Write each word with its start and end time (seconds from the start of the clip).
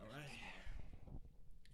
All 0.00 0.08
right. 0.12 0.30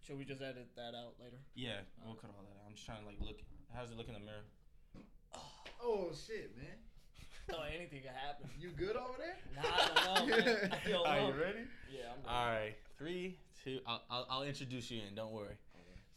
Should 0.06 0.18
we 0.18 0.24
just 0.24 0.42
edit 0.42 0.68
that 0.76 0.94
out 0.94 1.14
later? 1.20 1.36
Yeah, 1.54 1.80
we'll 2.04 2.14
cut 2.14 2.30
all 2.36 2.44
that 2.44 2.56
out. 2.58 2.66
I'm 2.68 2.74
just 2.74 2.86
trying 2.86 3.00
to 3.00 3.06
like 3.06 3.16
look. 3.20 3.38
How's 3.74 3.90
it 3.90 3.96
look 3.96 4.08
in 4.08 4.14
the 4.14 4.20
mirror? 4.20 4.44
Oh 5.82 6.10
shit, 6.14 6.56
man. 6.56 6.66
Oh, 7.52 7.62
anything 7.76 8.02
can 8.02 8.12
happen. 8.14 8.48
You 8.58 8.68
good 8.70 8.94
over 8.96 9.18
there? 9.18 9.36
Nah, 9.56 9.62
I 9.68 10.16
don't 10.16 10.28
know. 10.28 10.36
Man. 10.36 10.70
I 10.72 10.76
feel 10.76 11.02
Are 11.04 11.18
you 11.18 11.24
low. 11.24 11.30
ready? 11.32 11.58
Yeah, 11.90 12.12
I'm 12.12 12.22
ready. 12.24 12.28
All 12.28 12.46
right, 12.46 12.74
three, 12.96 13.36
two. 13.64 13.80
I'll, 13.84 14.00
I'll, 14.08 14.26
I'll 14.30 14.42
introduce 14.44 14.92
you 14.92 15.00
in. 15.08 15.16
Don't 15.16 15.32
worry. 15.32 15.56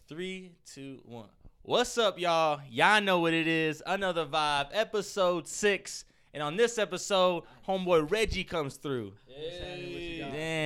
Three, 0.08 0.52
two, 0.72 1.00
one. 1.04 1.26
What's 1.64 1.98
up, 1.98 2.20
y'all? 2.20 2.62
Y'all 2.70 3.02
know 3.02 3.20
what 3.20 3.34
it 3.34 3.48
is. 3.48 3.82
Another 3.88 4.26
vibe, 4.28 4.68
episode 4.72 5.48
six. 5.48 6.06
And 6.32 6.44
on 6.44 6.58
this 6.58 6.78
episode, 6.78 7.44
homeboy 7.68 8.10
Reggie 8.12 8.44
comes 8.44 8.76
through. 8.76 9.14
Hey. 9.26 9.95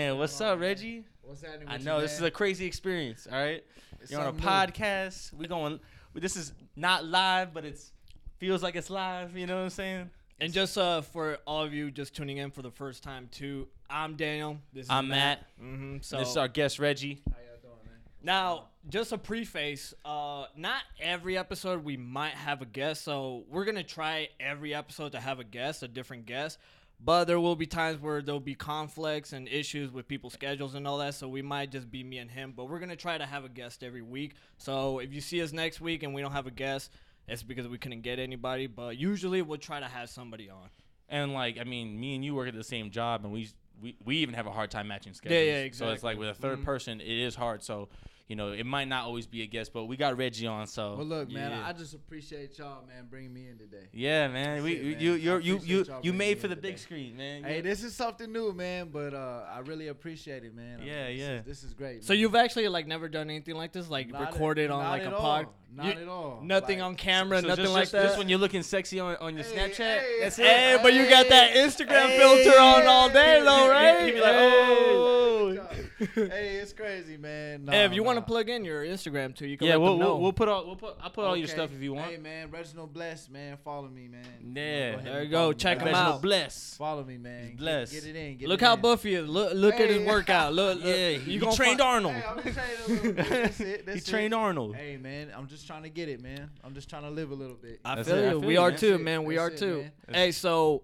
Damn, 0.10 0.18
what's 0.18 0.42
up, 0.42 0.60
Reggie? 0.60 1.06
What's 1.22 1.44
happening? 1.44 1.68
I 1.68 1.78
know 1.78 2.02
this 2.02 2.14
is 2.14 2.22
a 2.24 2.32
crazy 2.32 2.66
experience. 2.66 3.28
All 3.32 3.38
right, 3.38 3.64
It's 4.02 4.10
you're 4.10 4.20
on 4.20 4.30
a 4.30 4.32
new. 4.32 4.40
podcast. 4.40 5.32
We 5.34 5.46
going. 5.46 5.80
This 6.16 6.36
is 6.36 6.52
not 6.76 7.06
live, 7.06 7.54
but 7.54 7.64
it's 7.64 7.92
feels 8.40 8.64
like 8.64 8.76
it's 8.76 8.90
live. 8.90 9.38
You 9.38 9.46
know 9.46 9.58
what 9.58 9.66
I'm 9.66 9.70
saying? 9.70 10.10
And 10.42 10.52
just 10.52 10.80
uh, 10.80 11.02
for 11.02 11.38
all 11.46 11.64
of 11.64 11.76
you 11.76 11.92
just 11.92 12.16
tuning 12.16 12.38
in 12.38 12.50
for 12.50 12.64
the 12.64 12.72
first 12.72 13.04
time 13.04 13.30
too, 13.32 13.68
I'm 13.88 14.16
Daniel. 14.16 14.58
This 14.74 14.86
is 14.86 14.90
I'm 14.90 15.10
Matt. 15.10 15.46
Mm-hmm. 15.62 15.98
So 16.02 16.18
this 16.18 16.30
is 16.30 16.38
our 16.38 16.48
guest 16.48 16.80
Reggie. 16.80 17.22
How 17.30 17.36
y'all 17.38 17.62
doing, 17.62 17.74
man? 17.86 17.94
now, 18.24 18.70
just 18.90 19.12
a 19.12 19.18
preface. 19.20 19.94
Uh, 20.04 20.46
not 20.58 20.82
every 21.00 21.38
episode 21.38 21.84
we 21.84 21.98
might 21.98 22.34
have 22.34 22.64
a 22.64 22.66
guest, 22.66 23.04
so 23.04 23.44
we're 23.48 23.64
gonna 23.66 23.84
try 23.84 24.30
every 24.40 24.74
episode 24.74 25.12
to 25.12 25.20
have 25.20 25.40
a 25.40 25.44
guest, 25.44 25.84
a 25.84 25.88
different 25.88 26.26
guest. 26.26 26.58
But 27.02 27.26
there 27.26 27.40
will 27.40 27.56
be 27.56 27.66
times 27.66 28.02
where 28.02 28.22
there'll 28.22 28.42
be 28.42 28.56
conflicts 28.56 29.32
and 29.32 29.48
issues 29.48 29.92
with 29.92 30.08
people's 30.08 30.34
schedules 30.34 30.76
and 30.76 30.86
all 30.86 30.98
that, 30.98 31.14
so 31.16 31.30
we 31.30 31.42
might 31.42 31.72
just 31.72 31.90
be 31.90 32.04
me 32.04 32.18
and 32.18 32.30
him. 32.30 32.54
But 32.56 32.66
we're 32.70 32.80
gonna 32.80 32.96
try 32.98 33.18
to 33.18 33.26
have 33.26 33.46
a 33.46 33.50
guest 33.50 33.84
every 33.84 34.02
week. 34.02 34.34
So 34.58 35.00
if 35.00 35.14
you 35.14 35.22
see 35.22 35.42
us 35.42 35.54
next 35.54 35.80
week 35.80 36.04
and 36.04 36.14
we 36.14 36.22
don't 36.22 36.34
have 36.34 36.46
a 36.48 36.52
guest, 36.52 36.92
it's 37.28 37.42
because 37.42 37.68
we 37.68 37.78
couldn't 37.78 38.02
get 38.02 38.20
anybody. 38.20 38.68
But 38.68 38.98
usually 38.98 39.42
we'll 39.42 39.60
try 39.60 39.80
to 39.80 39.86
have 39.86 40.10
somebody 40.10 40.50
on. 40.50 40.70
And 41.08 41.34
like, 41.34 41.58
I 41.58 41.64
mean, 41.64 41.98
me 42.00 42.16
and 42.16 42.26
you 42.26 42.36
work 42.36 42.50
at 42.50 42.54
the 42.56 42.64
same 42.64 42.92
job, 42.92 43.24
and 43.24 43.32
we 43.34 43.50
we, 43.82 43.96
we 44.04 44.18
even 44.18 44.36
have 44.36 44.46
a 44.46 44.52
hard 44.52 44.70
time 44.70 44.90
matching 44.90 45.14
schedules. 45.14 45.40
Yeah, 45.40 45.46
yeah, 45.54 45.58
exactly. 45.64 45.88
So 45.88 45.94
it's 45.94 46.04
like 46.04 46.18
with 46.20 46.28
a 46.28 46.34
3rd 46.48 46.58
Mhm. 46.60 46.66
person, 46.66 47.00
it 47.00 47.08
is 47.08 47.34
hard. 47.34 47.64
So 47.64 47.88
you 48.30 48.36
know, 48.36 48.52
it 48.52 48.66
might 48.66 48.88
not 48.88 49.06
always 49.06 49.26
be 49.28 49.42
a 49.42 49.48
guest, 49.48 49.74
but 49.74 49.86
we 49.86 49.98
got 49.98 50.16
Reggie 50.16 50.46
on. 50.48 50.68
So 50.68 50.96
Well, 50.96 51.06
look, 51.06 51.32
man, 51.32 51.50
yeah. 51.52 51.68
I 51.68 51.74
just 51.74 51.94
appreciate 51.96 52.58
y'all, 52.60 52.86
man, 52.88 53.08
bringing 53.10 53.34
me 53.34 53.48
in 53.50 53.58
today. 53.58 53.88
yeah, 53.92 54.28
man, 54.28 54.64
we 54.64 54.74
it, 54.76 54.84
man. 54.84 55.02
you 55.02 55.14
you're, 55.14 55.40
you 55.40 55.60
you 55.64 55.78
y'all 55.84 55.96
you 56.04 56.12
bringing 56.12 56.18
made 56.18 56.40
for 56.40 56.46
in 56.46 56.52
the 56.52 56.56
big 56.56 56.78
screen, 56.78 57.18
man. 57.18 57.44
Hey, 57.44 57.58
You- 57.58 57.62
this 57.64 57.84
is 57.84 57.96
something 57.96 58.32
new, 58.32 58.54
man, 58.54 58.90
but 58.94 59.14
uh, 59.16 59.46
I 59.52 59.60
really 59.60 59.88
appreciate 59.88 60.44
it, 60.46 60.54
man. 60.56 60.80
Yeah, 60.86 61.08
this 61.08 61.18
yeah. 61.20 61.30
Is, 61.40 61.46
this 61.46 61.64
is 61.64 61.74
great. 61.74 62.04
So 62.06 62.14
man. 62.14 62.20
you've 62.22 62.36
actually 62.36 62.68
like 62.70 62.86
never 62.88 63.10
done 63.10 63.30
anything 63.30 63.56
like 63.56 63.74
this, 63.74 63.90
like 63.90 64.10
Not 64.12 64.22
at- 64.22 64.32
recorded 64.34 64.70
on 64.72 64.84
like 64.84 65.04
a 65.04 65.14
all. 65.16 65.20
pod. 65.22 65.48
Not 65.76 65.86
You- 65.86 66.02
at 66.04 66.08
all. 66.08 66.42
Nothing 66.44 66.80
Like, 66.80 66.86
on 66.88 66.96
camera, 66.96 67.42
so 67.42 67.48
nothing 67.48 67.66
just, 67.66 67.74
like 67.74 67.82
just, 67.84 67.92
that. 67.94 68.04
Just 68.04 68.18
when 68.20 68.30
you're 68.30 68.40
looking 68.40 68.64
sexy 68.64 69.00
on, 69.00 69.16
on 69.18 69.36
your 69.36 69.44
Hey, 69.44 69.56
Snapchat. 69.70 69.76
hey, 69.78 70.18
that's 70.22 70.36
hey, 70.38 70.44
it. 70.44 70.78
Hey, 70.78 70.80
but 70.84 70.94
you 70.94 71.08
got 71.10 71.30
that 71.30 71.52
Instagram 71.56 72.08
hey, 72.10 72.18
filter 72.18 72.60
on 72.60 72.88
all 72.88 73.10
day, 73.10 73.42
though, 73.44 73.70
right? 73.70 74.08
you 74.08 74.14
be 74.14 74.20
like, 74.20 74.36
oh. 74.36 75.68
hey, 76.16 76.56
it's 76.62 76.74
crazy, 76.74 77.18
man. 77.18 77.68
hey, 77.70 77.84
if 77.86 77.92
Nah, 77.92 77.96
you 77.96 78.04
want 78.04 78.19
to 78.20 78.26
plug 78.26 78.50
in 78.50 78.64
your 78.66 78.84
Instagram 78.86 79.36
too, 79.36 79.48
you 79.48 79.58
can 79.58 79.68
Yeah, 79.68 79.74
let 79.74 79.82
we'll, 79.82 79.90
them 79.92 80.00
know. 80.00 80.08
we'll 80.16 80.22
we'll 80.22 80.34
put 80.34 80.48
all 80.50 80.66
we'll 80.66 80.76
put 80.76 80.98
I'll 81.02 81.10
put 81.10 81.26
all 81.26 81.36
your 81.38 81.46
Okay. 81.46 81.54
stuff 81.54 81.72
if 81.76 81.82
you 81.82 81.94
want. 81.94 82.12
Hey, 82.12 82.18
man, 82.18 82.52
Reginald 82.52 82.94
Bless, 82.94 83.30
man, 83.30 83.58
follow 83.64 83.88
me, 83.88 84.08
man. 84.08 84.22
Yeah. 84.56 84.92
Go 84.92 84.98
ahead 85.00 85.06
There 85.06 85.16
and 85.20 85.26
you 85.26 85.32
go. 85.32 85.50
me, 85.50 85.56
Check 85.56 85.78
man. 85.80 85.88
him 85.90 85.96
out. 85.96 86.22
Bless. 86.22 86.76
Follow 86.78 87.04
me, 87.04 87.18
man. 87.18 87.48
Get- 87.50 87.58
blessed. 87.58 87.94
Get, 87.94 88.06
it 88.06 88.16
in. 88.16 88.38
Get 88.38 88.50
look 88.50 88.62
it 88.62 88.66
how 88.66 88.74
in. 88.76 88.82
buff 88.82 89.04
he 89.04 89.14
is. 89.14 89.28
Look, 89.30 89.54
look 89.54 89.74
at 89.76 89.90
his 89.90 89.98
Hey. 90.02 90.08
workout. 90.08 90.54
Look, 90.54 90.78
look. 90.84 90.86
Yeah, 90.86 91.10
you 91.10 91.20
he 91.20 91.38
gonna 91.38 91.56
trained 91.56 91.80
find- 91.80 92.06
Arnold. 92.06 92.14
Hey, 92.16 92.24
I'm 92.28 92.44
just 92.44 92.56
trying 92.56 92.76
to. 92.78 92.92
little 92.94 93.12
bit. 93.14 93.28
That's 93.30 93.60
it. 93.60 93.80
He 93.80 93.86
That's 93.86 94.06
trained 94.10 94.34
it. 94.34 94.38
Arnold. 94.38 94.76
Hey, 94.76 94.98
man, 94.98 95.32
I'm 95.36 95.48
just 95.48 95.66
trying 95.68 95.84
to 95.84 95.90
get 95.90 96.10
it, 96.10 96.22
man. 96.22 96.50
I'm 96.64 96.74
just 96.74 96.90
trying 96.90 97.04
to 97.04 97.10
live 97.10 97.32
a 97.32 97.36
little 97.36 97.56
bit. 97.56 97.80
I 97.86 97.96
That's 97.96 98.08
feel 98.08 98.18
it, 98.18 98.22
I 98.22 98.24
you. 98.26 98.40
feel 98.40 98.48
we 98.48 98.54
you, 98.54 98.60
are 98.62 98.70
man. 98.72 98.80
too, 98.80 98.98
man. 99.00 99.24
We 99.24 99.36
that's 99.36 99.44
are 99.44 99.54
it, 99.56 99.58
too. 99.60 99.78
man. 99.78 99.92
Hey, 100.16 100.32
so 100.32 100.82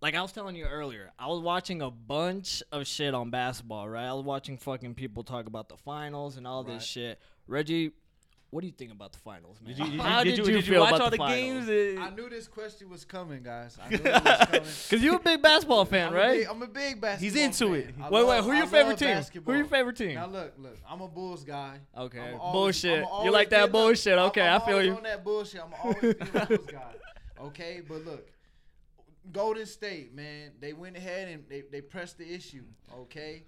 like 0.00 0.14
I 0.14 0.22
was 0.22 0.32
telling 0.32 0.54
you 0.56 0.64
earlier, 0.66 1.10
I 1.18 1.26
was 1.28 1.40
watching 1.40 1.82
a 1.82 1.90
bunch 1.90 2.62
of 2.72 2.86
shit 2.86 3.14
on 3.14 3.30
basketball, 3.30 3.88
right? 3.88 4.06
I 4.06 4.12
was 4.12 4.24
watching 4.24 4.56
fucking 4.58 4.94
people 4.94 5.22
talk 5.24 5.46
about 5.46 5.68
the 5.68 5.76
finals 5.76 6.36
and 6.36 6.46
all 6.46 6.64
Right. 6.64 6.74
this 6.74 6.84
shit. 6.84 7.18
Reggie, 7.46 7.92
what 8.50 8.62
do 8.62 8.66
you 8.66 8.72
think 8.72 8.92
about 8.92 9.12
the 9.12 9.18
finals, 9.18 9.58
man? 9.60 9.74
Did 9.74 9.84
you, 9.84 9.90
did 9.92 10.00
How 10.00 10.18
you, 10.20 10.24
did 10.24 10.38
you, 10.38 10.44
did 10.44 10.54
you 10.66 10.72
feel 10.72 10.80
watch 10.80 10.90
about 10.92 11.00
all 11.02 11.10
the 11.10 11.16
finals? 11.18 11.66
games? 11.66 11.98
I 12.00 12.10
knew 12.10 12.28
this 12.30 12.48
question 12.48 12.88
was 12.88 13.04
coming, 13.04 13.42
guys. 13.42 13.76
I 13.82 13.88
knew 13.90 13.96
it 13.96 14.04
was 14.04 14.22
coming. 14.46 14.60
Cause 14.90 14.92
you're 15.02 15.16
a 15.16 15.20
big 15.20 15.42
basketball 15.42 15.84
fan, 15.84 16.08
I'm 16.08 16.14
right? 16.14 16.30
A 16.30 16.38
big, 16.38 16.46
I'm 16.48 16.62
a 16.62 16.66
big 16.66 17.00
basketball. 17.00 17.18
He's 17.18 17.36
into 17.36 17.66
fan. 17.66 17.74
it. 17.74 17.94
I 18.02 18.08
wait, 18.08 18.26
wait. 18.26 18.44
Who 18.44 18.50
I 18.52 18.56
your 18.58 18.66
favorite 18.66 18.98
team? 18.98 19.08
basketball. 19.08 19.52
Who 19.52 19.58
your 19.58 19.68
favorite 19.68 19.96
team? 19.96 20.14
Now 20.14 20.26
look, 20.28 20.54
look. 20.58 20.76
I'm 20.88 21.00
a 21.02 21.08
Bulls 21.08 21.44
guy. 21.44 21.78
Okay, 21.96 22.20
I'ma 22.20 22.38
always- 22.38 22.52
bullshit. 22.82 23.04
I'ma 23.04 23.24
You 23.24 23.30
like 23.32 23.50
that 23.50 23.64
a- 23.64 23.72
bullshit? 23.72 24.16
I'm- 24.16 24.28
Okay, 24.28 24.46
I'm 24.48 24.62
I 24.62 24.64
feel 24.64 24.74
always 24.74 24.86
you. 24.86 24.96
On 24.96 25.02
that 25.02 25.24
bullshit, 25.24 25.60
I'm 25.60 25.74
always 25.82 26.14
a 26.18 26.46
Bulls 26.46 26.66
guy. 26.70 26.94
Okay, 27.42 27.82
but 27.86 28.04
look, 28.06 28.26
Golden 29.32 29.66
State, 29.66 30.14
man, 30.14 30.52
they 30.60 30.72
went 30.72 30.96
ahead 30.96 31.28
and 31.28 31.44
they, 31.48 31.62
they 31.70 31.80
pressed 31.80 32.18
the 32.18 32.30
issue. 32.32 32.62
Okay, 33.00 33.42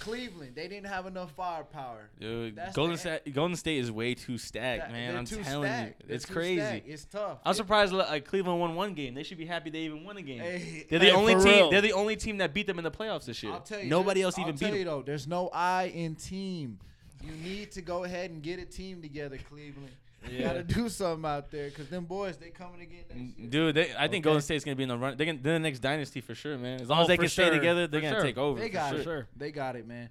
Cleveland, 0.00 0.54
they 0.56 0.66
didn't 0.68 0.86
have 0.88 1.06
enough 1.06 1.30
firepower. 1.32 2.10
Dude, 2.20 2.56
That's 2.56 2.74
Golden 2.74 2.94
the- 2.94 2.98
State, 2.98 3.32
Golden 3.34 3.56
State 3.56 3.78
is 3.78 3.90
way 3.92 4.14
too 4.14 4.36
stacked, 4.38 4.82
That- 4.82 4.92
man. 4.92 5.10
they're 5.10 5.18
I'm 5.18 5.24
too 5.24 5.42
telling 5.42 5.68
stacked. 5.68 6.00
you, 6.02 6.06
They're 6.08 6.16
it's 6.16 6.26
crazy. 6.26 6.56
stacked. 6.60 6.88
It's 6.88 7.04
tough. 7.04 7.38
I'm 7.44 7.52
It- 7.52 7.54
surprised 7.54 7.92
like 7.92 8.24
Cleveland 8.24 8.58
won 8.60 8.74
one 8.74 8.94
game. 8.94 9.14
They 9.14 9.22
should 9.22 9.38
be 9.38 9.46
happy 9.46 9.70
they 9.70 9.80
even 9.80 10.02
won 10.04 10.16
a 10.16 10.22
game. 10.22 10.40
Hey, 10.40 10.86
they're 10.90 10.98
the 10.98 11.06
Hey, 11.06 11.10
only 11.12 11.34
team. 11.34 11.44
real. 11.44 11.70
They're 11.70 11.80
the 11.80 11.92
only 11.92 12.16
team 12.16 12.38
that 12.38 12.52
beat 12.52 12.66
them 12.66 12.78
in 12.78 12.84
the 12.84 12.90
playoffs 12.90 13.26
this 13.26 13.42
year. 13.42 13.52
I'll 13.52 13.60
tell 13.60 13.78
you, 13.80 13.88
Nobody 13.88 14.22
else 14.22 14.38
even 14.38 14.52
I'll 14.54 14.58
beat 14.58 14.66
you 14.72 14.78
them. 14.78 14.84
though, 14.86 15.02
there's 15.02 15.28
no 15.28 15.48
I 15.52 15.84
in 15.94 16.16
team. 16.16 16.78
You 17.24 17.32
need 17.34 17.70
to 17.72 17.82
go 17.82 18.02
ahead 18.02 18.32
and 18.32 18.42
get 18.42 18.58
a 18.58 18.64
team 18.64 19.00
together, 19.00 19.38
Cleveland. 19.38 19.92
You 20.30 20.38
Yeah. 20.38 20.42
gotta 20.48 20.62
do 20.62 20.88
something 20.88 21.28
out 21.28 21.50
there, 21.50 21.70
cause 21.70 21.88
them 21.88 22.04
boys 22.04 22.36
they 22.36 22.50
coming 22.50 22.80
again. 22.80 23.34
Dude, 23.50 23.74
they, 23.74 23.92
I 23.94 24.06
think 24.08 24.14
Okay. 24.14 24.20
Golden 24.20 24.42
State's 24.42 24.64
gonna 24.64 24.76
be 24.76 24.84
in 24.84 24.88
the 24.88 24.96
run. 24.96 25.16
They're, 25.16 25.26
gonna, 25.26 25.38
they're 25.42 25.54
the 25.54 25.58
next 25.58 25.80
dynasty 25.80 26.20
for 26.20 26.34
sure, 26.34 26.56
man. 26.58 26.80
As 26.80 26.88
long 26.88 27.00
Oh, 27.00 27.02
as 27.02 27.08
they 27.08 27.16
for 27.16 27.22
can 27.22 27.30
stay 27.30 27.50
together, 27.50 27.86
they're 27.86 28.00
For 28.00 28.06
gonna 28.06 28.16
sure. 28.16 28.24
take 28.24 28.38
over. 28.38 28.60
They 28.60 28.68
got 28.68 28.90
sure. 28.90 29.00
it. 29.00 29.04
Sure. 29.04 29.28
They 29.36 29.50
got 29.50 29.74
it, 29.76 29.86
man. 29.86 30.08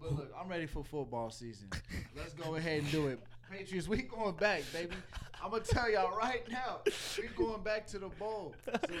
But 0.00 0.12
look, 0.16 0.34
I'm 0.40 0.48
ready 0.48 0.66
for 0.66 0.82
football 0.84 1.30
season. 1.30 1.68
Let's 2.16 2.32
go 2.34 2.54
ahead 2.56 2.82
and 2.82 2.90
do 2.90 3.08
it. 3.08 3.20
Patriots, 3.50 3.86
we 3.88 3.98
going 4.02 4.34
back, 4.36 4.62
baby. 4.72 4.94
I'm 5.42 5.50
gonna 5.50 5.62
tell 5.62 5.90
y'all 5.90 6.16
right 6.16 6.42
now, 6.50 6.80
we 7.18 7.28
going 7.36 7.62
back 7.62 7.86
to 7.88 7.98
the 7.98 8.08
bowl. 8.08 8.54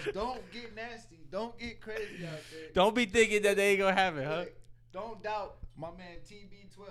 So 0.04 0.12
don't 0.12 0.52
get 0.52 0.74
nasty. 0.76 1.20
Don't 1.30 1.58
get 1.58 1.80
crazy 1.80 2.26
out 2.26 2.38
there. 2.52 2.68
Don't 2.74 2.94
be 2.94 3.06
thinking 3.06 3.42
that 3.42 3.56
they 3.56 3.70
ain't 3.70 3.78
gonna 3.80 3.94
have 3.96 4.18
it, 4.18 4.26
huh? 4.26 4.36
Look, 4.40 4.52
Don't 4.94 5.20
doubt 5.24 5.56
my 5.76 5.88
man 5.98 6.18
TB12, 6.24 6.86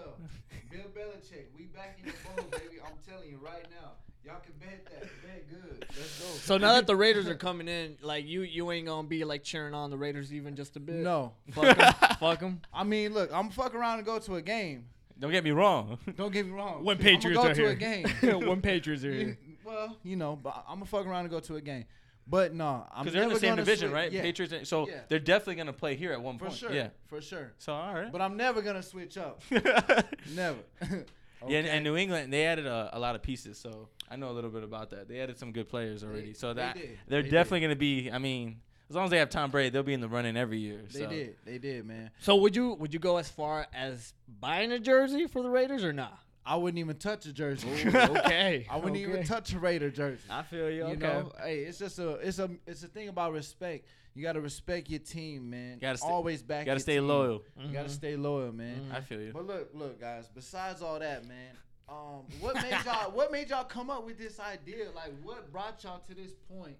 Bill 0.69 0.81
Belichick. 0.93 1.45
We 1.57 1.67
back 1.67 1.97
in 2.03 2.11
the 2.11 2.41
bowl, 2.41 2.49
baby. 2.51 2.81
I'm 2.85 2.97
telling 3.09 3.29
you 3.29 3.39
right 3.41 3.65
now. 3.71 3.91
Y'all 4.25 4.41
can 4.41 4.51
bet 4.59 4.85
that. 4.91 5.03
Bet 5.23 5.49
good. 5.49 5.85
Let's 5.97 6.19
go. 6.19 6.25
So 6.39 6.57
now 6.57 6.73
that 6.73 6.85
the 6.85 6.97
Raiders 6.97 7.29
are 7.29 7.35
coming 7.35 7.69
in, 7.69 7.95
like 8.01 8.27
you, 8.27 8.41
you 8.41 8.69
ain't 8.71 8.87
gonna 8.87 9.07
be 9.07 9.23
like 9.23 9.41
cheering 9.43 9.73
on 9.73 9.89
the 9.89 9.95
Raiders 9.97 10.33
even 10.33 10.53
just 10.53 10.75
a 10.75 10.81
bit. 10.81 10.95
no, 10.95 11.31
fuck 11.51 11.77
them. 11.77 11.93
fuck 12.19 12.39
them. 12.41 12.61
I 12.73 12.83
mean, 12.83 13.13
look, 13.13 13.31
I'm 13.33 13.49
fuck 13.49 13.73
around 13.73 13.99
and 13.99 14.05
go 14.05 14.19
to 14.19 14.35
a 14.35 14.41
game. 14.41 14.83
Don't 15.17 15.31
get 15.31 15.45
me 15.45 15.51
wrong. 15.51 15.97
Don't 16.17 16.33
get 16.33 16.45
me 16.45 16.51
wrong. 16.51 16.83
When 16.83 16.97
I'ma 16.97 17.03
Patriots 17.03 17.41
go 17.41 17.47
are 17.47 17.53
to 17.53 17.61
here. 17.61 17.69
a 17.69 17.75
game. 17.75 18.05
when 18.47 18.59
Patriots 18.59 19.05
are 19.05 19.13
here. 19.13 19.37
well, 19.63 19.95
you 20.03 20.17
know, 20.17 20.35
but 20.35 20.65
I'm 20.67 20.75
gonna 20.75 20.87
fuck 20.87 21.05
around 21.05 21.21
and 21.21 21.29
go 21.29 21.39
to 21.39 21.55
a 21.55 21.61
game. 21.61 21.85
But 22.25 22.53
no, 22.53 22.85
I'm 22.93 23.03
Because 23.03 23.13
they're 23.13 23.23
in 23.23 23.29
the 23.29 23.39
same 23.39 23.55
division, 23.57 23.89
switch- 23.89 23.93
right? 23.93 24.11
Yeah, 24.11 24.21
Patriots. 24.21 24.69
So 24.69 24.87
Yeah. 24.87 25.01
they're 25.09 25.19
definitely 25.19 25.55
gonna 25.55 25.73
play 25.73 25.95
here 25.95 26.13
at 26.13 26.21
one 26.21 26.37
for 26.37 26.45
point. 26.45 26.57
sure. 26.57 26.71
Yeah. 26.73 26.89
for 27.07 27.19
sure. 27.21 27.51
So 27.57 27.73
all 27.73 27.93
right. 27.93 28.11
But 28.11 28.21
I'm 28.21 28.37
never 28.37 28.61
gonna 28.61 28.81
switch 28.83 29.17
up. 29.17 29.41
Never. 30.35 30.59
Yeah, 31.45 31.57
and, 31.59 31.67
and 31.67 31.83
New 31.83 31.97
England 31.97 32.31
they 32.31 32.45
added 32.45 32.65
a, 32.65 32.89
a 32.93 32.99
lot 32.99 33.15
of 33.15 33.21
pieces, 33.21 33.57
so 33.57 33.89
I 34.09 34.15
know 34.15 34.29
a 34.29 34.31
little 34.31 34.49
bit 34.49 34.63
about 34.63 34.91
that. 34.91 35.09
They 35.09 35.19
added 35.19 35.37
some 35.37 35.51
good 35.51 35.67
players 35.67 36.01
already, 36.01 36.27
They- 36.27 36.33
so 36.33 36.53
they 36.53 36.61
that 36.61 36.75
did. 36.75 36.97
they're 37.09 37.21
They 37.21 37.27
definitely 37.29 37.59
gonna 37.59 37.75
be. 37.75 38.09
I 38.09 38.17
mean, 38.17 38.61
as 38.89 38.95
long 38.95 39.03
as 39.03 39.11
they 39.11 39.17
have 39.17 39.29
Tom 39.29 39.51
Brady, 39.51 39.69
they'll 39.69 39.83
be 39.83 39.93
in 39.93 39.99
the 39.99 40.07
running 40.07 40.37
every 40.37 40.59
year. 40.59 40.79
They 40.93 40.99
so. 41.01 41.09
did. 41.09 41.35
They 41.43 41.57
did, 41.57 41.85
man. 41.85 42.11
So 42.21 42.37
would 42.37 42.55
you 42.55 42.75
would 42.75 42.93
you 42.93 42.99
go 43.01 43.17
as 43.17 43.27
far 43.27 43.67
as 43.73 44.13
buying 44.39 44.71
a 44.71 44.79
jersey 44.79 45.27
for 45.27 45.43
the 45.43 45.49
Raiders 45.49 45.83
or 45.83 45.91
not? 45.91 46.17
I 46.45 46.55
wouldn't 46.57 46.79
even 46.79 46.97
touch 46.97 47.25
a 47.25 47.33
jersey. 47.33 47.69
okay. 47.69 48.67
I 48.71 48.75
wouldn't 48.77 48.97
even 48.97 49.23
touch 49.25 49.53
a 49.53 49.59
Raider 49.59 49.89
jersey. 49.89 50.23
I 50.29 50.43
feel 50.43 50.69
you. 50.69 50.77
You 50.87 50.93
okay. 50.93 50.97
know, 50.99 51.31
hey, 51.41 51.59
it's 51.59 51.79
just 51.79 51.99
a, 51.99 52.11
it's 52.15 52.39
a, 52.39 52.49
it's 52.67 52.83
a 52.83 52.87
thing 52.87 53.07
about 53.09 53.31
respect. 53.33 53.85
You 54.15 54.21
gotta 54.23 54.41
respect 54.41 54.89
your 54.89 54.99
team, 54.99 55.49
man. 55.49 55.75
You 55.75 55.79
Gotta 55.81 55.97
sta- 55.97 56.07
always 56.07 56.43
back. 56.43 56.61
You 56.61 56.65
gotta 56.67 56.75
your 56.75 56.79
stay 56.81 56.95
team. 56.97 57.07
loyal. 57.07 57.41
You 57.57 57.73
gotta 57.73 57.89
Mhm. 57.89 57.91
stay 57.93 58.15
loyal, 58.15 58.51
man. 58.51 58.89
Mhm. 58.91 58.93
I 58.95 59.01
feel 59.01 59.21
you. 59.21 59.31
But 59.33 59.47
look, 59.47 59.69
look, 59.73 59.99
guys. 59.99 60.29
Besides 60.35 60.81
all 60.83 60.99
that, 60.99 61.25
man, 61.27 61.57
um, 61.89 62.25
what 62.39 62.55
made 62.61 62.75
y'all? 62.85 63.09
what 63.13 63.31
made 63.31 63.49
y'all 63.49 63.63
come 63.63 63.89
up 63.89 64.05
with 64.05 64.17
this 64.19 64.39
idea? 64.39 64.91
Like, 64.93 65.13
what 65.23 65.51
brought 65.51 65.83
y'all 65.83 65.99
to 66.07 66.13
this 66.13 66.33
point 66.47 66.77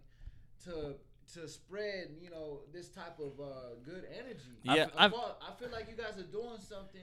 to 0.65 0.95
to 1.33 1.47
spread, 1.47 2.09
you 2.21 2.29
know, 2.29 2.59
this 2.71 2.89
type 2.89 3.17
of 3.17 3.39
uh, 3.39 3.75
good 3.83 4.03
energy? 4.13 4.59
Yeah, 4.61 4.87
I, 4.95 5.05
I've- 5.05 5.15
feel, 5.15 5.37
I 5.41 5.59
feel 5.59 5.69
like 5.71 5.87
you 5.89 5.95
guys 5.95 6.19
are 6.19 6.27
doing 6.31 6.59
something 6.59 7.01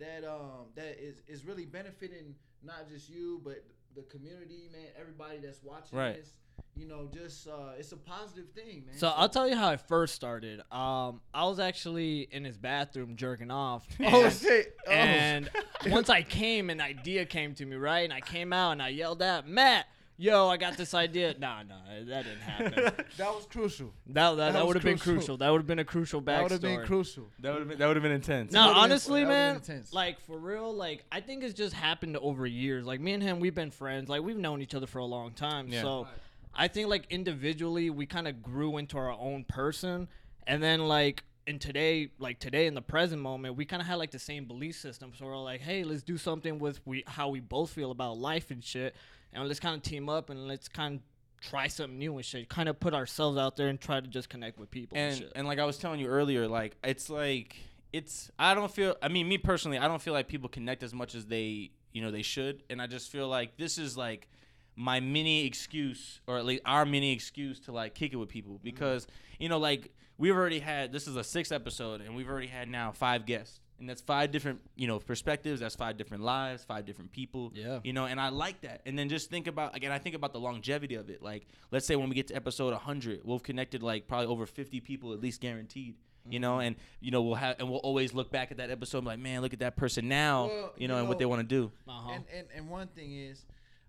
that 0.00 0.24
um 0.28 0.66
that 0.74 0.98
is 1.00 1.22
is 1.28 1.44
really 1.44 1.64
benefiting 1.66 2.34
not 2.62 2.88
just 2.88 3.08
you, 3.08 3.40
but 3.44 3.64
the 3.94 4.02
community, 4.02 4.68
man. 4.72 4.86
Everybody 5.00 5.38
that's 5.38 5.62
watching 5.62 5.98
Right. 5.98 6.16
this. 6.16 6.30
you 6.76 6.86
know, 6.86 7.08
just 7.12 7.48
uh, 7.48 7.72
it's 7.78 7.92
a 7.92 7.96
positive 7.96 8.48
thing, 8.54 8.84
man. 8.86 8.96
So 8.98 9.08
I'll 9.08 9.28
tell 9.28 9.48
you 9.48 9.56
how 9.56 9.72
it 9.72 9.80
first 9.88 10.14
started. 10.14 10.60
Um, 10.70 11.20
I 11.34 11.44
was 11.46 11.58
actually 11.58 12.28
in 12.30 12.44
his 12.44 12.56
bathroom 12.58 13.16
jerking 13.16 13.50
off. 13.50 13.86
Oh 14.00 14.28
shit! 14.30 14.76
Oh. 14.86 14.90
And 14.90 15.50
once 15.88 16.08
I 16.10 16.22
came, 16.22 16.70
an 16.70 16.80
idea 16.80 17.24
came 17.24 17.54
to 17.54 17.64
me, 17.66 17.76
right? 17.76 18.00
And 18.04 18.12
I 18.12 18.20
came 18.20 18.52
out 18.52 18.72
and 18.72 18.82
I 18.82 18.88
yelled 18.88 19.22
out, 19.22 19.48
Matt, 19.48 19.86
yo, 20.20 20.48
I 20.48 20.56
got 20.56 20.76
this 20.76 20.92
idea. 20.94 21.34
Nah, 21.38 21.62
nah, 21.62 21.74
that 22.06 22.24
didn't 22.24 22.40
happen. 22.40 23.04
that 23.16 23.34
was 23.34 23.46
crucial. 23.50 23.92
That, 24.06 24.30
that, 24.30 24.36
That 24.36 24.52
that 24.52 24.58
was 24.60 24.66
would 24.68 24.76
have 24.76 24.84
been 24.84 24.98
crucial. 24.98 25.14
crucial. 25.14 25.36
That 25.38 25.50
would 25.50 25.58
have 25.60 25.66
been 25.66 25.78
a 25.78 25.84
crucial 25.84 26.20
backstory. 26.20 26.24
That 26.26 26.42
would 26.42 26.52
have 26.52 26.60
been 26.60 26.84
crucial. 26.84 27.24
That 27.40 27.52
would 27.52 27.58
have 27.60 27.68
been 27.68 27.78
that 27.78 27.86
would 27.86 27.96
have 27.96 28.02
been 28.02 28.12
intense. 28.12 28.52
No, 28.52 28.60
would've 28.60 28.74
been- 28.74 28.82
honestly, 28.84 29.20
that 29.20 29.26
would've 29.28 29.38
man, 29.38 29.54
been 29.54 29.62
intense. 29.62 29.92
like 29.92 30.20
for 30.20 30.38
real, 30.38 30.72
like 30.74 31.04
I 31.10 31.20
think 31.20 31.42
it's 31.42 31.54
just 31.54 31.74
happened 31.74 32.16
over 32.18 32.46
years. 32.46 32.84
Like 32.84 33.00
me 33.00 33.12
and 33.12 33.22
him, 33.22 33.40
we've 33.40 33.54
been 33.54 33.70
friends. 33.70 34.08
Like 34.08 34.22
we've 34.22 34.36
known 34.36 34.60
each 34.62 34.74
other 34.74 34.86
for 34.86 34.98
a 34.98 35.04
long 35.04 35.32
time. 35.32 35.68
Yeah. 35.68 35.82
So 35.82 36.06
I 36.54 36.68
think 36.68 36.88
like 36.88 37.06
individually, 37.10 37.90
we 37.90 38.06
kind 38.06 38.28
of 38.28 38.42
grew 38.42 38.76
into 38.76 38.98
our 38.98 39.12
own 39.12 39.44
person, 39.44 40.08
and 40.46 40.62
then 40.62 40.86
like 40.86 41.24
in 41.46 41.58
today, 41.58 42.10
like 42.18 42.38
today 42.38 42.66
in 42.66 42.74
the 42.74 42.82
present 42.82 43.20
moment, 43.22 43.56
we 43.56 43.64
kind 43.64 43.80
of 43.80 43.88
had 43.88 43.96
like 43.96 44.10
the 44.10 44.18
same 44.18 44.44
belief 44.44 44.76
system. 44.76 45.12
So 45.18 45.24
we're 45.26 45.38
like, 45.38 45.60
hey, 45.60 45.84
let's 45.84 46.02
do 46.02 46.16
something 46.18 46.58
with 46.58 46.80
we 46.84 47.04
how 47.06 47.28
we 47.28 47.40
both 47.40 47.70
feel 47.70 47.90
about 47.90 48.18
life 48.18 48.50
and 48.50 48.62
shit, 48.62 48.94
and 49.32 49.46
let's 49.46 49.60
kind 49.60 49.76
of 49.76 49.82
team 49.82 50.08
up 50.08 50.30
and 50.30 50.48
let's 50.48 50.68
kind 50.68 50.96
of 50.96 51.02
try 51.40 51.66
something 51.68 51.98
new 51.98 52.16
and 52.16 52.24
shit. 52.24 52.48
Kind 52.48 52.68
of 52.68 52.78
put 52.80 52.94
ourselves 52.94 53.38
out 53.38 53.56
there 53.56 53.68
and 53.68 53.80
try 53.80 54.00
to 54.00 54.06
just 54.06 54.28
connect 54.28 54.58
with 54.58 54.70
people 54.70 54.98
and, 54.98 55.12
and 55.12 55.18
shit. 55.22 55.32
and 55.34 55.46
like 55.46 55.58
I 55.58 55.64
was 55.64 55.78
telling 55.78 56.00
you 56.00 56.06
earlier, 56.06 56.46
like 56.48 56.76
it's 56.84 57.10
like 57.10 57.56
it's 57.92 58.30
I 58.38 58.54
don't 58.54 58.70
feel 58.70 58.96
I 59.02 59.08
mean 59.08 59.28
me 59.28 59.38
personally, 59.38 59.78
I 59.78 59.88
don't 59.88 60.02
feel 60.02 60.14
like 60.14 60.28
people 60.28 60.48
connect 60.48 60.82
as 60.82 60.94
much 60.94 61.14
as 61.14 61.26
they 61.26 61.70
you 61.92 62.02
know 62.02 62.10
they 62.10 62.22
should, 62.22 62.62
and 62.70 62.80
I 62.80 62.86
just 62.86 63.10
feel 63.10 63.28
like 63.28 63.56
this 63.56 63.78
is 63.78 63.96
like 63.96 64.28
my 64.76 65.00
mini 65.00 65.46
excuse 65.46 66.20
or 66.26 66.38
at 66.38 66.44
least 66.46 66.62
our 66.64 66.86
mini 66.86 67.12
excuse 67.12 67.60
to 67.60 67.72
like 67.72 67.94
kick 67.94 68.12
it 68.12 68.16
with 68.16 68.28
people 68.28 68.54
mm-hmm. 68.54 68.64
because 68.64 69.06
you 69.38 69.48
know 69.48 69.58
like 69.58 69.92
we've 70.16 70.34
already 70.34 70.60
had 70.60 70.92
this 70.92 71.06
is 71.06 71.16
a 71.16 71.24
sixth 71.24 71.52
episode 71.52 72.00
and 72.00 72.14
we've 72.14 72.28
already 72.28 72.46
had 72.46 72.68
now 72.68 72.92
five 72.92 73.26
guests 73.26 73.60
and 73.80 73.88
that's 73.88 74.00
five 74.02 74.30
different 74.30 74.60
you 74.76 74.86
know 74.86 74.98
perspectives 74.98 75.60
that's 75.60 75.74
five 75.74 75.96
different 75.96 76.22
lives 76.22 76.62
five 76.64 76.84
different 76.84 77.10
people 77.12 77.50
Yeah. 77.54 77.80
you 77.82 77.92
know 77.92 78.04
and 78.06 78.20
i 78.20 78.28
like 78.28 78.60
that 78.60 78.82
and 78.86 78.98
then 78.98 79.08
just 79.08 79.30
think 79.30 79.46
about 79.46 79.74
again 79.74 79.90
i 79.90 79.98
think 79.98 80.14
about 80.14 80.32
the 80.32 80.40
longevity 80.40 80.94
of 80.94 81.10
it 81.10 81.22
like 81.22 81.46
let's 81.70 81.86
say 81.86 81.96
when 81.96 82.08
we 82.08 82.14
get 82.14 82.28
to 82.28 82.34
episode 82.34 82.72
100 82.72 83.20
we've 83.24 83.42
connected 83.42 83.82
like 83.82 84.06
probably 84.06 84.26
over 84.26 84.46
50 84.46 84.80
people 84.80 85.12
at 85.12 85.20
least 85.20 85.40
guaranteed 85.40 85.96
you 86.28 86.38
know 86.38 86.60
and 86.60 86.76
you 87.00 87.10
know 87.10 87.22
we'll 87.22 87.34
have 87.34 87.56
and 87.58 87.68
we'll 87.68 87.78
always 87.78 88.12
look 88.12 88.30
back 88.30 88.50
at 88.50 88.58
that 88.58 88.70
episode 88.70 88.98
and 88.98 89.06
be 89.06 89.10
like 89.10 89.18
man 89.18 89.40
look 89.40 89.54
at 89.54 89.60
that 89.60 89.76
person 89.76 90.06
now 90.08 90.46
Well, 90.46 90.72
you 90.76 90.86
know 90.86 90.94
you 90.94 91.00
and 91.00 91.08
what 91.08 91.18
they 91.18 91.24
want 91.26 91.40
to 91.40 91.46
do 91.46 91.72
uh-huh. 91.88 92.12
And, 92.12 92.24
and 92.36 92.46
and 92.54 92.68
one 92.68 92.88
thing 92.88 93.12
is, 93.12 93.46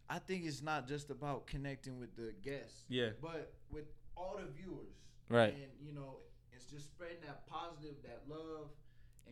I 0.10 0.20
think 0.20 0.46
it's 0.46 0.62
not 0.62 0.88
just 0.88 1.10
about 1.10 1.46
connecting 1.48 2.00
with 2.00 2.16
the 2.16 2.34
guests, 2.42 2.84
yeah 2.90 3.10
but 3.22 3.54
with 3.70 3.86
all 4.16 4.38
the 4.38 4.50
viewers. 4.52 4.96
Right. 5.30 5.54
And 5.54 5.72
you 5.86 5.94
know, 5.94 6.18
it's 6.54 6.66
just 6.66 6.88
spreading 6.88 7.18
that 7.26 7.48
positive, 7.48 7.96
that 8.04 8.22
love. 8.30 8.68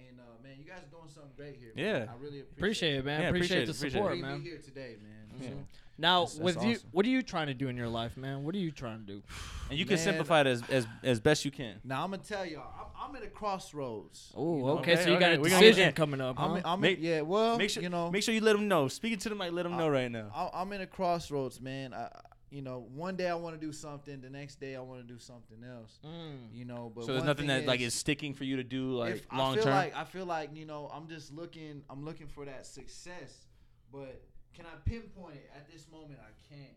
And 0.07 0.19
uh, 0.19 0.23
man, 0.43 0.53
you 0.57 0.65
guys 0.65 0.79
are 0.83 0.91
doing 0.95 1.09
something 1.13 1.31
great 1.35 1.57
here. 1.59 1.71
man. 1.75 1.85
Yeah. 1.85 2.11
I 2.11 2.15
really 2.21 2.41
appreciate, 2.41 2.57
appreciate 2.57 2.95
it, 2.97 3.05
man. 3.05 3.21
Yeah, 3.21 3.27
appreciate, 3.29 3.63
appreciate 3.63 3.89
the 3.89 3.91
support, 3.91 4.11
Bring 4.11 4.21
man. 4.21 4.39
me 4.39 4.49
here 4.49 4.57
today, 4.63 4.95
man. 5.01 5.41
Yeah. 5.41 5.47
So, 5.49 5.53
Now, 5.97 6.19
That's- 6.25 6.37
that's 6.37 6.55
with 6.57 6.65
you, 6.65 6.77
what 6.91 7.05
are 7.05 7.09
you 7.09 7.21
trying 7.21 7.47
to 7.47 7.53
do 7.53 7.67
in 7.67 7.75
your 7.75 7.89
life, 7.89 8.15
man? 8.17 8.43
What 8.45 8.55
are 8.55 8.59
you 8.59 8.71
trying 8.71 9.05
to 9.05 9.13
do? 9.13 9.23
and 9.69 9.77
you 9.77 9.85
can 9.85 9.97
simplify 9.97 10.41
it 10.41 10.47
as, 10.47 10.63
as 10.69 10.87
as 11.03 11.19
best 11.19 11.45
you 11.45 11.51
can 11.51 11.75
Now 11.83 12.03
I'm 12.03 12.09
gonna 12.09 12.23
tell 12.23 12.43
y'all, 12.43 12.63
I'm, 12.79 13.09
I'm 13.11 13.15
at 13.15 13.21
a 13.23 13.27
crossroads. 13.27 14.31
Oh, 14.35 14.65
okay, 14.79 14.93
Okay, 14.93 15.03
So 15.03 15.11
you 15.13 15.19
got 15.19 15.33
a 15.33 15.39
we 15.39 15.49
gonna- 15.49 15.61
decision 15.61 15.85
yeah. 15.87 15.91
coming 15.91 16.21
up, 16.21 16.37
huh? 16.37 16.45
I'm, 16.55 16.61
I'm 16.65 16.79
Make- 16.81 16.97
yeah. 17.01 17.21
Well, 17.21 17.57
make 17.57 17.69
sure 17.69 17.83
you 17.83 17.89
know, 17.89 18.09
make 18.09 18.23
sure 18.23 18.33
you 18.33 18.41
let 18.41 18.53
them 18.53 18.67
know 18.67 18.87
speaking 18.87 19.19
to 19.19 19.29
the 19.29 19.35
mic 19.35 19.51
let 19.51 19.63
them 19.63 19.77
know 19.77 19.87
right 19.89 20.09
now 20.11 20.31
I, 20.33 20.61
I'm 20.61 20.71
in 20.73 20.81
a 20.81 20.87
crossroads, 20.87 21.61
man. 21.61 21.93
I, 21.93 22.09
you 22.49 22.61
know, 22.61 22.87
one 22.93 23.15
day 23.15 23.29
I 23.29 23.35
want 23.35 23.59
to 23.59 23.65
do 23.65 23.71
something, 23.71 24.21
the 24.21 24.29
next 24.29 24.59
day 24.59 24.75
I 24.75 24.79
want 24.81 25.05
to 25.05 25.13
do 25.13 25.19
something 25.19 25.63
else. 25.63 25.99
Mm. 26.05 26.53
You 26.53 26.65
know, 26.65 26.91
but 26.93 27.05
so 27.05 27.13
there's 27.13 27.23
nothing 27.23 27.47
thing 27.47 27.59
that 27.59 27.67
like 27.67 27.81
is 27.81 27.93
sticking 27.93 28.33
for 28.33 28.43
you 28.43 28.55
to 28.57 28.63
do 28.63 28.93
like 28.93 29.15
if 29.15 29.27
long 29.31 29.53
I 29.53 29.55
feel 29.55 29.63
term 29.63 29.73
like 29.73 29.95
I 29.95 30.03
feel 30.03 30.25
like 30.25 30.49
you 30.55 30.65
know 30.65 30.89
I'm 30.93 31.07
just 31.07 31.31
looking 31.31 31.83
I'm 31.89 32.03
looking 32.03 32.27
for 32.27 32.45
that 32.45 32.65
success, 32.65 33.45
but 33.91 34.23
can 34.55 34.65
I 34.65 34.89
pinpoint 34.89 35.35
it 35.35 35.49
at 35.55 35.71
this 35.71 35.85
moment? 35.91 36.19
I 36.21 36.53
can't. 36.53 36.75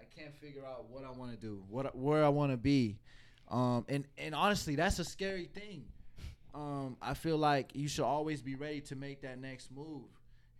I 0.00 0.20
can't 0.20 0.34
figure 0.34 0.64
out 0.66 0.90
what 0.90 1.04
I 1.04 1.10
want 1.10 1.30
to 1.30 1.36
do, 1.36 1.62
what 1.68 1.94
where 1.96 2.24
I 2.24 2.28
want 2.28 2.52
to 2.52 2.56
be, 2.56 2.98
um, 3.48 3.84
and 3.88 4.04
and 4.18 4.34
honestly, 4.34 4.76
that's 4.76 4.98
a 4.98 5.04
scary 5.04 5.44
thing. 5.44 5.84
Um, 6.54 6.96
I 7.00 7.14
feel 7.14 7.38
like 7.38 7.74
you 7.74 7.88
should 7.88 8.04
always 8.04 8.42
be 8.42 8.56
ready 8.56 8.80
to 8.82 8.96
make 8.96 9.22
that 9.22 9.38
next 9.38 9.70
move, 9.70 10.08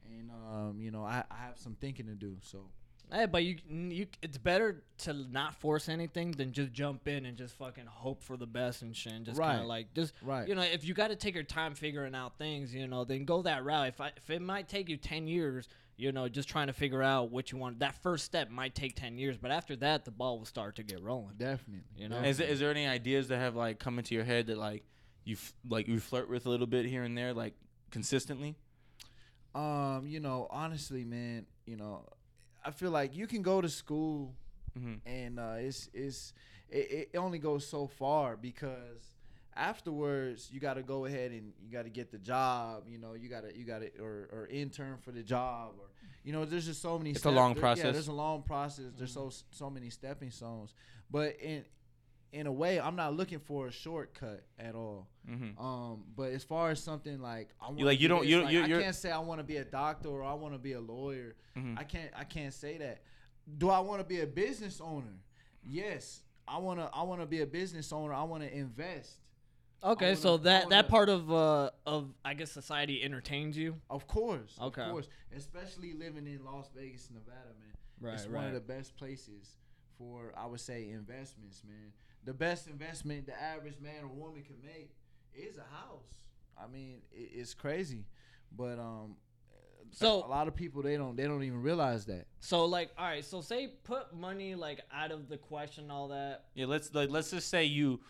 and 0.07 0.31
um, 0.31 0.77
you 0.81 0.91
know 0.91 1.05
I, 1.05 1.25
I 1.31 1.37
have 1.47 1.59
some 1.59 1.75
thinking 1.81 2.07
to 2.07 2.15
do. 2.15 2.37
So 2.43 2.67
Hey, 3.13 3.27
but 3.27 3.45
you, 3.45 3.57
you, 3.69 4.07
it's 4.23 4.39
better 4.39 4.83
to 5.01 5.13
not 5.13 5.55
force 5.57 5.91
anything 5.91 6.31
than 6.33 6.53
just 6.53 6.73
jump 6.73 7.07
in 7.07 7.27
and 7.27 7.37
just 7.37 7.55
fucking 7.59 7.85
hope 7.87 8.23
for 8.23 8.39
the 8.39 8.47
best 8.47 8.81
and 8.81 8.97
shit. 8.97 9.13
And 9.13 9.27
just 9.27 9.39
kind 9.39 9.57
Right. 9.57 9.61
of 9.63 9.67
like 9.67 9.93
just 9.95 10.15
right, 10.23 10.49
you 10.49 10.55
know, 10.55 10.63
if 10.63 10.85
you 10.85 10.95
got 10.95 11.09
to 11.09 11.17
take 11.17 11.35
your 11.35 11.45
time 11.45 11.75
figuring 11.75 12.15
out 12.15 12.39
things, 12.39 12.75
you 12.75 12.87
know, 12.87 13.05
then 13.05 13.25
go 13.27 13.43
that 13.43 13.65
route. 13.65 13.89
If 13.89 14.01
I, 14.01 14.13
if 14.17 14.31
it 14.31 14.41
might 14.41 14.67
take 14.69 14.89
you 14.89 14.97
ten 14.97 15.29
years, 15.29 15.69
you 15.99 16.11
know, 16.11 16.27
just 16.29 16.49
trying 16.49 16.69
to 16.69 16.73
figure 16.73 17.03
out 17.03 17.31
what 17.31 17.53
you 17.53 17.59
want, 17.59 17.81
that 17.81 17.95
first 18.03 18.25
step 18.25 18.49
might 18.51 18.75
take 18.75 18.97
ten 18.97 19.19
years, 19.19 19.37
but 19.37 19.51
after 19.51 19.77
that, 19.77 20.07
the 20.07 20.11
ball 20.11 20.39
will 20.39 20.47
start 20.47 20.77
to 20.77 20.83
get 20.83 21.03
rolling. 21.03 21.35
definitely. 21.37 21.85
You 21.97 22.09
know? 22.09 22.19
is, 22.23 22.39
there- 22.39 22.49
is 22.49 22.61
there 22.61 22.71
any 22.71 22.87
ideas 22.87 23.29
that 23.29 23.39
have 23.39 23.55
like 23.55 23.79
come 23.79 23.99
into 23.99 24.15
your 24.15 24.25
head 24.25 24.47
that 24.47 24.57
like 24.57 24.85
you 25.25 25.35
f- 25.35 25.53
like 25.69 25.87
you 25.87 26.01
flirt 26.01 26.31
with 26.31 26.47
a 26.47 26.49
little 26.49 26.67
bit 26.67 26.87
here 26.87 27.03
and 27.03 27.17
there 27.19 27.35
like 27.35 27.53
consistently 27.91 28.57
Um, 29.55 30.07
you 30.07 30.19
know, 30.19 30.47
honestly, 30.51 31.05
man, 31.05 31.45
you 31.67 31.77
know, 31.77 32.07
I 32.65 32.71
feel 32.71 32.91
like 32.91 33.15
you 33.17 33.27
can 33.27 33.43
go 33.43 33.61
to 33.61 33.69
school 33.69 34.35
mm-hmm. 34.79 34.95
and 35.07 35.39
uh, 35.39 35.55
it's 35.59 35.89
it's 35.93 36.33
it, 36.69 37.11
it 37.13 37.19
only 37.19 37.39
goes 37.39 37.67
so 37.67 37.87
far 37.87 38.37
because 38.37 39.15
afterwards 39.55 40.49
you 40.51 40.61
got 40.61 40.75
to 40.75 40.83
go 40.83 41.05
ahead 41.05 41.31
and 41.31 41.53
you 41.61 41.71
got 41.71 41.85
to 41.85 41.91
get 41.91 42.11
the 42.11 42.19
job. 42.19 42.85
You 42.89 42.99
know, 42.99 43.15
you 43.15 43.29
got 43.29 43.43
to 43.43 43.57
you 43.57 43.65
got 43.65 43.81
to 43.81 43.91
or 44.01 44.29
or 44.33 44.49
intern 44.51 44.97
for 44.99 45.11
the 45.11 45.23
job 45.23 45.73
or 45.79 45.87
you 46.25 46.33
know, 46.33 46.45
there's 46.45 46.67
just 46.67 46.81
so 46.81 46.99
many. 46.99 47.11
It's 47.11 47.25
a 47.25 47.31
long 47.31 47.55
there- 47.55 47.61
process. 47.61 47.85
Yeah, 47.87 47.91
there's 47.93 48.09
a 48.09 48.13
long 48.13 48.43
process. 48.43 48.87
There's 48.97 49.13
so 49.13 49.31
so 49.51 49.71
many 49.71 49.91
stepping 49.91 50.31
stones, 50.31 50.75
but 51.11 51.37
in 51.41 51.65
in 52.33 52.47
a 52.47 52.53
way, 52.53 52.81
I'm 52.81 52.97
not 52.97 53.15
looking 53.15 53.39
for 53.39 53.67
a 53.67 53.71
shortcut 53.71 54.43
at 54.59 54.75
all. 54.75 55.09
Mm-hmm. 55.29 55.63
Um, 55.63 56.05
but 56.17 56.33
as 56.33 56.43
far 56.43 56.71
as 56.71 56.83
something 56.83 57.21
like 57.21 57.51
I 57.61 57.67
want, 57.69 57.83
like, 57.83 58.01
you 58.01 58.09
don't- 58.09 58.27
you- 58.27 58.41
you- 58.49 58.63
I 58.63 58.67
you're- 58.67 58.83
can't 58.83 58.97
say 58.97 59.11
I 59.11 59.19
want 59.19 59.39
to 59.41 59.45
be 59.45 59.59
a 59.59 59.65
doctor 59.65 60.09
or 60.09 60.23
I 60.25 60.33
want 60.35 60.55
to 60.55 60.59
be 60.59 60.73
a 60.73 60.81
lawyer. 60.81 61.37
Mhm. 61.57 61.79
I 61.79 61.85
can't 61.85 62.11
I 62.17 62.25
can't 62.25 62.55
say 62.55 62.79
that. 62.79 63.03
Do 63.59 63.69
I 63.71 63.81
want 63.81 64.01
to 64.01 64.05
be 64.05 64.21
a 64.21 64.27
business 64.27 64.81
owner? 64.81 65.19
Yes, 65.63 66.23
I 66.49 66.59
want 66.59 66.81
to 66.81 66.91
I 66.93 67.03
want 67.03 67.21
to 67.21 67.27
be 67.27 67.41
a 67.43 67.47
business 67.47 67.93
owner. 67.93 68.13
I 68.15 68.23
want 68.23 68.43
to 68.43 68.53
invest. 68.53 69.19
Okay, 69.85 70.07
wanna- 70.07 70.17
so 70.17 70.37
that 70.39 70.71
that 70.71 70.77
wanna- 70.87 70.89
part 70.89 71.09
of 71.11 71.31
uh 71.31 71.71
of 71.87 72.15
I 72.25 72.35
guess 72.35 72.51
society 72.51 73.03
entertains 73.03 73.57
you. 73.59 73.81
Of 73.91 74.07
course. 74.07 74.57
Okay. 74.61 74.83
Of 74.83 74.91
course. 74.91 75.09
Especially 75.37 75.93
living 75.93 76.27
in 76.27 76.45
Las 76.45 76.71
Vegas, 76.75 77.11
Nevada, 77.11 77.55
man. 77.61 77.77
Right, 78.01 78.15
it's 78.15 78.27
one 78.27 78.47
of 78.47 78.55
the 78.55 78.61
best 78.61 78.97
places 78.97 79.57
for 79.99 80.33
I 80.37 80.47
would 80.47 80.61
say 80.61 80.89
investments, 80.89 81.63
man. 81.65 81.93
The 82.25 82.33
best 82.33 82.69
investment 82.69 83.27
the 83.27 83.41
average 83.41 83.81
man 83.81 84.05
or 84.05 84.09
woman 84.09 84.43
can 84.43 84.57
make 84.65 84.95
is 85.35 85.57
a 85.59 85.63
house. 85.75 86.21
I 86.57 86.67
mean, 86.69 86.99
it, 87.13 87.31
it's 87.35 87.55
crazy, 87.55 88.05
but 88.57 88.79
um, 88.79 89.17
So- 89.91 90.25
a 90.25 90.29
lot 90.29 90.47
of 90.49 90.55
people 90.55 90.83
they 90.83 90.97
don't 90.97 91.17
they 91.17 91.25
don't 91.25 91.43
even 91.43 91.63
realize 91.63 92.05
that. 92.07 92.27
So 92.41 92.65
like, 92.67 92.91
all 92.97 93.05
right, 93.07 93.25
so 93.25 93.41
say 93.41 93.69
put 93.85 94.15
money 94.15 94.55
like 94.55 94.81
out 94.93 95.11
of 95.11 95.29
the 95.29 95.37
question, 95.37 95.91
all 95.91 96.09
that. 96.09 96.45
Yeah, 96.55 96.67
let's 96.67 96.95
like 96.95 97.11
let's 97.11 97.31
just 97.31 97.49
say 97.49 97.65
you 97.65 98.01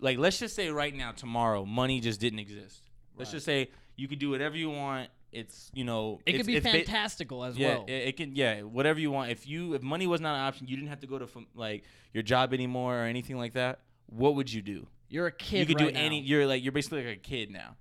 like 0.00 0.16
let's 0.18 0.38
just 0.38 0.54
say 0.56 0.70
right 0.70 0.94
now 0.94 1.12
tomorrow 1.12 1.64
money 1.64 2.00
just 2.00 2.20
didn't 2.20 2.38
exist. 2.38 2.82
Let's 3.16 3.30
Right. 3.30 3.36
just 3.36 3.46
say 3.46 3.70
you 3.96 4.06
could 4.08 4.18
do 4.20 4.30
whatever 4.30 4.56
you 4.56 4.70
want. 4.70 5.10
It's 5.30 5.70
you 5.74 5.84
know 5.84 6.20
It 6.24 6.32
could 6.38 6.46
be 6.46 6.56
it's 6.56 6.64
ba- 6.64 6.72
fantastical 6.72 7.44
as 7.44 7.58
yeah, 7.58 7.68
well. 7.76 7.84
it, 7.86 7.92
it 7.92 8.16
can 8.16 8.34
yeah 8.34 8.62
whatever 8.62 8.98
you 8.98 9.10
want. 9.10 9.30
If 9.30 9.46
you 9.46 9.74
if 9.74 9.82
money 9.82 10.06
was 10.06 10.20
not 10.20 10.34
an 10.34 10.40
option, 10.40 10.66
you 10.68 10.76
didn't 10.76 10.88
have 10.88 11.00
to 11.00 11.06
go 11.06 11.18
to 11.18 11.24
f- 11.26 11.44
like 11.54 11.84
your 12.14 12.22
job 12.22 12.54
anymore 12.54 12.98
or 13.00 13.04
anything 13.04 13.36
like 13.36 13.52
that. 13.52 13.80
What 14.06 14.36
would 14.36 14.50
you 14.52 14.62
do? 14.62 14.86
You're 15.10 15.26
a 15.26 15.32
kid. 15.32 15.60
you 15.60 15.66
could 15.74 15.82
right 15.84 15.92
do 15.94 15.98
any. 16.00 16.20
now. 16.20 16.26
You're 16.26 16.46
like 16.46 16.62
you're 16.62 16.72
basically 16.72 17.04
like 17.06 17.16
a 17.16 17.20
kid 17.20 17.50
now. 17.50 17.76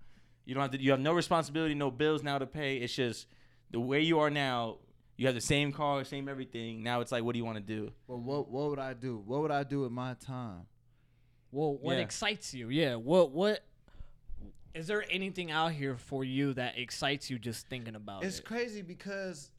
You 0.45 0.55
don't 0.55 0.61
have 0.61 0.71
to. 0.71 0.81
You 0.81 0.91
have 0.91 0.99
no 0.99 1.13
responsibility, 1.13 1.73
no 1.73 1.89
bills 1.91 2.21
now 2.23 2.37
to 2.37 2.45
pay. 2.45 2.77
It's 2.77 2.93
just 2.93 3.27
the 3.71 3.79
way 3.79 4.01
you 4.01 4.19
are 4.19 4.29
now. 4.29 4.77
You 5.15 5.25
have 5.25 5.35
the 5.35 5.41
same 5.41 5.71
car, 5.71 6.03
same 6.03 6.29
everything. 6.29 6.83
Now 6.83 6.99
it's 7.01 7.11
like, 7.11 7.23
what 7.23 7.33
do 7.33 7.39
you 7.39 7.45
want 7.45 7.57
to 7.57 7.63
do? 7.63 7.91
But 8.07 8.17
what 8.17 8.49
what 8.51 8.69
would 8.69 8.79
I 8.79 8.93
do? 8.93 9.21
What 9.25 9.41
would 9.41 9.51
I 9.51 9.63
do 9.63 9.81
with 9.81 9.91
my 9.91 10.13
time? 10.15 10.63
Well, 11.51 11.77
what 11.77 11.95
Yeah. 11.95 12.01
excites 12.03 12.53
you? 12.53 12.69
Yeah. 12.69 12.95
What 12.95 13.31
what 13.31 13.63
is 14.77 14.87
there 14.87 15.03
anything 15.09 15.49
out 15.51 15.71
here 15.71 15.97
for 15.97 16.23
you 16.23 16.53
that 16.53 16.77
excites 16.77 17.29
you 17.29 17.39
just 17.39 17.67
thinking 17.67 17.95
about 17.95 18.23
It's 18.23 18.39
it? 18.39 18.45
crazy 18.45 18.81
because 18.83 19.49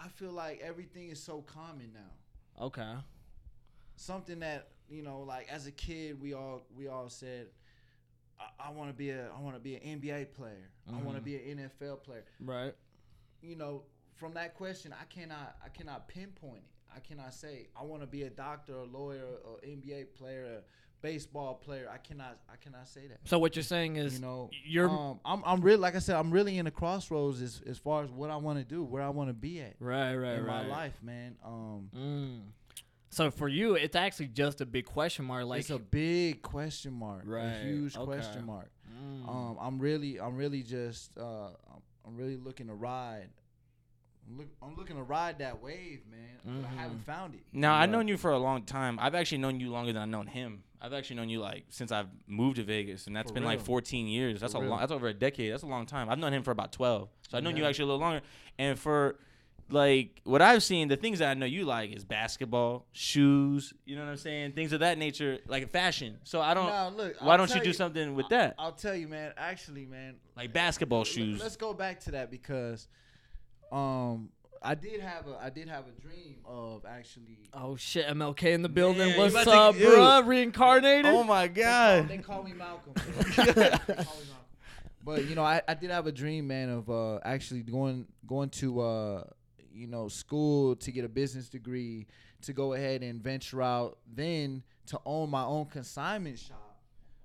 I 0.00 0.08
feel 0.08 0.32
like 0.32 0.60
everything 0.64 1.10
is 1.10 1.22
so 1.22 1.42
common 1.42 1.92
now. 1.92 2.64
okay. 2.66 2.94
Something 3.96 4.40
that 4.40 4.68
you 4.88 5.02
know, 5.02 5.20
like 5.20 5.48
as 5.50 5.66
a 5.66 5.70
kid, 5.70 6.20
we 6.20 6.34
all 6.34 6.62
we 6.76 6.88
all 6.88 7.08
said, 7.08 7.48
I, 8.40 8.68
I 8.68 8.70
want 8.70 8.88
to 8.90 8.94
be 8.94 9.10
a 9.10 9.28
I 9.36 9.40
want 9.40 9.54
to 9.54 9.60
be 9.60 9.76
an 9.76 10.00
NBA 10.00 10.32
player. 10.32 10.70
I 10.88 10.92
want 10.92 11.22
to 11.22 11.22
mm-hmm. 11.22 11.24
be 11.24 11.50
an 11.50 11.70
NFL 11.70 12.02
player. 12.02 12.24
Right. 12.40 12.74
You 13.42 13.56
know, 13.56 13.82
from 14.16 14.34
that 14.34 14.54
question, 14.54 14.94
I 14.98 15.04
cannot 15.04 15.56
I 15.64 15.68
cannot 15.68 16.08
pinpoint 16.08 16.58
it. 16.64 16.94
I 16.94 17.00
cannot 17.00 17.32
say 17.34 17.68
I 17.78 17.84
want 17.84 18.02
to 18.02 18.06
be 18.06 18.22
a 18.24 18.30
doctor, 18.30 18.76
a 18.76 18.84
lawyer, 18.84 19.24
or 19.44 19.58
NBA 19.66 20.14
player, 20.18 20.62
baseball 21.02 21.54
player. 21.54 21.90
I 21.92 21.98
cannot 21.98 22.38
I 22.50 22.56
cannot 22.56 22.88
say 22.88 23.08
that. 23.08 23.18
So 23.24 23.38
what 23.38 23.56
you're 23.56 23.62
saying 23.62 23.96
is 23.96 24.14
You 24.14 24.20
know, 24.20 24.50
you're 24.64 24.88
um, 24.88 25.20
I'm 25.24 25.42
I'm 25.44 25.60
really 25.60 25.78
like 25.78 25.96
I 25.96 25.98
said, 25.98 26.16
I'm 26.16 26.30
really 26.30 26.56
in 26.58 26.64
the 26.64 26.70
crossroads 26.70 27.42
as 27.42 27.60
as 27.66 27.78
far 27.78 28.04
as 28.04 28.10
what 28.10 28.30
I 28.30 28.36
want 28.36 28.58
to 28.58 28.64
do, 28.64 28.82
where 28.82 29.02
I 29.02 29.08
want 29.10 29.28
to 29.28 29.34
be 29.34 29.60
at 29.60 29.74
right, 29.78 30.14
right, 30.14 30.38
in 30.38 30.44
right. 30.44 30.66
my 30.66 30.68
life, 30.68 30.98
man. 31.02 31.36
Um, 31.44 31.90
Mm. 31.94 32.40
So 33.10 33.30
for 33.30 33.46
you, 33.46 33.74
it's 33.74 33.94
actually 33.94 34.28
just 34.28 34.62
a 34.62 34.66
big 34.66 34.86
question 34.86 35.26
mark. 35.26 35.44
Like, 35.44 35.60
it's 35.60 35.68
a 35.70 35.78
big 35.78 36.40
question 36.40 36.94
mark, 36.94 37.24
Right, 37.26 37.44
a 37.44 37.64
huge 37.64 37.94
okay. 37.94 38.06
question 38.06 38.46
mark. 38.46 38.70
Mm. 38.90 39.28
Um, 39.28 39.58
I'm 39.60 39.78
really, 39.78 40.18
I'm 40.18 40.34
really 40.34 40.62
just, 40.62 41.18
uh, 41.18 41.50
I'm 42.06 42.16
really 42.16 42.38
looking 42.38 42.68
to 42.68 42.74
ride. 42.74 43.28
I'm, 44.28 44.38
look, 44.38 44.46
I'm 44.62 44.76
looking 44.76 44.96
to 44.96 45.02
ride 45.02 45.38
that 45.38 45.62
wave, 45.62 46.00
man. 46.10 46.20
But 46.44 46.50
I 46.50 46.54
mm-hmm. 46.54 46.78
haven't 46.78 47.04
found 47.04 47.34
it. 47.34 47.40
Now 47.52 47.74
I've 47.74 47.90
known 47.90 48.08
you 48.08 48.16
for 48.16 48.32
a 48.32 48.38
long 48.38 48.62
time. 48.62 48.98
I've 49.00 49.14
actually 49.14 49.38
known 49.38 49.60
you 49.60 49.70
longer 49.70 49.92
than 49.92 50.02
I've 50.02 50.08
known 50.08 50.26
him. 50.26 50.62
I've 50.80 50.92
actually 50.92 51.16
known 51.16 51.28
you 51.28 51.40
like 51.40 51.66
since 51.68 51.92
I've 51.92 52.08
moved 52.26 52.56
to 52.56 52.64
Vegas, 52.64 53.06
and 53.06 53.14
that's 53.14 53.30
For 53.30 53.34
been 53.34 53.44
like 53.44 53.60
14 53.60 54.08
years. 54.08 54.40
That's 54.40 54.52
For 54.52 54.58
a 54.58 54.62
real. 54.62 54.70
long. 54.70 54.80
That's 54.80 54.90
over 54.90 55.06
a 55.06 55.14
decade. 55.14 55.52
That's 55.52 55.62
a 55.62 55.66
long 55.66 55.86
time. 55.86 56.10
I've 56.10 56.18
known 56.18 56.32
him 56.32 56.42
for 56.42 56.50
about 56.50 56.72
12, 56.72 57.08
so 57.28 57.38
I've 57.38 57.44
known 57.44 57.56
you 57.56 57.64
actually 57.64 57.84
a 57.84 57.86
little 57.86 58.00
longer. 58.00 58.22
And 58.58 58.76
for 58.76 59.16
like 59.72 60.20
what 60.24 60.42
I've 60.42 60.62
seen, 60.62 60.88
the 60.88 60.96
things 60.96 61.20
that 61.20 61.30
I 61.30 61.34
know 61.34 61.46
you 61.46 61.64
like 61.64 61.92
is 61.92 62.04
basketball, 62.04 62.86
shoes. 62.92 63.72
You 63.84 63.96
know 63.96 64.04
what 64.04 64.10
I'm 64.10 64.16
saying? 64.16 64.52
Things 64.52 64.72
of 64.72 64.80
that 64.80 64.98
nature, 64.98 65.38
like 65.46 65.70
fashion. 65.70 66.18
So 66.24 66.40
I 66.40 66.54
don't. 66.54 66.66
Nah, 66.66 66.88
look, 66.88 67.14
why 67.20 67.32
I'll 67.32 67.38
don't 67.38 67.54
you 67.54 67.62
do 67.62 67.72
something 67.72 68.14
with 68.14 68.28
that, 68.28 68.54
I'll 68.58 68.72
tell 68.72 68.94
you, 68.94 69.08
man. 69.08 69.32
Actually, 69.36 69.86
man, 69.86 70.16
like 70.36 70.52
basketball 70.52 71.04
shoes? 71.04 71.40
Let's 71.40 71.56
go 71.56 71.72
back 71.72 72.00
to 72.00 72.12
that 72.12 72.30
because, 72.30 72.88
um, 73.72 74.28
I 74.64 74.74
did 74.76 75.00
have 75.00 75.26
a, 75.26 75.36
I 75.42 75.50
did 75.50 75.68
have 75.68 75.84
a 75.88 76.00
dream 76.00 76.36
of 76.44 76.84
actually. 76.88 77.38
oh 77.52 77.74
shit, 77.76 78.06
MLK 78.06 78.52
in 78.52 78.62
the 78.62 78.68
building. 78.68 79.08
Man, 79.08 79.18
What's 79.18 79.32
about 79.34 79.44
to- 79.44 79.50
up, 79.50 79.76
Ew. 79.78 79.88
bruh? 79.88 80.26
Reincarnated. 80.26 81.06
Oh 81.06 81.24
my 81.24 81.48
They 81.48 81.62
call, 81.62 81.64
god! 81.64 82.08
they 82.08 82.18
call 82.18 82.42
me 82.44 82.52
Malcolm. 82.52 82.92
They 82.96 83.42
call 83.44 83.44
me 83.46 83.54
Malcolm. 83.56 84.06
But 85.04 85.24
you 85.28 85.34
know, 85.34 85.42
I, 85.42 85.62
I 85.66 85.74
did 85.74 85.90
have 85.90 86.06
a 86.06 86.12
dream, 86.12 86.46
man, 86.46 86.68
of 86.68 86.88
uh, 86.88 87.18
actually 87.24 87.62
going 87.62 88.06
going 88.26 88.50
to 88.50 88.80
uh, 88.80 89.24
you 89.72 89.88
know 89.88 90.06
school 90.08 90.76
to 90.76 90.92
get 90.92 91.04
a 91.04 91.08
business 91.08 91.48
degree 91.48 92.06
to 92.42 92.52
go 92.52 92.74
ahead 92.74 93.02
and 93.02 93.20
venture 93.20 93.62
out, 93.62 93.98
then 94.14 94.62
to 94.86 95.00
own 95.04 95.30
my 95.30 95.42
own 95.44 95.66
consignment 95.66 96.38
shop 96.38 96.78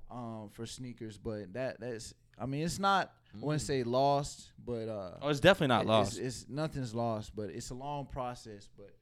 um, 0.09 0.49
for 0.53 0.65
sneakers. 0.65 1.19
But 1.19 1.53
that 1.53 1.79
that's 1.79 2.15
I 2.39 2.47
mean, 2.47 2.63
it's 2.63 2.79
not 2.79 3.11
I 3.41 3.45
wouldn't 3.45 3.61
say 3.61 3.83
lost, 3.83 4.51
but 4.65 4.87
uh, 4.89 5.11
Oh, 5.21 5.29
it's 5.29 5.39
definitely 5.39 5.67
not 5.75 5.83
it- 5.83 5.87
lost. 5.87 6.17
It's, 6.17 6.41
it's 6.41 6.49
nothing's 6.49 6.93
lost, 6.95 7.35
but 7.35 7.49
it's 7.49 7.69
a 7.69 7.75
long 7.75 8.05
process. 8.05 8.67
But 8.77 8.93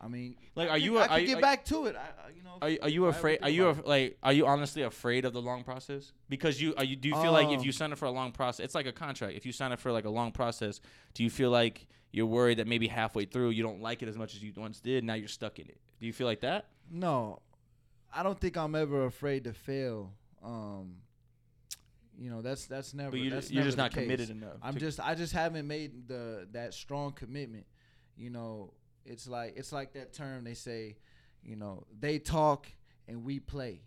I 0.00 0.08
mean, 0.08 0.36
Like, 0.54 0.68
I 0.68 0.72
are 0.72 0.74
could- 0.76 0.82
you 0.84 0.98
a- 0.98 1.00
I 1.00 1.04
are 1.04 1.08
could 1.20 1.28
you- 1.28 1.34
get 1.34 1.40
back 1.42 1.64
to 1.66 1.86
it. 1.86 1.96
I, 1.96 2.00
I- 2.00 2.30
you 2.36 2.42
know, 2.42 2.58
Are 2.60 2.68
you, 2.68 2.78
are 2.82 2.88
you 2.88 3.06
afraid? 3.06 3.38
Are 3.42 3.48
you 3.50 3.66
af- 3.68 3.86
like? 3.86 4.18
Are 4.22 4.32
you 4.32 4.46
honestly 4.46 4.82
afraid 4.82 5.24
of 5.24 5.32
the 5.32 5.42
long 5.42 5.64
process? 5.64 6.12
Because 6.28 6.60
you 6.60 6.74
are 6.76 6.84
you 6.84 6.96
do 6.96 7.08
you 7.08 7.14
feel 7.16 7.32
like 7.32 7.48
if 7.48 7.60
Um, 7.60 7.64
you 7.64 7.72
sign 7.72 7.92
up 7.92 7.98
for 7.98 8.06
a 8.06 8.10
long 8.10 8.32
process, 8.32 8.64
it's 8.64 8.74
like 8.74 8.86
a 8.86 8.92
contract. 8.92 9.36
If 9.36 9.46
you 9.46 9.52
sign 9.52 9.72
up 9.72 9.78
for 9.80 9.92
like 9.92 10.04
a 10.04 10.10
long 10.10 10.32
process, 10.32 10.80
do 11.14 11.22
you 11.24 11.30
feel 11.30 11.50
like 11.50 11.86
you're 12.10 12.26
worried 12.26 12.58
that 12.58 12.66
maybe 12.66 12.88
halfway 12.88 13.24
through 13.24 13.50
you 13.50 13.62
don't 13.62 13.80
like 13.80 14.02
it 14.02 14.08
as 14.08 14.16
much 14.18 14.34
as 14.34 14.42
you 14.42 14.52
once 14.56 14.80
did? 14.80 15.02
Now 15.04 15.14
you're 15.14 15.28
stuck 15.28 15.58
in 15.58 15.66
it. 15.68 15.78
Do 16.00 16.06
you 16.06 16.12
feel 16.12 16.26
like 16.26 16.40
that? 16.40 16.66
No, 16.90 17.40
I 18.14 18.22
don't 18.22 18.38
think 18.38 18.56
I'm 18.56 18.74
ever 18.74 19.06
afraid 19.06 19.44
to 19.44 19.52
fail. 19.54 20.12
Um, 20.42 20.96
you 22.18 22.30
know, 22.30 22.42
that's 22.42 22.66
that's 22.66 22.94
never. 22.94 23.12
But 23.12 23.20
you 23.20 23.30
that's 23.30 23.50
you're 23.50 23.60
never 23.60 23.68
just 23.68 23.78
not 23.78 23.92
case. 23.92 24.02
committed 24.04 24.30
enough. 24.30 24.56
I'm 24.62 24.76
just 24.76 25.00
I 25.00 25.14
just 25.14 25.32
haven't 25.32 25.66
made 25.66 26.08
the 26.08 26.46
that 26.52 26.74
strong 26.74 27.12
commitment. 27.12 27.66
You 28.16 28.30
know, 28.30 28.74
it's 29.04 29.26
like 29.26 29.54
it's 29.56 29.72
like 29.72 29.94
that 29.94 30.12
term 30.12 30.44
they 30.44 30.54
say. 30.54 30.96
You 31.44 31.56
know, 31.56 31.86
they 31.98 32.18
talk 32.20 32.68
and 33.08 33.24
we 33.24 33.40
play. 33.40 33.82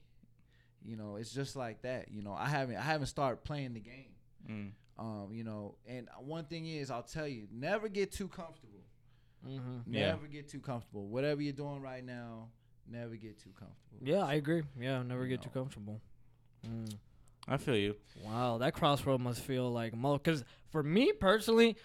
You 0.84 0.98
know, 0.98 1.16
it's 1.16 1.32
just 1.32 1.56
like 1.56 1.82
that. 1.84 2.12
You 2.12 2.22
know, 2.22 2.34
I 2.34 2.48
haven't 2.48 2.76
I 2.76 2.82
haven't 2.82 3.08
started 3.08 3.44
playing 3.44 3.74
the 3.74 3.80
game. 3.80 4.14
Mm. 4.50 4.72
Um, 4.98 5.30
you 5.32 5.44
know, 5.44 5.76
and 5.88 6.08
one 6.20 6.46
thing 6.46 6.68
is, 6.68 6.90
I'll 6.90 7.04
tell 7.04 7.28
you, 7.28 7.48
never 7.52 7.90
get 7.90 8.12
too 8.12 8.28
comfortable. 8.28 8.84
Mm-hmm. 9.48 9.94
Yeah. 9.94 10.08
Never 10.08 10.28
get 10.28 10.48
too 10.48 10.60
comfortable. 10.60 11.08
Whatever 11.08 11.42
you're 11.42 11.54
doing 11.54 11.82
right 11.82 12.04
now, 12.04 12.50
never 12.90 13.16
get 13.16 13.38
too 13.40 13.52
comfortable. 13.58 14.00
Yeah, 14.02 14.26
I 14.26 14.36
agree. 14.36 14.64
Yeah, 14.80 15.04
never 15.04 15.24
You 15.24 15.30
get 15.30 15.42
too 15.42 15.50
comfortable. 15.50 16.02
Mm. 16.68 16.96
I 17.48 17.58
feel 17.58 17.76
you. 17.76 17.96
Wow, 18.24 18.58
that 18.60 18.74
crossroad 18.74 19.22
must 19.22 19.42
feel 19.42 19.72
like 19.72 19.96
mo. 19.96 20.14
Because 20.18 20.44
for 20.72 20.82
me 20.82 21.12
personally, 21.14 21.78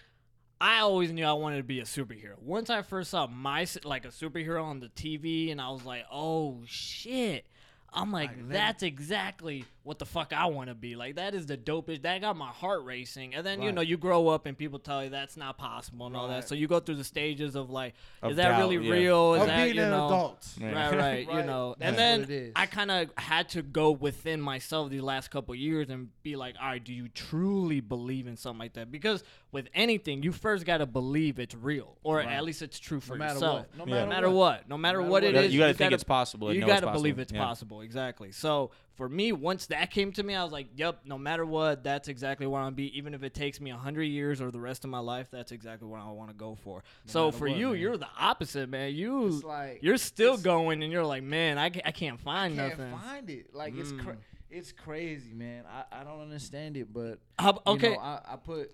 I 0.59 0.79
always 0.79 1.11
knew 1.11 1.25
I 1.25 1.33
wanted 1.33 1.57
to 1.57 1.63
be 1.63 1.79
a 1.79 1.83
superhero. 1.83 2.39
Once 2.39 2.69
I 2.69 2.81
first 2.81 3.11
saw 3.11 3.27
my 3.27 3.65
like 3.83 4.05
a 4.05 4.09
superhero 4.09 4.63
on 4.63 4.79
the 4.79 4.89
TV, 4.89 5.51
and 5.51 5.61
I 5.61 5.69
was 5.69 5.83
like, 5.85 6.05
oh 6.11 6.59
shit. 6.65 7.45
I'm 7.93 8.11
like, 8.11 8.29
Like, 8.29 8.37
let 8.37 8.45
me- 8.47 8.53
that's 8.53 8.83
exactly 8.83 9.65
what 9.83 9.97
the 9.97 10.05
fuck 10.05 10.31
I 10.31 10.45
want 10.45 10.69
to 10.69 10.75
be. 10.75 10.95
Like, 10.95 11.15
that 11.15 11.33
is 11.33 11.47
the 11.47 11.57
dopest. 11.57 12.03
That 12.03 12.21
got 12.21 12.35
my 12.37 12.49
heart 12.49 12.83
racing. 12.85 13.33
And 13.33 13.43
then, 13.43 13.63
you 13.63 13.71
know, 13.71 13.81
you 13.81 13.97
grow 13.97 14.27
up 14.27 14.45
and 14.45 14.55
people 14.55 14.77
tell 14.77 15.03
you 15.03 15.09
that's 15.09 15.35
not 15.35 15.57
possible 15.57 16.05
and 16.05 16.15
all 16.15 16.27
that. 16.27 16.47
So 16.47 16.53
you 16.53 16.67
go 16.67 16.79
through 16.79 16.95
the 16.95 17.03
stages 17.03 17.55
of 17.55 17.71
like, 17.71 17.95
Of 18.21 18.31
is 18.31 18.37
that 18.37 18.49
doubt, 18.49 18.59
really 18.69 18.85
yeah. 18.85 18.93
real? 18.93 19.33
Is 19.33 19.41
of 19.41 19.47
that, 19.47 19.63
being 19.63 19.75
you 19.77 19.81
an 19.81 19.87
adult. 19.93 20.47
Yeah. 20.59 20.71
Right, 20.89 20.97
right, 21.27 21.33
you 21.39 21.43
know. 21.43 21.75
That's 21.79 21.97
and 21.97 22.25
then. 22.25 22.51
I 22.55 22.67
kind 22.67 22.91
of 22.91 23.09
had 23.17 23.49
to 23.49 23.63
go 23.63 23.89
within 23.91 24.39
myself 24.39 24.91
these 24.91 25.01
last 25.01 25.31
couple 25.31 25.55
years 25.55 25.89
and 25.89 26.09
be 26.21 26.35
like, 26.35 26.55
all 26.61 26.67
right, 26.67 26.83
do 26.83 26.93
you 26.93 27.07
truly 27.09 27.79
believe 27.79 28.27
in 28.27 28.37
something 28.37 28.59
like 28.59 28.73
that? 28.73 28.91
Because 28.91 29.23
with 29.51 29.67
anything, 29.73 30.21
you 30.21 30.31
first 30.31 30.63
got 30.65 30.77
to 30.77 30.85
believe 30.85 31.39
it's 31.39 31.55
real, 31.55 31.97
or 32.03 32.17
Right. 32.17 32.27
at 32.27 32.43
least 32.43 32.61
it's 32.61 32.77
true 32.79 32.99
for 32.99 33.13
No 33.13 33.19
matter 33.19 33.33
yourself. 33.33 33.65
what. 33.75 33.87
No 33.87 33.95
Yeah. 33.95 34.03
No 34.03 34.09
matter 34.09 34.29
what, 34.29 34.69
no 34.69 34.77
matter 34.77 34.99
matter 34.99 35.01
what 35.01 35.09
what 35.11 35.23
it 35.23 35.27
You 35.29 35.33
gotta, 35.33 35.47
you 35.47 35.59
gotta 35.59 35.73
think 35.73 35.79
gotta- 35.87 35.95
it's 35.95 36.03
possible. 36.03 36.53
you 36.53 36.61
know 36.61 36.67
got 36.67 36.77
it's 36.79 36.85
to 36.85 36.91
believe 36.91 37.17
it's 37.19 37.31
Yeah. 37.33 37.43
possible, 37.43 37.81
exactly. 37.81 38.31
So 38.31 38.71
for 39.01 39.09
me, 39.09 39.31
once 39.31 39.65
that 39.65 39.89
came 39.89 40.11
to 40.11 40.21
me, 40.21 40.35
I 40.35 40.43
was 40.43 40.53
like, 40.53 40.67
"Yep, 40.75 41.05
no 41.05 41.17
matter 41.17 41.43
what, 41.43 41.83
that's 41.83 42.07
exactly 42.07 42.45
what 42.45 42.59
I'm 42.59 42.75
be. 42.75 42.95
Even 42.95 43.15
if 43.15 43.23
it 43.23 43.33
takes 43.33 43.59
me 43.59 43.71
hundred 43.71 44.03
years 44.03 44.39
or 44.39 44.51
the 44.51 44.59
rest 44.59 44.83
of 44.83 44.91
my 44.91 44.99
life, 44.99 45.27
that's 45.31 45.51
exactly 45.51 45.87
what 45.87 46.01
I 46.01 46.11
want 46.11 46.29
to 46.29 46.35
go 46.35 46.53
for." 46.53 46.83
so 47.07 47.31
for 47.31 47.47
what, 47.49 47.57
you, 47.57 47.69
man. 47.71 47.79
you're 47.79 47.97
the 47.97 48.07
opposite, 48.19 48.69
man. 48.69 48.93
You 48.93 49.25
It's 49.37 49.43
like 49.43 49.79
you're 49.81 49.97
still 49.97 50.37
going, 50.37 50.83
and 50.83 50.91
you're 50.91 51.03
like, 51.03 51.23
"Man, 51.23 51.57
I, 51.57 51.71
I 51.83 51.91
can't 51.91 52.19
I 52.19 52.23
find 52.23 52.55
can't 52.55 52.77
nothing." 52.77 52.95
find 52.95 53.29
it. 53.31 53.55
Like 53.55 53.75
it's 53.75 53.91
cra- 53.91 54.17
Mm. 54.17 54.51
it's 54.51 54.71
crazy, 54.71 55.33
man. 55.33 55.63
I, 55.67 56.01
I 56.01 56.03
don't 56.03 56.21
understand 56.21 56.77
it, 56.77 56.93
but 56.93 57.17
How- 57.39 57.53
you 57.53 57.71
okay, 57.73 57.93
know, 57.93 57.99
I, 57.99 58.21
I 58.33 58.35
put. 58.35 58.71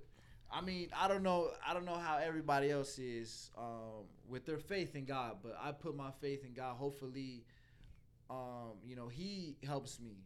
I 0.52 0.60
mean, 0.60 0.90
I 0.94 1.08
don't 1.08 1.24
know. 1.24 1.52
I 1.66 1.74
don't 1.74 1.86
know 1.86 1.96
how 1.96 2.18
everybody 2.18 2.70
else 2.70 3.00
is 3.00 3.50
um, 3.58 4.04
with 4.28 4.46
their 4.46 4.60
faith 4.60 4.94
in 4.98 5.06
God, 5.06 5.38
but 5.42 5.58
I 5.58 5.72
put 5.72 5.96
my 5.96 6.12
faith 6.20 6.44
in 6.44 6.52
God. 6.54 6.76
Hopefully, 6.76 7.46
um, 8.30 8.74
you 8.86 8.96
know, 8.96 9.08
He 9.08 9.56
helps 9.66 10.00
me. 10.00 10.18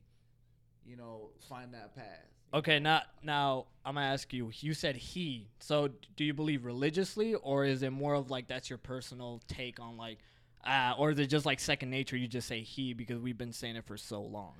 You 0.85 0.95
know, 0.97 1.29
find 1.47 1.73
that 1.75 1.95
path. 1.95 2.25
Okay, 2.53 2.79
now 2.79 3.03
now 3.23 3.67
I'm 3.85 3.93
gonna 3.95 4.07
ask 4.07 4.33
you. 4.33 4.49
You 4.59 4.73
said 4.73 4.95
he. 4.97 5.47
So 5.59 5.89
do 6.17 6.23
you 6.23 6.33
believe 6.33 6.65
religiously, 6.65 7.35
or 7.35 7.65
is 7.65 7.83
it 7.83 7.91
more 7.91 8.15
of 8.15 8.29
like 8.31 8.47
that's 8.47 8.67
your 8.69 8.79
personal 8.79 9.41
take 9.47 9.79
on 9.79 9.95
like, 9.95 10.17
uh, 10.65 10.93
or 10.97 11.11
is 11.11 11.19
it 11.19 11.27
just 11.27 11.45
like 11.45 11.59
second 11.59 11.91
nature? 11.91 12.17
You 12.17 12.27
just 12.27 12.47
say 12.47 12.61
he 12.61 12.93
because 12.93 13.19
we've 13.19 13.37
been 13.37 13.53
saying 13.53 13.75
it 13.75 13.85
for 13.85 13.95
so 13.95 14.21
long. 14.21 14.53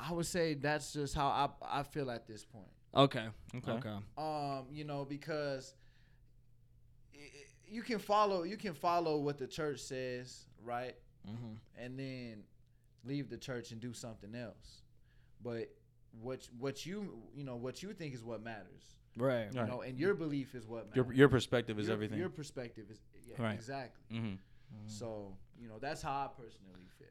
I 0.00 0.12
would 0.12 0.26
say 0.26 0.54
that's 0.54 0.92
just 0.92 1.14
how 1.14 1.28
I 1.28 1.78
I 1.80 1.82
feel 1.84 2.10
at 2.10 2.26
this 2.26 2.44
point. 2.44 2.66
Okay. 2.94 3.28
Okay. 3.56 3.70
Okay. 3.72 3.96
um 4.18 4.66
you 4.72 4.84
know 4.84 5.04
because 5.04 5.74
i- 7.14 7.18
i- 7.18 7.46
you 7.68 7.82
can 7.82 7.98
follow 8.00 8.42
you 8.42 8.56
can 8.56 8.74
follow 8.74 9.18
what 9.18 9.38
the 9.38 9.46
church 9.46 9.78
says 9.80 10.44
right 10.64 10.96
Mm-hmm. 11.28 11.54
and 11.84 11.98
then 11.98 12.42
leave 13.04 13.28
the 13.30 13.36
church 13.38 13.70
and 13.72 13.80
do 13.80 13.92
something 13.92 14.34
else 14.34 14.82
but 15.42 15.68
what 16.20 16.48
what 16.58 16.84
you 16.84 17.18
you 17.34 17.44
know 17.44 17.56
what 17.56 17.82
you 17.82 17.92
think 17.92 18.14
is 18.14 18.24
what 18.24 18.42
matters 18.42 18.82
Right. 19.16 19.48
you 19.52 19.60
Right. 19.60 19.68
know 19.68 19.80
and 19.82 19.98
your 19.98 20.14
belief 20.14 20.54
is 20.54 20.66
what 20.66 20.88
matters 20.90 20.96
Your 20.96 21.12
your 21.14 21.28
perspective 21.28 21.78
is 21.78 21.86
Your- 21.86 21.94
everything. 21.94 22.18
your 22.18 22.28
perspective 22.28 22.86
is 22.90 22.98
yeah, 23.26 23.34
Right. 23.42 23.54
exactly 23.54 24.16
mm-hmm. 24.18 24.34
so 24.86 25.36
you 25.60 25.68
know 25.68 25.78
that's 25.80 26.02
how 26.02 26.12
i 26.12 26.28
personally 26.36 26.86
feel 26.98 27.06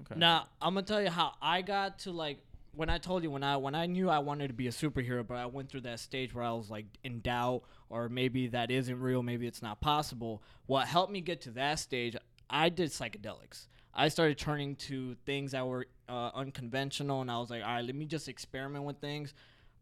Okay. 0.00 0.14
Now 0.18 0.46
I'm 0.62 0.72
gonna 0.72 0.86
tell 0.86 1.02
you 1.02 1.10
how 1.10 1.34
I 1.42 1.60
got 1.60 1.98
to 2.00 2.12
like 2.12 2.38
when 2.74 2.88
I 2.88 2.96
told 2.96 3.22
you 3.24 3.30
when 3.30 3.42
I 3.44 3.58
when 3.58 3.74
I 3.74 3.84
knew 3.84 4.08
I 4.08 4.20
wanted 4.20 4.48
to 4.48 4.54
be 4.54 4.66
a 4.66 4.70
superhero, 4.70 5.24
but 5.26 5.36
I 5.36 5.44
went 5.44 5.68
through 5.68 5.82
that 5.82 6.00
stage 6.00 6.32
where 6.34 6.42
I 6.44 6.52
was 6.52 6.70
like 6.70 6.86
in 7.04 7.20
doubt, 7.20 7.64
or 7.90 8.08
maybe 8.08 8.46
that 8.48 8.70
isn't 8.70 8.98
real, 8.98 9.22
maybe 9.22 9.46
it's 9.46 9.60
not 9.60 9.82
possible. 9.82 10.42
What 10.64 10.86
helped 10.88 11.12
me 11.12 11.20
get 11.20 11.42
to 11.42 11.50
that 11.50 11.78
stage, 11.78 12.16
I 12.48 12.70
did 12.70 12.88
psychedelics. 12.88 13.66
I 13.94 14.08
started 14.08 14.38
turning 14.38 14.76
to 14.76 15.16
things 15.26 15.52
that 15.52 15.66
were 15.66 15.86
uh, 16.08 16.30
unconventional, 16.34 17.20
and 17.20 17.30
I 17.30 17.38
was 17.38 17.50
like, 17.50 17.62
all 17.62 17.68
right, 17.68 17.84
let 17.84 17.94
me 17.94 18.06
just 18.06 18.28
experiment 18.28 18.84
with 18.84 18.98
things. 18.98 19.34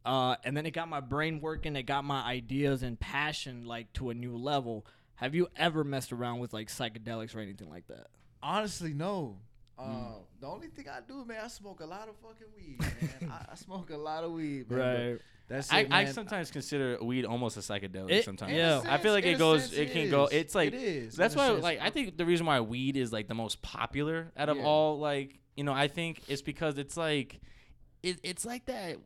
Uh, 0.05 0.37
and 0.45 0.57
then 0.57 0.67
it 0.67 0.73
got 0.73 0.89
my 0.89 1.01
brain 1.01 1.41
working. 1.41 1.77
It 1.77 1.85
got 1.85 2.05
my 2.05 2.23
ideas 2.23 2.83
and 2.83 2.99
passion 2.99 3.67
like 3.67 3.93
to 3.95 4.11
a 4.11 4.15
new 4.15 4.37
level. 4.37 4.87
Have 5.17 5.35
you 5.35 5.49
ever 5.57 5.85
messed 5.85 6.13
around 6.13 6.39
with 6.39 6.53
like 6.53 6.69
psychedelics 6.69 7.37
or 7.37 7.41
anything 7.41 7.69
like 7.69 7.87
that? 7.89 8.09
honestly 8.43 8.93
no 8.93 9.39
Um, 9.81 10.07
the 10.41 10.47
only 10.47 10.69
thing 10.69 10.87
I 10.89 11.01
do, 11.07 11.25
man, 11.25 11.39
I 11.45 11.49
smoke 11.49 11.81
a 11.81 11.87
lot 11.87 12.09
of 12.09 12.17
fucking 12.17 12.47
weed, 12.57 12.79
man. 12.81 13.31
I, 13.31 13.53
I 13.53 13.55
smoke 13.55 13.91
a 13.91 13.97
lot 13.97 14.25
of 14.25 14.33
weed, 14.33 14.71
man. 14.71 14.79
but 14.79 14.79
Right. 15.11 15.19
That's 15.49 15.73
I, 15.73 15.81
it, 15.81 15.89
I 15.91 16.05
man. 16.05 16.13
sometimes 16.15 16.51
consider 16.51 16.99
weed 17.03 17.25
almost 17.25 17.57
a 17.57 17.61
psychedelic. 17.61 18.11
It- 18.11 18.25
sometimes, 18.25 18.53
In 18.53 18.59
a 18.59 18.61
Yeah. 18.61 18.83
I 18.87 18.99
feel 18.99 19.13
like 19.13 19.25
sense- 19.25 19.25
it 19.25 19.29
in 19.31 19.35
a 19.35 19.39
goes. 19.39 19.63
sense, 19.65 19.73
It 19.75 19.93
can 19.93 20.11
go. 20.11 20.25
is. 20.27 20.33
It's 20.33 20.55
like 20.55 20.69
it 20.69 20.75
is. 20.75 21.17
that's 21.17 21.35
in 21.35 21.41
a 21.41 21.43
why. 21.43 21.49
sense. 21.53 21.63
Like 21.63 21.81
I 21.81 21.91
think 21.91 22.17
the 22.17 22.25
reason 22.25 22.47
why 22.47 22.61
weed 22.61 22.97
is 22.97 23.13
like 23.13 23.27
the 23.29 23.35
most 23.35 23.61
popular 23.63 24.31
out 24.37 24.49
of 24.49 24.57
Yeah. 24.59 24.65
all. 24.65 24.99
Like 25.01 25.39
you 25.57 25.65
know, 25.65 25.73
I 25.73 25.89
think 25.89 26.23
it's 26.29 26.41
because 26.43 26.79
it's 26.79 26.97
like, 26.97 27.41
it, 28.03 28.19
it's 28.23 28.47
like 28.47 28.67
that. 28.67 28.97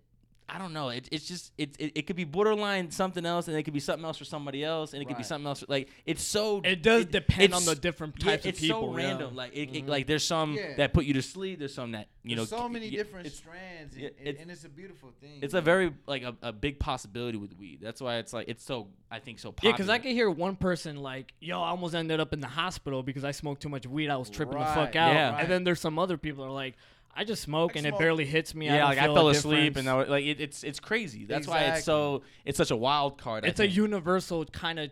I 0.47 0.59
don't 0.59 0.75
know. 0.75 0.91
It, 0.91 1.09
it's 1.11 1.27
just 1.27 1.53
it, 1.57 1.75
it 1.79 1.93
it 1.95 2.03
could 2.07 2.17
be 2.17 2.25
borderline 2.25 2.91
something 2.91 3.25
else, 3.25 3.49
and 3.49 3.57
it 3.57 3.63
could 3.63 3.73
be 3.75 3.81
something 3.81 4.05
else 4.05 4.19
for 4.19 4.27
somebody 4.27 4.63
else, 4.63 4.93
and 4.93 5.01
it 5.01 5.07
could 5.07 5.17
be 5.17 5.23
Right. 5.23 5.27
something 5.27 5.47
else. 5.47 5.61
For, 5.61 5.67
like 5.69 5.89
it's 6.05 6.23
so. 6.23 6.61
It 6.63 6.83
does 6.83 7.07
depend 7.07 7.55
on 7.55 7.65
the 7.65 7.75
different 7.75 8.17
yeah, 8.19 8.33
types 8.33 8.45
it's 8.47 8.59
of 8.59 8.63
people. 8.63 8.93
so 8.93 8.99
yeah. 8.99 9.07
random. 9.07 9.35
Like 9.35 9.53
it, 9.55 9.71
it- 9.75 9.85
Mhm. 9.87 9.89
like 9.89 10.07
there's 10.07 10.25
some 10.25 10.55
Yeah. 10.55 10.77
that 10.77 10.93
put 10.93 11.07
you 11.07 11.15
to 11.15 11.23
sleep. 11.23 11.59
There's 11.61 11.73
some 11.75 11.93
that 11.93 12.09
you 12.23 12.37
There's 12.37 12.51
know. 12.51 12.59
so 12.59 12.69
many 12.69 12.89
yeah, 12.89 12.99
different 12.99 13.27
it's- 13.27 13.39
strands, 13.41 13.95
and, 13.95 14.03
yeah, 14.03 14.09
and- 14.19 14.29
it's- 14.29 14.43
and 14.43 14.51
it's 14.51 14.65
a 14.65 14.69
beautiful 14.69 15.13
thing. 15.21 15.39
It's 15.41 15.55
a 15.55 15.59
man. 15.59 15.65
very 15.65 15.93
like 16.07 16.23
a, 16.23 16.37
a 16.43 16.53
big 16.53 16.79
possibility 16.79 17.39
with 17.39 17.57
weed. 17.59 17.79
That's 17.81 18.03
why 18.03 18.17
it's 18.17 18.33
like 18.35 18.47
it's 18.49 18.65
so 18.65 18.89
I 19.11 19.21
think 19.21 19.39
so 19.39 19.49
Yeah, 19.49 19.53
popular. 19.53 19.73
because 19.75 19.89
I 19.89 19.99
can 19.99 20.11
hear 20.13 20.31
one 20.31 20.57
person 20.57 20.97
like, 20.97 21.33
"Yo, 21.41 21.63
I 21.63 21.69
almost 21.71 21.95
ended 21.95 22.21
up 22.21 22.33
in 22.35 22.41
the 22.41 22.49
hospital 22.49 23.03
because 23.03 23.25
I 23.25 23.31
smoked 23.31 23.63
too 23.63 23.69
much 23.71 23.87
weed. 23.87 24.11
I 24.11 24.17
was 24.19 24.29
tripping 24.29 24.59
the 24.59 24.65
fuck 24.67 24.77
Right, 24.77 24.97
out." 24.97 25.15
yeah. 25.15 25.39
And 25.39 25.51
then 25.51 25.65
there's 25.65 25.81
some 25.81 25.99
other 25.99 26.19
people 26.19 26.45
that 26.45 26.51
are 26.51 26.55
like, 26.55 26.75
"I 27.17 27.25
just 27.25 27.43
smoke 27.43 27.73
I 27.75 27.79
and 27.79 27.87
smoke- 27.87 28.01
it 28.01 28.03
barely 28.03 28.25
hits 28.25 28.55
me. 28.55 28.69
I 28.69 28.73
yeah, 28.75 28.79
don't 28.81 28.89
like 28.91 28.99
I 28.99 29.03
feel 29.05 29.13
a 29.13 29.15
fell 29.17 29.29
asleep 29.29 29.75
difference." 29.75 29.77
and 29.79 29.89
I 29.89 29.95
was, 29.95 30.09
like 30.09 30.25
it, 30.25 30.41
it's 30.41 30.65
it's 30.65 30.81
crazy. 30.81 31.25
That's 31.25 31.47
why 31.47 31.61
it's 31.65 31.85
so 31.85 32.23
it's 32.45 32.59
such 32.59 32.71
a 32.71 32.77
wild 32.77 33.19
card. 33.19 33.45
I 33.45 33.49
it's 33.49 33.61
a 33.61 33.69
universal 33.69 34.45
kind 34.47 34.79
of 34.79 34.91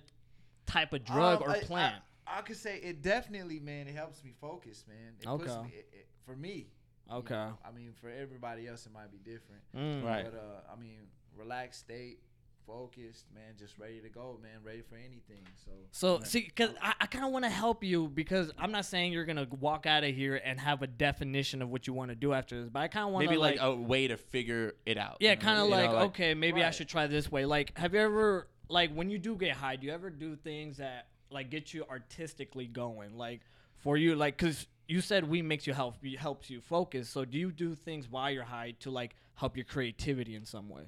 type 0.66 0.92
of 0.92 1.04
drug 1.04 1.42
Um, 1.42 1.48
or 1.48 1.50
I- 1.52 1.60
plant. 1.60 1.96
I, 2.26 2.38
I 2.38 2.42
could 2.42 2.56
say 2.56 2.78
it 2.78 3.02
definitely, 3.02 3.60
man. 3.60 3.88
It 3.88 3.94
helps 3.94 4.24
me 4.24 4.32
focus, 4.40 4.84
man. 4.88 5.14
It 5.20 5.26
puts 5.26 5.50
Okay. 5.52 5.62
me, 5.64 5.68
it, 5.74 5.88
it, 5.92 6.06
for 6.24 6.34
me. 6.34 6.68
you 7.10 7.16
okay. 7.16 7.34
know, 7.34 7.58
I 7.66 7.72
mean, 7.72 7.92
for 8.00 8.08
everybody 8.08 8.66
else, 8.68 8.86
it 8.86 8.92
might 8.92 9.10
be 9.12 9.18
different. 9.18 9.60
Mm. 9.76 10.02
Right. 10.02 10.24
But 10.24 10.38
uh, 10.38 10.72
I 10.72 10.80
mean, 10.80 11.00
relaxed 11.36 11.80
state, 11.80 12.20
focused, 12.66 13.26
man. 13.34 13.54
Just 13.58 13.78
ready 13.78 14.00
to 14.00 14.08
go, 14.08 14.38
man. 14.42 14.60
Ready 14.64 14.82
for 14.82 14.96
anything. 14.96 15.44
So. 15.64 15.70
So 15.90 16.18
man, 16.18 16.26
see, 16.26 16.40
because 16.40 16.70
I, 16.80 16.94
I 17.00 17.06
kind 17.06 17.24
of 17.24 17.32
want 17.32 17.44
to 17.44 17.50
help 17.50 17.84
you 17.84 18.08
because 18.08 18.50
I'm 18.58 18.72
not 18.72 18.84
saying 18.84 19.12
you're 19.12 19.24
gonna 19.24 19.46
walk 19.60 19.86
out 19.86 20.04
of 20.04 20.14
here 20.14 20.40
and 20.44 20.58
have 20.60 20.82
a 20.82 20.86
definition 20.86 21.62
of 21.62 21.70
what 21.70 21.86
you 21.86 21.92
want 21.92 22.10
to 22.10 22.14
do 22.14 22.32
after 22.32 22.60
this, 22.60 22.70
but 22.70 22.80
I 22.80 22.88
kind 22.88 23.06
of 23.06 23.12
want 23.12 23.24
to 23.24 23.30
maybe 23.30 23.40
like, 23.40 23.58
a 23.60 23.74
way 23.74 24.08
to 24.08 24.16
figure 24.16 24.74
it 24.86 24.98
out. 24.98 25.18
Yeah, 25.20 25.30
you 25.30 25.36
know? 25.36 25.42
kind 25.42 25.58
of 25.58 25.64
You 25.64 25.70
know, 25.70 25.92
like, 25.92 26.04
okay, 26.10 26.34
maybe 26.34 26.62
I 26.62 26.70
should 26.70 26.88
try 26.88 27.06
this 27.06 27.30
way. 27.30 27.44
Like, 27.44 27.76
have 27.78 27.94
you 27.94 28.00
ever 28.00 28.48
like 28.68 28.92
when 28.92 29.10
you 29.10 29.18
do 29.18 29.36
get 29.36 29.52
high, 29.52 29.76
do 29.76 29.86
you 29.86 29.92
ever 29.92 30.10
do 30.10 30.36
things 30.36 30.78
that 30.78 31.08
like 31.30 31.50
get 31.50 31.72
you 31.72 31.84
artistically 31.88 32.66
going? 32.66 33.16
Like 33.16 33.40
for 33.78 33.96
you, 33.96 34.16
like 34.16 34.36
because 34.36 34.66
you 34.88 35.00
said 35.00 35.28
we 35.28 35.42
makes 35.42 35.66
you 35.66 35.74
help 35.74 36.04
helps 36.18 36.50
you 36.50 36.60
focus. 36.60 37.08
So 37.08 37.24
do 37.24 37.38
you 37.38 37.52
do 37.52 37.74
things 37.74 38.08
while 38.08 38.30
you're 38.30 38.44
high 38.44 38.74
to 38.80 38.90
like 38.90 39.14
help 39.34 39.56
your 39.56 39.64
creativity 39.64 40.34
in 40.34 40.44
some 40.44 40.68
way? 40.68 40.84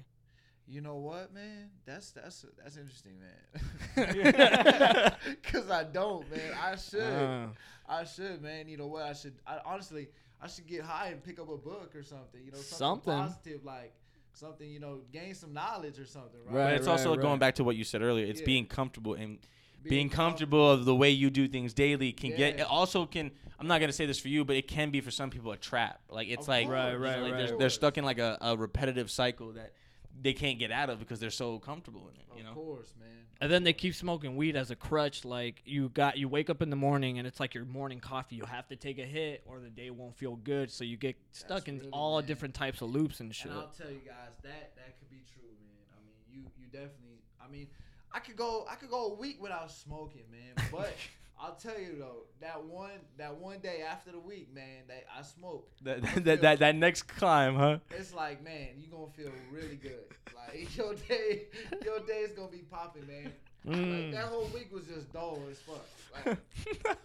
You 0.67 0.81
know 0.81 0.95
what, 0.95 1.33
man? 1.33 1.69
That's 1.85 2.11
that's 2.11 2.45
that's 2.61 2.77
interesting, 2.77 3.13
man. 3.19 5.13
Cause 5.43 5.69
I 5.69 5.83
don't, 5.83 6.29
man. 6.31 6.53
I 6.61 6.75
should. 6.75 7.01
Uh, 7.01 7.47
I 7.87 8.03
should, 8.03 8.41
man. 8.41 8.67
You 8.67 8.77
know 8.77 8.87
what? 8.87 9.03
I 9.03 9.13
should. 9.13 9.35
I 9.45 9.59
honestly, 9.65 10.07
I 10.41 10.47
should 10.47 10.65
get 10.65 10.81
high 10.81 11.09
and 11.09 11.23
pick 11.23 11.39
up 11.39 11.49
a 11.49 11.57
book 11.57 11.95
or 11.95 12.01
something. 12.03 12.41
You 12.43 12.51
know, 12.51 12.57
something, 12.57 12.77
Something. 12.77 13.13
positive, 13.13 13.63
like 13.63 13.93
something. 14.33 14.67
You 14.69 14.79
know, 14.79 15.01
gain 15.13 15.35
some 15.35 15.53
knowledge 15.53 15.99
or 15.99 16.05
something, 16.05 16.39
right? 16.45 16.53
But 16.53 16.57
Right, 16.57 16.73
it's 16.75 16.87
also 16.87 17.11
right, 17.11 17.21
going 17.21 17.39
back 17.39 17.55
to 17.55 17.63
what 17.63 17.75
you 17.75 17.83
said 17.83 18.01
earlier. 18.01 18.25
It's 18.25 18.39
Yeah. 18.39 18.45
being 18.47 18.65
comfortable 18.65 19.13
and 19.13 19.37
being 19.83 20.09
comfortable 20.09 20.67
of 20.71 20.85
the 20.85 20.95
way 20.95 21.11
you 21.11 21.29
do 21.29 21.47
things 21.47 21.73
daily 21.75 22.11
can 22.11 22.35
get. 22.35 22.59
It 22.59 22.65
also 22.65 23.05
can. 23.05 23.29
I'm 23.59 23.67
not 23.67 23.79
gonna 23.79 23.93
say 23.93 24.07
this 24.07 24.17
for 24.19 24.29
you, 24.29 24.43
but 24.43 24.55
it 24.55 24.67
can 24.67 24.89
be 24.89 24.99
for 24.99 25.11
some 25.11 25.29
people 25.29 25.51
a 25.51 25.57
trap. 25.57 26.01
Like 26.09 26.27
it's 26.27 26.41
Of 26.41 26.47
like, 26.47 26.67
Right, 26.67 26.95
right, 26.95 27.19
like 27.21 27.33
right. 27.33 27.47
They're, 27.47 27.57
they're 27.57 27.69
stuck 27.69 27.97
in 27.99 28.03
like 28.03 28.17
a, 28.17 28.37
a 28.41 28.57
repetitive 28.57 29.11
cycle 29.11 29.53
that 29.53 29.73
they 30.21 30.33
can't 30.33 30.57
get 30.59 30.71
out 30.71 30.89
of 30.89 30.99
because 30.99 31.19
they're 31.19 31.29
so 31.29 31.59
comfortable 31.59 32.09
in 32.09 32.15
it. 32.19 32.25
You 32.35 32.39
Of 32.41 32.55
know. 32.55 32.61
course, 32.61 32.93
man. 32.99 33.09
and 33.41 33.51
then 33.51 33.63
they 33.63 33.73
keep 33.73 33.93
smoking 33.95 34.35
weed 34.37 34.55
as 34.55 34.71
a 34.71 34.75
crutch. 34.75 35.25
Like 35.25 35.61
you 35.65 35.89
got 35.89 36.17
you 36.17 36.27
wake 36.29 36.49
up 36.49 36.61
in 36.61 36.69
the 36.69 36.75
morning 36.75 37.17
and 37.19 37.27
it's 37.27 37.39
like 37.39 37.53
your 37.53 37.65
morning 37.65 37.99
coffee. 37.99 38.35
You 38.35 38.45
have 38.45 38.67
to 38.69 38.75
take 38.75 38.97
a 38.97 39.05
hit 39.05 39.43
or 39.45 39.59
the 39.59 39.69
day 39.69 39.89
won't 39.89 40.15
feel 40.15 40.35
good. 40.35 40.71
So 40.71 40.83
you 40.83 40.97
get 40.97 41.15
stuck 41.31 41.67
in 41.67 41.77
really 41.79 41.89
all 41.91 42.19
bad. 42.21 42.27
different 42.27 42.53
types 42.53 42.81
of 42.81 42.89
loops 42.91 43.19
and 43.19 43.33
shit. 43.35 43.51
And 43.51 43.59
I'll 43.59 43.67
tell 43.67 43.89
you 43.89 43.99
guys 44.05 44.33
that 44.43 44.75
that 44.75 44.97
could 44.99 45.09
be 45.09 45.21
true, 45.33 45.49
man. 45.61 45.85
I 45.91 45.99
mean, 46.05 46.15
you 46.43 46.49
you 46.57 46.67
definitely. 46.71 47.19
I 47.45 47.49
mean, 47.49 47.67
I 48.13 48.19
could 48.19 48.35
go 48.37 48.65
I 48.69 48.75
could 48.75 48.89
go 48.89 49.07
a 49.11 49.13
week 49.15 49.41
without 49.41 49.69
smoking, 49.71 50.23
man. 50.31 50.65
But 50.71 50.93
I'll 51.39 51.55
tell 51.55 51.79
you 51.79 51.95
though, 51.99 52.23
that 52.41 52.63
one 52.63 52.91
that 53.17 53.35
one 53.35 53.59
day 53.59 53.81
after 53.87 54.11
the 54.11 54.19
week, 54.19 54.53
man, 54.53 54.83
that 54.87 55.05
I 55.17 55.21
smoked. 55.21 55.83
That, 55.83 55.97
I'ma 55.97 56.21
that, 56.23 56.41
that, 56.41 56.59
that 56.59 56.75
next 56.75 57.03
climb, 57.03 57.55
huh? 57.55 57.79
It's 57.91 58.13
like, 58.13 58.43
man, 58.43 58.69
you 58.77 58.87
gonna 58.87 59.11
feel 59.15 59.31
really 59.51 59.75
good. 59.75 60.05
Like 60.35 60.75
your 60.77 60.93
day, 60.93 61.43
your 61.83 61.99
day 62.01 62.19
is 62.21 62.31
gonna 62.31 62.51
be 62.51 62.59
popping, 62.69 63.07
man. 63.07 63.31
Like 63.65 63.75
Mm. 63.75 64.11
that 64.11 64.25
whole 64.25 64.47
week 64.53 64.71
was 64.71 64.85
just 64.85 65.11
dull 65.11 65.39
as 65.49 65.57
fuck. 65.59 65.83
Like, 66.25 66.37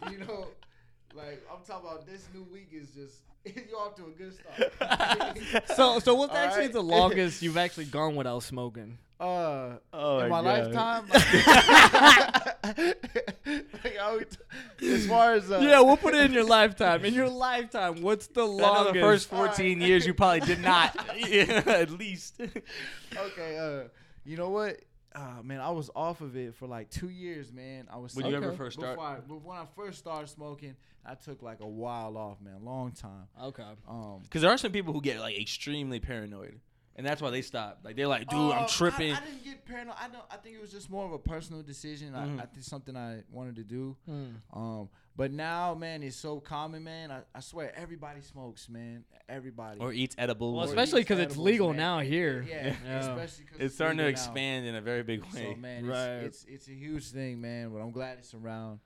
you 0.12 0.18
know, 0.18 0.48
like 1.14 1.42
I'm 1.50 1.64
talking 1.66 1.88
about 1.88 2.06
this 2.06 2.28
new 2.34 2.42
week 2.52 2.68
is 2.72 2.90
just 2.90 3.16
you're 3.44 3.78
off 3.78 3.96
to 3.96 4.04
a 4.04 4.10
good 4.10 4.34
start. 4.34 5.66
So 5.76 5.98
so 6.00 6.14
what's 6.14 6.32
All 6.32 6.36
actually 6.38 6.64
right. 6.64 6.72
the 6.72 6.82
longest 6.82 7.40
you've 7.42 7.56
actually 7.56 7.86
gone 7.86 8.14
without 8.14 8.42
smoking? 8.42 8.98
Uh, 9.20 9.76
Oh 9.92 10.18
in 10.20 10.28
my 10.30 10.42
God. 10.42 10.72
lifetime. 10.72 11.04
like, 13.84 13.98
I 14.00 14.20
as 14.82 15.06
far 15.06 15.34
as 15.34 15.50
uh, 15.50 15.58
yeah, 15.58 15.80
we'll 15.80 15.96
put 15.96 16.14
it 16.14 16.24
in 16.24 16.32
your 16.32 16.44
lifetime. 16.44 17.04
In 17.04 17.14
your 17.14 17.28
lifetime, 17.28 18.02
what's 18.02 18.26
the 18.28 18.42
I 18.42 18.46
know 18.46 18.52
longest? 18.56 18.94
the 18.94 19.00
first 19.00 19.32
All 19.32 19.42
right. 19.44 19.48
14 19.54 19.80
years 19.80 20.06
you 20.06 20.14
probably 20.14 20.40
did 20.40 20.60
not. 20.60 20.96
Yeah, 21.28 21.62
at 21.66 21.90
least. 21.90 22.40
okay, 22.40 23.58
uh, 23.58 23.88
you 24.24 24.36
know 24.36 24.50
what? 24.50 24.80
Uh, 25.14 25.42
man, 25.42 25.60
I 25.60 25.70
was 25.70 25.90
off 25.94 26.20
of 26.20 26.36
it 26.36 26.54
for 26.54 26.66
like 26.66 26.88
two 26.88 27.08
years, 27.10 27.52
man. 27.52 27.88
I 27.92 27.96
was 27.98 28.14
When 28.14 28.26
you 28.26 28.36
ever 28.36 28.52
first 28.52 28.78
start? 28.78 28.98
I, 28.98 29.16
but 29.26 29.42
when 29.42 29.58
I 29.58 29.64
first 29.76 29.98
started 29.98 30.28
smoking, 30.28 30.76
I 31.04 31.14
took 31.14 31.42
like 31.42 31.60
a 31.60 31.66
while 31.68 32.16
off, 32.16 32.40
man, 32.40 32.64
long 32.64 32.92
time. 32.92 33.26
okay. 33.42 33.64
Um, 33.88 34.20
Because 34.22 34.42
there 34.42 34.50
are 34.50 34.58
some 34.58 34.70
people 34.72 34.92
who 34.92 35.00
get 35.00 35.18
like 35.18 35.38
extremely 35.38 35.98
paranoid, 35.98 36.60
and 37.00 37.06
that's 37.06 37.22
why 37.22 37.30
they 37.30 37.40
stop. 37.40 37.80
Like 37.82 37.96
they're 37.96 38.06
like, 38.06 38.28
dude, 38.28 38.38
uh, 38.38 38.50
I'm 38.50 38.68
tripping. 38.68 39.14
I, 39.14 39.20
didn't 39.20 39.42
get 39.42 39.64
paranoid. 39.64 39.94
I 39.98 40.08
don't. 40.08 40.22
I 40.30 40.36
think 40.36 40.54
it 40.54 40.60
was 40.60 40.70
just 40.70 40.90
more 40.90 41.06
of 41.06 41.12
a 41.12 41.18
personal 41.18 41.62
decision. 41.62 42.12
Mhm. 42.12 42.38
I, 42.38 42.42
I 42.42 42.46
think 42.46 42.62
something 42.62 42.94
I 42.94 43.22
wanted 43.30 43.56
to 43.56 43.64
do. 43.64 43.96
Hmm. 44.04 44.26
Um, 44.52 44.88
but 45.16 45.32
now, 45.32 45.72
man, 45.72 46.02
it's 46.02 46.16
so 46.16 46.40
common, 46.40 46.84
man. 46.84 47.10
I, 47.10 47.20
I 47.34 47.40
swear, 47.40 47.72
everybody 47.74 48.20
smokes, 48.20 48.68
man. 48.68 49.04
Everybody. 49.30 49.80
or 49.80 49.94
eats 49.94 50.14
edibles. 50.18 50.56
Well, 50.56 50.68
especially 50.68 51.00
because 51.00 51.20
it's 51.20 51.38
legal 51.38 51.68
man. 51.68 51.76
now 51.78 51.98
here. 52.00 52.44
yeah, 52.46 52.74
Yeah. 52.84 52.98
especially 52.98 53.44
because 53.46 53.60
it's 53.64 53.74
starting 53.74 53.96
to 53.96 54.06
expand 54.06 54.66
in 54.66 54.74
a 54.74 54.82
very 54.82 55.02
big 55.02 55.22
way. 55.32 55.54
So 55.54 55.58
man, 55.58 55.86
Right. 55.86 56.06
it's, 56.24 56.44
it's 56.44 56.52
it's 56.54 56.68
a 56.68 56.74
huge 56.74 57.04
thing, 57.12 57.40
man. 57.40 57.70
But 57.70 57.78
I'm 57.78 57.92
glad 57.92 58.18
it's 58.18 58.34
around. 58.34 58.80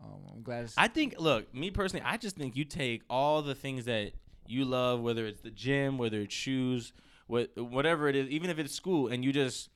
Um, 0.00 0.20
I'm 0.32 0.42
glad 0.44 0.66
it's. 0.66 0.74
I 0.78 0.86
think, 0.86 1.16
look, 1.18 1.52
me 1.52 1.72
personally, 1.72 2.04
I 2.06 2.16
just 2.16 2.36
think 2.36 2.54
you 2.54 2.64
take 2.64 3.02
all 3.10 3.42
the 3.42 3.56
things 3.56 3.86
that 3.86 4.12
you 4.46 4.64
love, 4.64 5.00
whether 5.00 5.26
it's 5.26 5.40
the 5.40 5.50
gym, 5.50 5.98
whether 5.98 6.20
it's 6.20 6.32
shoes, 6.34 6.92
what, 7.26 7.56
whatever 7.56 8.08
it 8.08 8.16
is, 8.16 8.28
even 8.28 8.50
if 8.50 8.58
it's 8.58 8.74
school, 8.74 9.08
and 9.08 9.24
you 9.24 9.32
just 9.32 9.68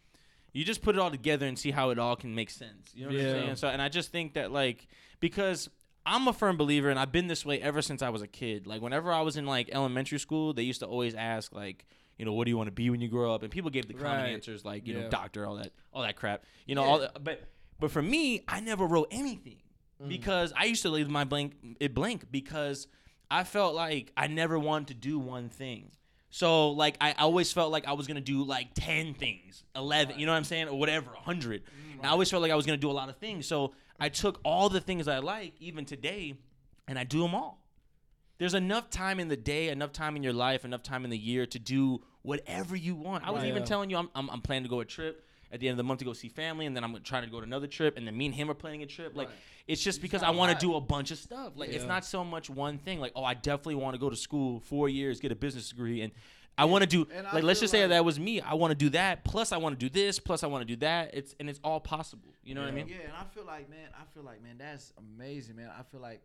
you 0.52 0.64
just 0.64 0.82
put 0.82 0.96
it 0.96 0.98
all 1.00 1.10
together 1.10 1.46
and 1.46 1.58
see 1.58 1.70
how 1.70 1.90
it 1.90 1.98
all 1.98 2.16
can 2.16 2.34
make 2.34 2.50
sense. 2.50 2.90
You 2.94 3.04
know 3.06 3.12
what 3.12 3.20
Yeah. 3.20 3.26
I'm 3.28 3.32
saying? 3.32 3.56
So, 3.56 3.68
and 3.68 3.80
I 3.80 3.88
just 3.88 4.10
think 4.10 4.34
that 4.34 4.50
like 4.52 4.88
because 5.20 5.68
I'm 6.06 6.26
a 6.28 6.32
firm 6.32 6.56
believer, 6.56 6.88
and 6.90 6.98
I've 6.98 7.12
been 7.12 7.26
this 7.28 7.44
way 7.46 7.60
ever 7.60 7.82
since 7.82 8.02
I 8.02 8.08
was 8.08 8.22
a 8.22 8.26
kid. 8.26 8.66
Like 8.66 8.80
whenever 8.82 9.12
I 9.12 9.20
was 9.20 9.36
in 9.36 9.46
like 9.46 9.68
elementary 9.72 10.18
school, 10.18 10.52
they 10.52 10.62
used 10.62 10.80
to 10.80 10.86
always 10.86 11.14
ask 11.14 11.54
like. 11.54 11.86
You 12.18 12.26
know, 12.26 12.34
what 12.34 12.44
do 12.44 12.50
you 12.50 12.58
want 12.58 12.66
to 12.66 12.70
be 12.72 12.90
when 12.90 13.00
you 13.00 13.08
grow 13.08 13.34
up? 13.34 13.42
And 13.42 13.50
people 13.50 13.70
gave 13.70 13.88
the 13.88 13.94
common 13.94 14.24
Right. 14.24 14.32
answers 14.34 14.62
like, 14.62 14.86
you 14.86 14.92
Yeah. 14.94 15.04
know, 15.04 15.08
doctor, 15.08 15.46
all 15.46 15.54
that, 15.54 15.72
all 15.90 16.02
that 16.02 16.16
crap. 16.16 16.44
You 16.66 16.74
know, 16.74 16.82
Yeah. 16.84 16.88
all 16.90 16.98
That, 16.98 17.24
but 17.24 17.48
but 17.78 17.90
for 17.90 18.02
me, 18.02 18.44
I 18.46 18.60
never 18.60 18.84
wrote 18.86 19.08
anything 19.10 19.56
Mm. 20.02 20.08
because 20.10 20.52
I 20.54 20.64
used 20.64 20.82
to 20.82 20.90
leave 20.90 21.08
my 21.08 21.24
blank 21.24 21.54
it 21.80 21.94
blank 21.94 22.30
because 22.30 22.88
I 23.30 23.42
felt 23.44 23.74
like 23.74 24.12
I 24.18 24.26
never 24.26 24.58
wanted 24.58 24.88
to 24.88 24.94
do 24.96 25.18
one 25.18 25.48
thing. 25.48 25.92
So 26.30 26.70
like 26.70 26.96
I 27.00 27.12
always 27.12 27.52
felt 27.52 27.72
like 27.72 27.86
I 27.86 27.92
was 27.92 28.06
gonna 28.06 28.20
do 28.20 28.44
like 28.44 28.68
ten 28.74 29.14
things, 29.14 29.64
eleven, 29.74 30.18
you 30.18 30.26
know 30.26 30.32
what 30.32 30.38
I'm 30.38 30.44
saying, 30.44 30.68
or 30.68 30.78
whatever, 30.78 31.10
hundred. 31.14 31.62
I 32.02 32.08
always 32.08 32.30
felt 32.30 32.40
like 32.40 32.52
I 32.52 32.54
was 32.54 32.66
gonna 32.66 32.78
do 32.78 32.90
a 32.90 32.92
lot 32.92 33.08
of 33.08 33.16
things. 33.16 33.46
So 33.46 33.74
I 33.98 34.08
took 34.08 34.40
all 34.44 34.68
the 34.68 34.80
things 34.80 35.08
I 35.08 35.18
like, 35.18 35.54
even 35.60 35.84
today, 35.84 36.34
and 36.88 36.98
I 36.98 37.04
do 37.04 37.20
them 37.20 37.34
all. 37.34 37.60
There's 38.38 38.54
enough 38.54 38.88
time 38.88 39.20
in 39.20 39.28
the 39.28 39.36
day, 39.36 39.68
enough 39.68 39.92
time 39.92 40.16
in 40.16 40.22
your 40.22 40.32
life, 40.32 40.64
enough 40.64 40.82
time 40.82 41.04
in 41.04 41.10
the 41.10 41.18
year 41.18 41.44
to 41.44 41.58
do 41.58 42.00
whatever 42.22 42.74
you 42.74 42.94
want. 42.94 43.26
I 43.26 43.32
was 43.32 43.44
even 43.44 43.64
telling 43.64 43.90
you 43.90 43.98
I'm, 43.98 44.08
I'm, 44.14 44.30
I'm 44.30 44.40
planning 44.40 44.62
to 44.62 44.70
go 44.70 44.80
a 44.80 44.84
trip 44.86 45.26
at 45.52 45.60
the 45.60 45.68
end 45.68 45.72
of 45.72 45.76
the 45.78 45.84
month 45.84 45.98
to 45.98 46.04
go 46.04 46.12
see 46.12 46.28
family, 46.28 46.66
and 46.66 46.76
then 46.76 46.84
I'm 46.84 46.96
trying 47.02 47.24
to 47.24 47.30
go 47.30 47.38
to 47.40 47.44
another 47.44 47.66
trip, 47.66 47.96
and 47.96 48.06
then 48.06 48.16
me 48.16 48.26
and 48.26 48.34
him 48.34 48.50
are 48.50 48.54
planning 48.54 48.82
a 48.82 48.86
trip. 48.86 49.16
Like 49.16 49.28
Right. 49.28 49.36
it's 49.66 49.82
just 49.82 50.00
because 50.00 50.22
I 50.22 50.30
want 50.30 50.58
to 50.58 50.66
do 50.66 50.74
a 50.76 50.80
bunch 50.80 51.10
of 51.10 51.18
stuff. 51.18 51.52
Like 51.56 51.70
it's 51.70 51.84
not 51.84 52.04
so 52.04 52.24
much 52.24 52.48
one 52.50 52.78
thing. 52.78 53.00
Like 53.00 53.12
oh, 53.16 53.24
I 53.24 53.34
definitely 53.34 53.76
want 53.76 53.94
to 53.94 53.98
go 54.00 54.10
to 54.10 54.16
school 54.16 54.60
four 54.60 54.88
years, 54.88 55.20
get 55.20 55.32
a 55.32 55.36
business 55.36 55.68
degree, 55.70 56.02
and 56.02 56.12
I 56.58 56.64
want 56.66 56.82
to 56.82 56.88
do 56.88 57.06
and 57.14 57.26
like 57.32 57.42
let's 57.42 57.60
just 57.60 57.70
say 57.70 57.86
that 57.86 58.04
was 58.04 58.20
me. 58.20 58.40
I 58.40 58.54
want 58.54 58.70
to 58.72 58.74
do 58.74 58.90
that. 58.90 59.24
Plus 59.24 59.50
I 59.52 59.56
want 59.56 59.78
to 59.78 59.88
do 59.88 59.88
this. 59.88 60.18
Plus 60.18 60.42
I 60.42 60.46
want 60.46 60.62
to 60.62 60.66
do 60.66 60.76
that. 60.80 61.14
It's 61.14 61.34
and 61.40 61.48
it's 61.48 61.60
all 61.64 61.80
possible. 61.80 62.34
You 62.44 62.54
know 62.54 62.60
what 62.60 62.68
I 62.68 62.72
mean? 62.72 62.88
Yeah, 62.88 62.96
and 63.04 63.12
I 63.12 63.24
feel 63.34 63.44
like, 63.44 63.70
man, 63.70 63.88
I 63.94 64.04
feel 64.12 64.22
like, 64.22 64.42
man, 64.42 64.56
that's 64.58 64.92
amazing, 64.98 65.56
man. 65.56 65.70
I 65.78 65.82
feel 65.82 66.00
like 66.00 66.20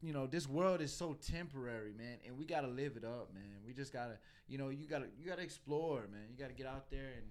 you 0.00 0.12
know, 0.12 0.26
this 0.26 0.48
world 0.48 0.80
is 0.80 0.92
so 0.92 1.14
temporary, 1.14 1.92
man, 1.96 2.18
and 2.26 2.36
we 2.36 2.44
gotta 2.44 2.66
live 2.66 2.96
it 2.96 3.04
up, 3.04 3.32
man. 3.32 3.44
We 3.64 3.72
just 3.72 3.92
gotta, 3.92 4.18
you 4.48 4.58
know, 4.58 4.68
you 4.68 4.86
gotta 4.88 5.06
you 5.18 5.28
gotta 5.28 5.42
explore, 5.42 6.00
man. 6.12 6.22
You 6.30 6.36
gotta 6.36 6.54
get 6.54 6.66
out 6.66 6.90
there 6.90 7.12
and 7.16 7.26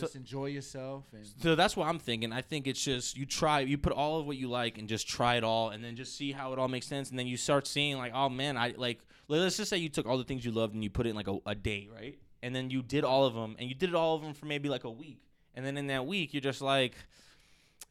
just 0.00 0.16
enjoy 0.16 0.46
yourself 0.46 1.04
and 1.12 1.26
So 1.42 1.54
that's 1.54 1.76
what 1.76 1.88
I'm 1.88 1.98
thinking. 1.98 2.32
I 2.32 2.42
think 2.42 2.66
it's 2.66 2.82
just 2.82 3.16
you 3.16 3.26
try, 3.26 3.60
you 3.60 3.78
put 3.78 3.92
all 3.92 4.20
of 4.20 4.26
what 4.26 4.36
you 4.36 4.48
like 4.48 4.78
and 4.78 4.88
just 4.88 5.08
try 5.08 5.36
it 5.36 5.44
all, 5.44 5.70
and 5.70 5.82
then 5.82 5.96
just 5.96 6.16
see 6.16 6.32
how 6.32 6.52
it 6.52 6.58
all 6.58 6.68
makes 6.68 6.86
sense, 6.86 7.10
and 7.10 7.18
then 7.18 7.26
you 7.26 7.36
start 7.36 7.66
seeing 7.66 7.96
like, 7.96 8.12
oh 8.14 8.28
man, 8.28 8.56
I 8.56 8.74
like. 8.76 9.00
Let's 9.28 9.56
just 9.56 9.70
say 9.70 9.78
you 9.78 9.88
took 9.88 10.06
all 10.06 10.18
the 10.18 10.24
things 10.24 10.44
you 10.44 10.52
loved 10.52 10.74
and 10.74 10.84
you 10.84 10.90
put 10.90 11.06
it 11.06 11.10
in 11.10 11.16
like 11.16 11.26
a, 11.28 11.38
a 11.46 11.54
day, 11.54 11.88
right? 11.92 12.16
And 12.42 12.54
then 12.54 12.70
you 12.70 12.82
did 12.82 13.02
all 13.02 13.24
of 13.24 13.34
them, 13.34 13.56
and 13.58 13.68
you 13.68 13.74
did 13.74 13.94
all 13.94 14.14
of 14.14 14.22
them 14.22 14.34
for 14.34 14.46
maybe 14.46 14.68
like 14.68 14.84
a 14.84 14.90
week, 14.90 15.22
and 15.54 15.66
then 15.66 15.76
in 15.76 15.88
that 15.88 16.06
week 16.06 16.32
you're 16.32 16.40
just 16.40 16.62
like, 16.62 16.94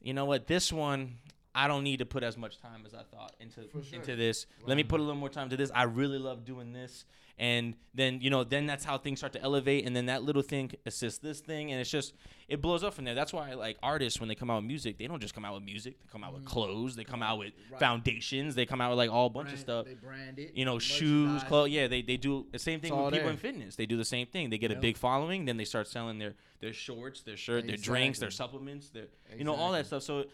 you 0.00 0.14
know 0.14 0.24
what, 0.24 0.46
this 0.46 0.72
one. 0.72 1.18
I 1.58 1.68
don't 1.68 1.84
need 1.84 2.00
to 2.00 2.04
put 2.04 2.22
as 2.22 2.36
much 2.36 2.60
time 2.60 2.82
as 2.84 2.92
I 2.92 3.02
thought 3.02 3.34
into 3.40 3.62
sure. 3.72 3.82
into 3.98 4.14
this. 4.14 4.44
Let 4.66 4.76
me 4.76 4.84
put 4.84 5.00
a 5.00 5.02
little 5.02 5.18
more 5.18 5.30
time 5.30 5.48
to 5.48 5.56
this. 5.56 5.70
I 5.74 5.84
really 5.84 6.18
love 6.18 6.44
doing 6.44 6.74
this, 6.74 7.06
and 7.38 7.74
then 7.94 8.20
you 8.20 8.30
know, 8.30 8.44
then 8.44 8.66
that's 8.66 8.84
how 8.84 8.96
things 8.98 9.18
start 9.20 9.32
to 9.34 9.42
elevate, 9.42 9.86
and 9.86 9.94
then 9.94 10.06
that 10.06 10.22
little 10.22 10.42
thing 10.42 10.70
assists 10.86 11.18
this 11.18 11.40
thing, 11.40 11.70
and 11.72 11.80
it's 11.80 11.90
just 11.90 12.14
it 12.48 12.62
blows 12.62 12.82
up 12.84 12.94
from 12.94 13.04
there. 13.04 13.14
That's 13.14 13.32
why 13.32 13.52
like 13.54 13.76
artists 13.82 14.20
when 14.20 14.28
they 14.28 14.34
come 14.34 14.50
out 14.50 14.56
with 14.56 14.64
music, 14.66 14.98
they 14.98 15.06
don't 15.06 15.20
just 15.20 15.34
come 15.34 15.44
out 15.44 15.54
with 15.54 15.62
music. 15.64 15.98
They 16.00 16.06
come 16.10 16.24
out 16.24 16.32
with 16.32 16.44
clothes. 16.44 16.96
They 16.96 17.04
come 17.04 17.22
out 17.22 17.38
with 17.38 17.48
Mm-hmm. 17.48 17.72
Right. 17.72 17.80
foundations. 17.80 18.54
They 18.54 18.64
come 18.66 18.80
out 18.80 18.90
with 18.90 18.98
like 18.98 19.10
all 19.10 19.28
bunch 19.28 19.52
of 19.52 19.58
stuff. 19.58 19.86
They 19.86 19.94
brand 19.94 20.38
it. 20.38 20.52
You 20.54 20.64
know, 20.64 20.78
shoes, 20.78 21.42
clothes. 21.44 21.70
Yeah, 21.70 21.88
they, 21.88 22.02
they 22.02 22.16
do 22.16 22.46
the 22.52 22.58
same 22.58 22.80
thing 22.80 22.94
with 22.96 23.12
people 23.12 23.24
there. 23.24 23.30
in 23.30 23.36
fitness. 23.38 23.76
They 23.76 23.86
do 23.86 23.96
the 23.96 24.04
same 24.04 24.26
thing. 24.26 24.50
They 24.50 24.58
get 24.58 24.70
a 24.70 24.76
big 24.76 24.96
following, 24.96 25.44
then 25.44 25.56
they 25.56 25.64
start 25.64 25.88
selling 25.88 26.18
their 26.18 26.34
their 26.60 26.72
shorts, 26.72 27.20
their 27.22 27.36
shirt, 27.36 27.66
their 27.66 27.76
drinks, 27.76 28.18
their 28.18 28.30
supplements, 28.30 28.88
their 28.90 29.06
you 29.36 29.44
know 29.44 29.54
all 29.54 29.72
that 29.72 29.86
stuff. 29.86 30.02
So 30.02 30.24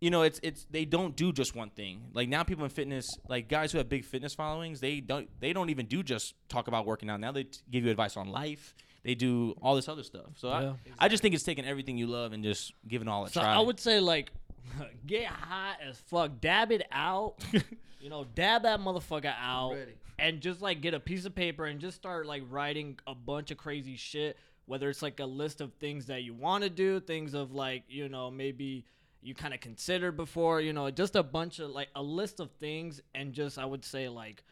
you 0.00 0.10
know, 0.10 0.22
it's 0.22 0.40
it's 0.42 0.66
they 0.70 0.84
don't 0.84 1.14
do 1.14 1.32
just 1.32 1.54
one 1.54 1.70
thing. 1.70 2.02
Like 2.14 2.28
now, 2.28 2.42
people 2.42 2.64
in 2.64 2.70
fitness, 2.70 3.08
like 3.28 3.48
guys 3.48 3.70
who 3.72 3.78
have 3.78 3.88
big 3.88 4.04
fitness 4.04 4.34
followings, 4.34 4.80
they 4.80 5.00
don't 5.00 5.28
they 5.40 5.52
don't 5.52 5.70
even 5.70 5.86
do 5.86 6.02
just 6.02 6.34
talk 6.48 6.68
about 6.68 6.86
working 6.86 7.10
out. 7.10 7.20
Now 7.20 7.32
they 7.32 7.44
t- 7.44 7.58
give 7.70 7.84
you 7.84 7.90
advice 7.90 8.16
on 8.16 8.28
life. 8.28 8.74
They 9.02 9.14
do 9.14 9.54
all 9.62 9.76
this 9.76 9.88
other 9.88 10.02
stuff. 10.02 10.32
So 10.36 10.48
Yeah. 10.48 10.72
I, 10.98 11.06
I 11.06 11.08
just 11.08 11.22
think 11.22 11.34
it's 11.34 11.44
taking 11.44 11.64
everything 11.64 11.96
you 11.98 12.06
love 12.06 12.32
and 12.32 12.42
just 12.44 12.72
giving 12.86 13.08
all 13.08 13.24
a 13.24 13.30
So 13.30 13.40
try. 13.40 13.54
I 13.54 13.58
would 13.60 13.80
say 13.80 13.98
like 14.00 14.30
get 15.06 15.26
high 15.26 15.74
as 15.86 15.98
fuck, 15.98 16.40
dab 16.40 16.70
it 16.72 16.82
out. 16.92 17.34
you 18.00 18.08
know, 18.10 18.24
dab 18.34 18.62
that 18.62 18.80
motherfucker 18.80 19.34
out, 19.38 19.72
Ready. 19.74 19.92
and 20.18 20.40
just 20.40 20.62
like 20.62 20.80
get 20.80 20.94
a 20.94 21.00
piece 21.00 21.24
of 21.26 21.34
paper 21.34 21.66
and 21.66 21.80
just 21.80 21.96
start 21.96 22.26
like 22.26 22.42
writing 22.48 22.98
a 23.06 23.14
bunch 23.14 23.50
of 23.50 23.58
crazy 23.58 23.96
shit. 23.96 24.36
Whether 24.66 24.88
it's 24.88 25.02
like 25.02 25.18
a 25.20 25.26
list 25.26 25.60
of 25.60 25.72
things 25.74 26.06
that 26.06 26.22
you 26.22 26.32
want 26.32 26.62
to 26.64 26.70
do, 26.70 27.00
things 27.00 27.34
of 27.34 27.52
like 27.52 27.84
you 27.88 28.08
know 28.08 28.30
maybe 28.30 28.84
you 29.22 29.34
kind 29.34 29.52
of 29.54 29.60
considered 29.60 30.16
before, 30.16 30.60
you 30.60 30.72
know, 30.72 30.90
just 30.90 31.16
a 31.16 31.22
bunch 31.22 31.58
of 31.58 31.70
like 31.70 31.88
a 31.94 32.02
list 32.02 32.40
of 32.40 32.50
things, 32.52 33.00
and 33.14 33.32
just 33.32 33.58
I 33.58 33.64
would 33.64 33.84
say 33.84 34.08
like 34.08 34.42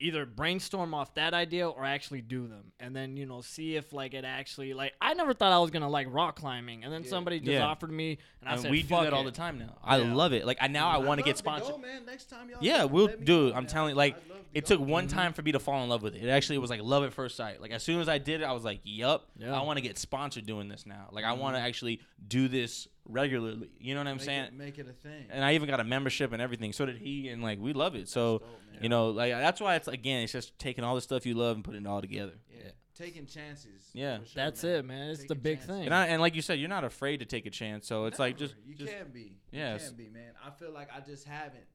either 0.00 0.24
brainstorm 0.24 0.94
off 0.94 1.14
that 1.14 1.34
idea 1.34 1.68
or 1.68 1.84
actually 1.84 2.20
do 2.20 2.46
them 2.46 2.72
and 2.78 2.94
then 2.94 3.16
you 3.16 3.26
know 3.26 3.40
see 3.40 3.74
if 3.74 3.92
like 3.92 4.14
it 4.14 4.24
actually 4.24 4.72
like 4.72 4.92
i 5.00 5.12
never 5.14 5.34
thought 5.34 5.52
i 5.52 5.58
was 5.58 5.70
gonna 5.70 5.88
like 5.88 6.06
rock 6.10 6.36
climbing 6.36 6.84
and 6.84 6.92
then 6.92 7.02
Yeah. 7.02 7.10
somebody 7.10 7.40
just 7.40 7.50
Yeah. 7.50 7.66
offered 7.66 7.90
me 7.90 8.18
and 8.40 8.48
i 8.48 8.52
And 8.52 8.62
said 8.62 8.70
we 8.70 8.82
do 8.82 8.88
Fuck 8.88 9.04
that 9.04 9.12
all 9.12 9.24
the 9.24 9.32
time 9.32 9.58
now. 9.58 9.76
I 9.82 9.98
Yeah. 9.98 10.14
love 10.14 10.32
it. 10.32 10.46
Like 10.46 10.58
I 10.60 10.68
now 10.68 10.88
I 10.88 10.98
I'd 10.98 11.04
want 11.04 11.18
to 11.18 11.24
get 11.24 11.44
love 11.44 11.60
go, 11.60 11.64
sponsored. 11.64 11.82
man. 11.82 12.06
Next 12.06 12.26
time 12.26 12.48
y'all 12.48 12.58
Yeah, 12.62 12.84
we'll 12.84 13.06
let 13.06 13.20
me 13.20 13.26
dude. 13.26 13.50
know, 13.50 13.56
I'm 13.56 13.64
man. 13.64 13.66
telling 13.66 13.90
you, 13.90 13.96
like 13.96 14.16
I'd 14.16 14.28
love 14.30 14.38
to 14.38 14.44
it 14.54 14.66
took 14.66 14.80
one 14.80 15.06
mm-hmm. 15.08 15.16
time 15.18 15.32
for 15.32 15.42
me 15.42 15.52
to 15.52 15.58
fall 15.58 15.82
in 15.82 15.88
love 15.88 16.02
with 16.02 16.14
it. 16.14 16.22
It 16.24 16.28
actually 16.30 16.58
was 16.58 16.70
like 16.70 16.80
love 16.80 17.04
at 17.04 17.12
first 17.12 17.36
sight. 17.36 17.60
Like 17.60 17.70
as 17.70 17.82
soon 17.82 18.00
as 18.00 18.08
I 18.08 18.18
did 18.18 18.40
it, 18.40 18.44
I 18.44 18.52
was 18.52 18.64
like, 18.64 18.80
"Yup, 18.84 19.26
Yeah. 19.36 19.58
I 19.58 19.62
want 19.64 19.76
to 19.78 19.82
get 19.82 19.98
sponsored 19.98 20.46
doing 20.46 20.68
this 20.68 20.86
now. 20.86 21.08
Like 21.12 21.24
I 21.24 21.32
want 21.32 21.54
to 21.56 21.58
mm-hmm. 21.58 21.66
actually 21.66 22.00
do 22.26 22.48
this 22.48 22.86
regularly." 23.08 23.68
You 23.80 23.94
know 23.94 24.00
what 24.00 24.06
I'm 24.08 24.16
Make 24.16 24.24
saying? 24.24 24.44
it, 24.44 24.52
make 24.54 24.78
it 24.78 24.86
a 24.88 24.92
thing. 24.92 25.26
and 25.30 25.44
I 25.44 25.54
even 25.54 25.68
got 25.68 25.80
a 25.80 25.84
membership 25.84 26.32
and 26.32 26.40
everything. 26.40 26.72
So 26.72 26.86
did 26.86 26.98
he, 26.98 27.28
and 27.28 27.42
like 27.42 27.58
we 27.58 27.72
love 27.72 27.94
it. 27.96 28.08
So 28.08 28.38
dope, 28.38 28.48
you 28.82 28.88
know, 28.88 29.08
like 29.10 29.32
that's 29.32 29.60
why 29.60 29.74
it's 29.76 29.88
again, 29.88 30.22
it's 30.22 30.32
just 30.32 30.56
taking 30.58 30.84
all 30.84 30.94
the 30.94 31.00
stuff 31.00 31.26
you 31.26 31.34
love 31.34 31.56
and 31.56 31.64
putting 31.64 31.84
it 31.84 31.88
all 31.88 32.00
together. 32.00 32.34
yeah. 32.56 32.70
taking 32.96 33.26
chances. 33.26 33.90
Yeah. 33.94 34.16
sure, 34.18 34.26
That's 34.34 34.62
man. 34.62 34.72
it, 34.74 34.84
man. 34.84 35.10
It's 35.10 35.24
the 35.26 35.34
big 35.34 35.58
chances. 35.58 35.76
thing. 35.76 35.84
And 35.86 35.94
I, 35.94 36.06
and 36.08 36.20
like 36.20 36.34
you 36.34 36.42
said, 36.42 36.58
you're 36.58 36.68
not 36.68 36.84
afraid 36.84 37.18
to 37.18 37.26
take 37.26 37.46
a 37.46 37.50
chance. 37.50 37.86
So 37.86 38.06
it's 38.06 38.18
like 38.18 38.36
just, 38.36 38.54
you 38.66 38.74
just 38.74 38.92
can 38.92 39.08
be. 39.12 39.36
Yeah, 39.52 39.74
you 39.74 39.78
can 39.80 39.94
be, 39.96 40.08
man. 40.08 40.32
I 40.44 40.50
feel 40.50 40.72
like 40.72 40.88
I 40.94 41.00
just 41.00 41.24
haven't 41.26 41.66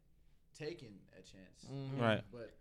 taken 0.58 0.89
a 1.17 1.22
chance. 1.22 1.65
Mhm. 1.72 2.02
Right. 2.02 2.22
But 2.32 2.52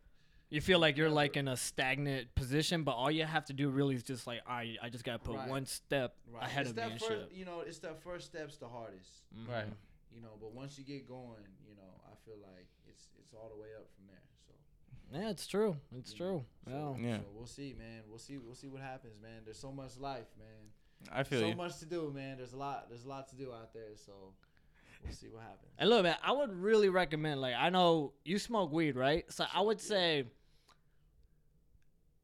You 0.52 0.60
feel 0.60 0.78
like 0.78 0.98
you're 0.98 1.08
like 1.10 1.36
in 1.38 1.48
a 1.48 1.56
stagnant 1.56 2.34
position, 2.34 2.84
but 2.84 2.92
all 2.92 3.10
you 3.10 3.24
have 3.24 3.46
to 3.46 3.52
do 3.54 3.70
really 3.70 3.94
is 3.94 4.02
just 4.02 4.26
like, 4.26 4.40
all 4.46 4.56
right, 4.56 4.76
I 4.82 4.90
just 4.90 5.02
gotta 5.02 5.18
put 5.18 5.36
Right. 5.36 5.48
one 5.48 5.64
step 5.64 6.14
right, 6.30 6.44
ahead 6.44 6.62
it's 6.62 6.70
of 6.70 6.76
me 6.76 6.82
that 6.82 6.90
and 6.92 7.00
first, 7.00 7.32
you 7.32 7.44
know, 7.46 7.60
it's 7.60 7.78
that 7.78 8.02
first 8.02 8.26
step's 8.26 8.58
the 8.58 8.68
hardest. 8.68 9.10
Mhm. 9.34 9.48
right. 9.48 9.66
You 10.14 10.20
know, 10.20 10.36
but 10.40 10.52
once 10.52 10.76
you 10.78 10.84
get 10.84 11.08
going, 11.08 11.42
you 11.66 11.74
know, 11.74 11.90
I 12.06 12.14
feel 12.26 12.36
like 12.42 12.66
it's 12.86 13.08
it's 13.18 13.32
all 13.32 13.48
the 13.48 13.60
way 13.60 13.68
up 13.78 13.88
from 13.96 14.06
there. 14.08 14.22
So 14.46 15.18
Yeah, 15.18 15.30
it's 15.30 15.46
true. 15.46 15.76
It's 15.96 16.10
you 16.12 16.16
true. 16.18 16.44
know, 16.66 16.96
Yeah. 17.00 17.06
Yeah. 17.08 17.18
So 17.20 17.24
we'll 17.32 17.46
see, 17.46 17.72
man. 17.72 18.02
We'll 18.08 18.18
see. 18.18 18.36
We'll 18.36 18.54
see 18.54 18.68
what 18.68 18.82
happens, 18.82 19.18
man. 19.22 19.42
There's 19.44 19.58
so 19.58 19.72
much 19.72 19.96
life, 19.96 20.28
man. 20.38 20.70
I 21.10 21.22
feel 21.24 21.40
so 21.40 21.46
you. 21.48 21.56
much 21.56 21.78
to 21.78 21.86
do, 21.86 22.12
man. 22.14 22.36
There's 22.36 22.52
a 22.52 22.58
lot. 22.58 22.90
There's 22.90 23.04
a 23.06 23.08
lot 23.08 23.26
to 23.30 23.36
do 23.36 23.52
out 23.54 23.72
there. 23.72 23.96
So 23.96 24.34
we'll 25.02 25.14
see 25.14 25.28
what 25.30 25.42
happens. 25.44 25.72
And 25.78 25.88
look, 25.88 26.02
man, 26.02 26.16
I 26.22 26.32
would 26.32 26.52
really 26.52 26.90
recommend. 26.90 27.40
Like, 27.40 27.54
I 27.54 27.70
know 27.70 28.12
you 28.24 28.38
smoke 28.38 28.70
weed, 28.70 28.96
right? 28.96 29.24
So 29.32 29.46
I 29.52 29.62
would 29.62 29.80
say 29.80 30.26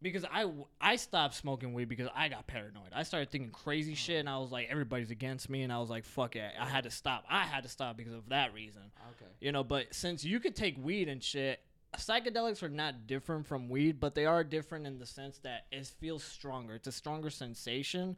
because 0.00 0.24
I 0.24 0.50
I 0.80 0.96
stopped 0.96 1.34
smoking 1.34 1.74
weed 1.74 1.88
because 1.88 2.08
I 2.14 2.28
got 2.28 2.46
paranoid. 2.46 2.92
I 2.94 3.02
started 3.02 3.30
thinking 3.30 3.50
crazy 3.50 3.94
shit, 3.94 4.20
and 4.20 4.28
I 4.28 4.38
was 4.38 4.52
like, 4.52 4.68
everybody's 4.70 5.11
against 5.11 5.50
me, 5.50 5.62
and 5.62 5.72
I 5.72 5.78
was 5.78 5.90
like, 5.90 6.04
fuck 6.04 6.37
it. 6.37 6.52
I 6.58 6.66
had 6.66 6.84
to 6.84 6.90
stop. 6.90 7.24
I 7.28 7.44
had 7.44 7.62
to 7.64 7.68
stop 7.68 7.96
because 7.96 8.14
of 8.14 8.28
that 8.28 8.54
reason. 8.54 8.82
Okay. 9.11 9.30
You 9.40 9.52
know, 9.52 9.64
but 9.64 9.94
since 9.94 10.24
you 10.24 10.40
could 10.40 10.54
take 10.54 10.76
weed 10.78 11.08
and 11.08 11.22
shit, 11.22 11.61
psychedelics 11.96 12.62
are 12.62 12.68
not 12.68 13.06
different 13.06 13.46
from 13.46 13.68
weed, 13.68 13.98
but 14.00 14.14
they 14.14 14.26
are 14.26 14.44
different 14.44 14.87
in 14.87 14.98
the 14.98 15.06
sense 15.06 15.38
that 15.38 15.66
it 15.72 15.87
feels 15.87 16.22
stronger. 16.22 16.74
It's 16.74 16.87
a 16.87 16.92
stronger 16.92 17.30
sensation. 17.30 18.16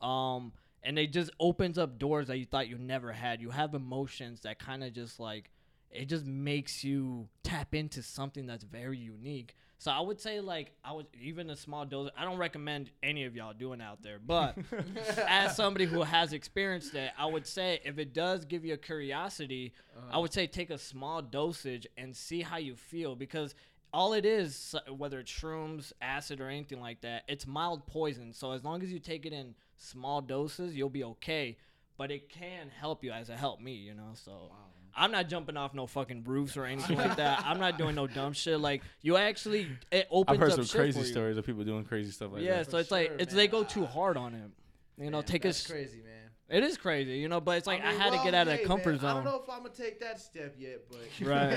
Um, 0.00 0.52
and 0.82 0.98
it 0.98 1.12
just 1.12 1.30
opens 1.38 1.78
up 1.78 1.98
doors 1.98 2.26
that 2.26 2.38
you 2.38 2.44
thought 2.44 2.68
you 2.68 2.76
never 2.76 3.12
had. 3.12 3.40
You 3.40 3.50
have 3.50 3.74
emotions 3.74 4.40
that 4.40 4.58
kind 4.58 4.82
of 4.82 4.92
just 4.92 5.20
like 5.20 5.50
it 5.92 6.06
just 6.06 6.26
makes 6.26 6.82
you 6.82 7.28
tap 7.42 7.74
into 7.74 8.02
something 8.02 8.46
that's 8.46 8.64
very 8.64 8.98
unique. 8.98 9.54
So 9.78 9.90
I 9.90 10.00
would 10.00 10.20
say 10.20 10.40
like 10.40 10.72
I 10.84 10.92
would 10.92 11.06
even 11.20 11.50
a 11.50 11.56
small 11.56 11.84
dose. 11.84 12.08
I 12.16 12.24
don't 12.24 12.38
recommend 12.38 12.90
any 13.02 13.24
of 13.24 13.34
y'all 13.34 13.52
doing 13.52 13.80
out 13.80 14.00
there, 14.02 14.20
but 14.24 14.56
as 15.28 15.56
somebody 15.56 15.86
who 15.86 16.02
has 16.02 16.32
experienced 16.32 16.94
it, 16.94 17.10
I 17.18 17.26
would 17.26 17.46
say 17.46 17.80
if 17.84 17.98
it 17.98 18.14
does 18.14 18.44
give 18.44 18.64
you 18.64 18.74
a 18.74 18.78
curiosity, 18.78 19.72
I 19.94 19.98
uh-huh. 19.98 20.20
would 20.20 20.32
say 20.32 20.46
take 20.46 20.70
a 20.70 20.78
small 20.78 21.20
dosage 21.20 21.86
and 21.96 22.16
see 22.16 22.42
how 22.42 22.58
you 22.58 22.76
feel 22.76 23.16
because 23.16 23.56
all 23.92 24.14
it 24.14 24.24
is, 24.24 24.74
whether 24.88 25.18
it's 25.18 25.30
shrooms, 25.30 25.92
acid, 26.00 26.40
or 26.40 26.48
anything 26.48 26.80
like 26.80 27.02
that, 27.02 27.24
it's 27.28 27.46
mild 27.46 27.86
poison. 27.86 28.32
So 28.32 28.52
as 28.52 28.64
long 28.64 28.82
as 28.82 28.92
you 28.92 28.98
take 28.98 29.26
it 29.26 29.32
in 29.32 29.54
small 29.76 30.20
doses, 30.20 30.74
you'll 30.74 30.88
be 30.88 31.04
okay. 31.04 31.58
But 31.98 32.10
it 32.10 32.30
can 32.30 32.70
help 32.70 33.04
you 33.04 33.12
as 33.12 33.28
it 33.28 33.36
helped 33.36 33.62
me, 33.62 33.74
you 33.74 33.94
know. 33.94 34.12
So 34.14 34.52
I'm 34.94 35.10
not 35.12 35.28
jumping 35.28 35.56
off 35.56 35.74
no 35.74 35.86
fucking 35.86 36.24
roofs 36.24 36.56
or 36.56 36.64
anything 36.64 36.98
like 36.98 37.16
that. 37.16 37.42
I'm 37.46 37.58
not 37.58 37.78
doing 37.78 37.94
no 37.94 38.06
dumb 38.06 38.32
shit. 38.32 38.60
Like 38.60 38.82
you 39.00 39.16
actually, 39.16 39.68
it 39.90 40.06
opens 40.10 40.34
I've 40.34 40.40
heard 40.40 40.50
up 40.50 40.56
some 40.56 40.64
shit 40.64 40.76
crazy 40.76 41.04
stories 41.04 41.36
of 41.36 41.46
people 41.46 41.64
doing 41.64 41.84
crazy 41.84 42.10
stuff 42.10 42.32
like 42.32 42.42
Yeah, 42.42 42.58
that. 42.58 42.66
Yeah, 42.66 42.70
so 42.70 42.78
it's 42.78 42.90
like 42.90 43.06
sure, 43.08 43.16
it's 43.18 43.32
man. 43.32 43.36
they 43.38 43.48
go 43.48 43.64
too 43.64 43.86
hard 43.86 44.16
on 44.16 44.34
it. 44.34 44.50
You 45.02 45.10
know, 45.10 45.18
Man, 45.18 45.24
take 45.24 45.44
a. 45.44 45.48
that's 45.48 45.64
s- 45.64 45.70
crazy, 45.70 45.98
man. 45.98 46.30
It 46.48 46.62
is 46.64 46.76
crazy, 46.76 47.12
you 47.12 47.28
know, 47.30 47.40
but 47.40 47.56
it's 47.56 47.66
like 47.66 47.82
I, 47.82 47.92
mean, 47.92 48.00
had 48.00 48.12
to 48.12 48.18
get 48.22 48.34
out 48.34 48.46
of 48.46 48.52
hey, 48.54 48.62
the 48.62 48.68
comfort 48.68 49.00
man, 49.00 49.10
I 49.10 49.14
don't 49.14 49.24
know 49.24 49.40
if 49.42 49.48
I'm 49.48 49.62
gonna 49.62 49.70
take 49.74 49.98
that 50.00 50.20
step 50.20 50.54
yet, 50.58 50.82
but 50.90 50.98
Right. 51.26 51.56